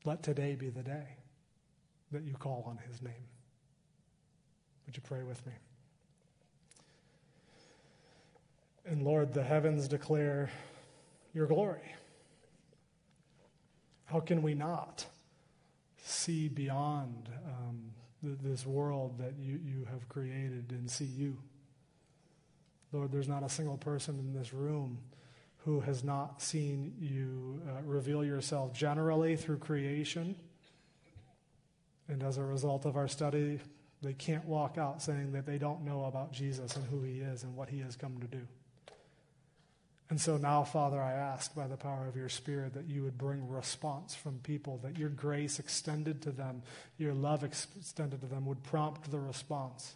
let 0.07 0.23
today 0.23 0.55
be 0.55 0.71
the 0.71 0.83
day 0.83 1.19
that 2.15 2.25
you 2.25 2.35
call 2.35 2.65
on 2.67 2.79
his 2.89 3.03
name. 3.03 3.29
Would 4.87 4.97
you 4.97 5.03
pray 5.03 5.23
with 5.23 5.45
me? 5.47 5.53
And 8.87 9.03
Lord, 9.03 9.33
the 9.33 9.43
heavens 9.43 9.89
declare 9.89 10.51
your 11.33 11.47
glory. 11.47 11.95
How 14.07 14.21
can 14.21 14.43
we 14.43 14.55
not 14.55 15.07
see 16.03 16.49
beyond 16.49 17.31
um, 17.47 17.91
this 18.23 18.67
world 18.67 19.19
that 19.19 19.35
you, 19.39 19.59
you 19.65 19.87
have 19.91 20.09
created 20.09 20.71
and 20.71 20.91
see 20.91 21.05
you? 21.07 21.39
Lord, 22.93 23.11
there's 23.11 23.29
not 23.29 23.43
a 23.43 23.49
single 23.49 23.79
person 23.79 24.19
in 24.19 24.33
this 24.39 24.53
room 24.53 24.99
who 25.65 25.81
has 25.81 26.05
not 26.05 26.43
seen 26.43 26.95
you 27.01 27.63
uh, 27.67 27.83
reveal 27.85 28.23
yourself 28.23 28.73
generally 28.75 29.35
through 29.35 29.57
creation. 29.57 30.37
And 32.09 32.23
as 32.23 32.39
a 32.39 32.45
result 32.45 32.85
of 32.85 32.97
our 32.97 33.09
study, 33.09 33.61
they 34.03 34.13
can't 34.13 34.45
walk 34.45 34.77
out 34.77 35.03
saying 35.03 35.33
that 35.33 35.47
they 35.47 35.59
don't 35.59 35.85
know 35.85 36.05
about 36.05 36.33
Jesus 36.33 36.77
and 36.77 36.85
who 36.87 37.03
he 37.03 37.21
is 37.21 37.43
and 37.43 37.57
what 37.57 37.71
he 37.71 37.81
has 37.81 37.97
come 37.97 38.19
to 38.21 38.27
do. 38.27 38.47
And 40.11 40.21
so 40.21 40.37
now, 40.37 40.65
Father, 40.65 41.01
I 41.01 41.13
ask 41.13 41.55
by 41.55 41.67
the 41.67 41.79
power 41.79 42.07
of 42.07 42.15
your 42.15 42.29
Spirit 42.29 42.75
that 42.75 42.87
you 42.87 43.03
would 43.03 43.17
bring 43.17 43.49
response 43.49 44.15
from 44.15 44.39
people, 44.43 44.79
that 44.83 44.99
your 44.99 45.09
grace 45.09 45.59
extended 45.59 46.21
to 46.23 46.31
them, 46.31 46.63
your 46.99 47.15
love 47.15 47.43
extended 47.43 48.21
to 48.21 48.27
them 48.27 48.45
would 48.45 48.63
prompt 48.63 49.11
the 49.11 49.19
response. 49.19 49.95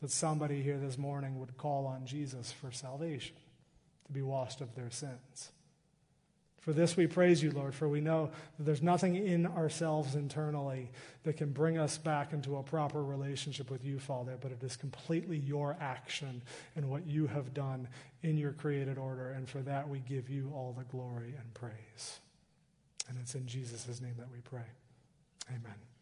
That 0.00 0.12
somebody 0.12 0.62
here 0.62 0.78
this 0.78 0.96
morning 0.96 1.40
would 1.40 1.56
call 1.56 1.86
on 1.86 2.06
Jesus 2.06 2.52
for 2.52 2.70
salvation, 2.70 3.34
to 4.06 4.12
be 4.12 4.22
washed 4.22 4.60
of 4.60 4.74
their 4.76 4.90
sins. 4.90 5.50
For 6.64 6.72
this 6.72 6.96
we 6.96 7.06
praise 7.06 7.42
you, 7.42 7.50
Lord, 7.50 7.74
for 7.74 7.90
we 7.90 8.00
know 8.00 8.30
that 8.56 8.64
there's 8.64 8.80
nothing 8.80 9.16
in 9.16 9.46
ourselves 9.46 10.14
internally 10.14 10.90
that 11.24 11.36
can 11.36 11.52
bring 11.52 11.76
us 11.76 11.98
back 11.98 12.32
into 12.32 12.56
a 12.56 12.62
proper 12.62 13.04
relationship 13.04 13.70
with 13.70 13.84
you, 13.84 13.98
Father, 13.98 14.38
but 14.40 14.50
it 14.50 14.62
is 14.62 14.74
completely 14.74 15.36
your 15.36 15.76
action 15.78 16.40
and 16.74 16.88
what 16.88 17.06
you 17.06 17.26
have 17.26 17.52
done 17.52 17.86
in 18.22 18.38
your 18.38 18.52
created 18.52 18.96
order. 18.96 19.32
And 19.32 19.46
for 19.46 19.60
that 19.60 19.86
we 19.86 19.98
give 19.98 20.30
you 20.30 20.50
all 20.54 20.74
the 20.74 20.84
glory 20.84 21.34
and 21.38 21.52
praise. 21.52 22.20
And 23.10 23.18
it's 23.20 23.34
in 23.34 23.46
Jesus' 23.46 24.00
name 24.00 24.14
that 24.16 24.32
we 24.32 24.38
pray. 24.38 24.64
Amen. 25.50 25.93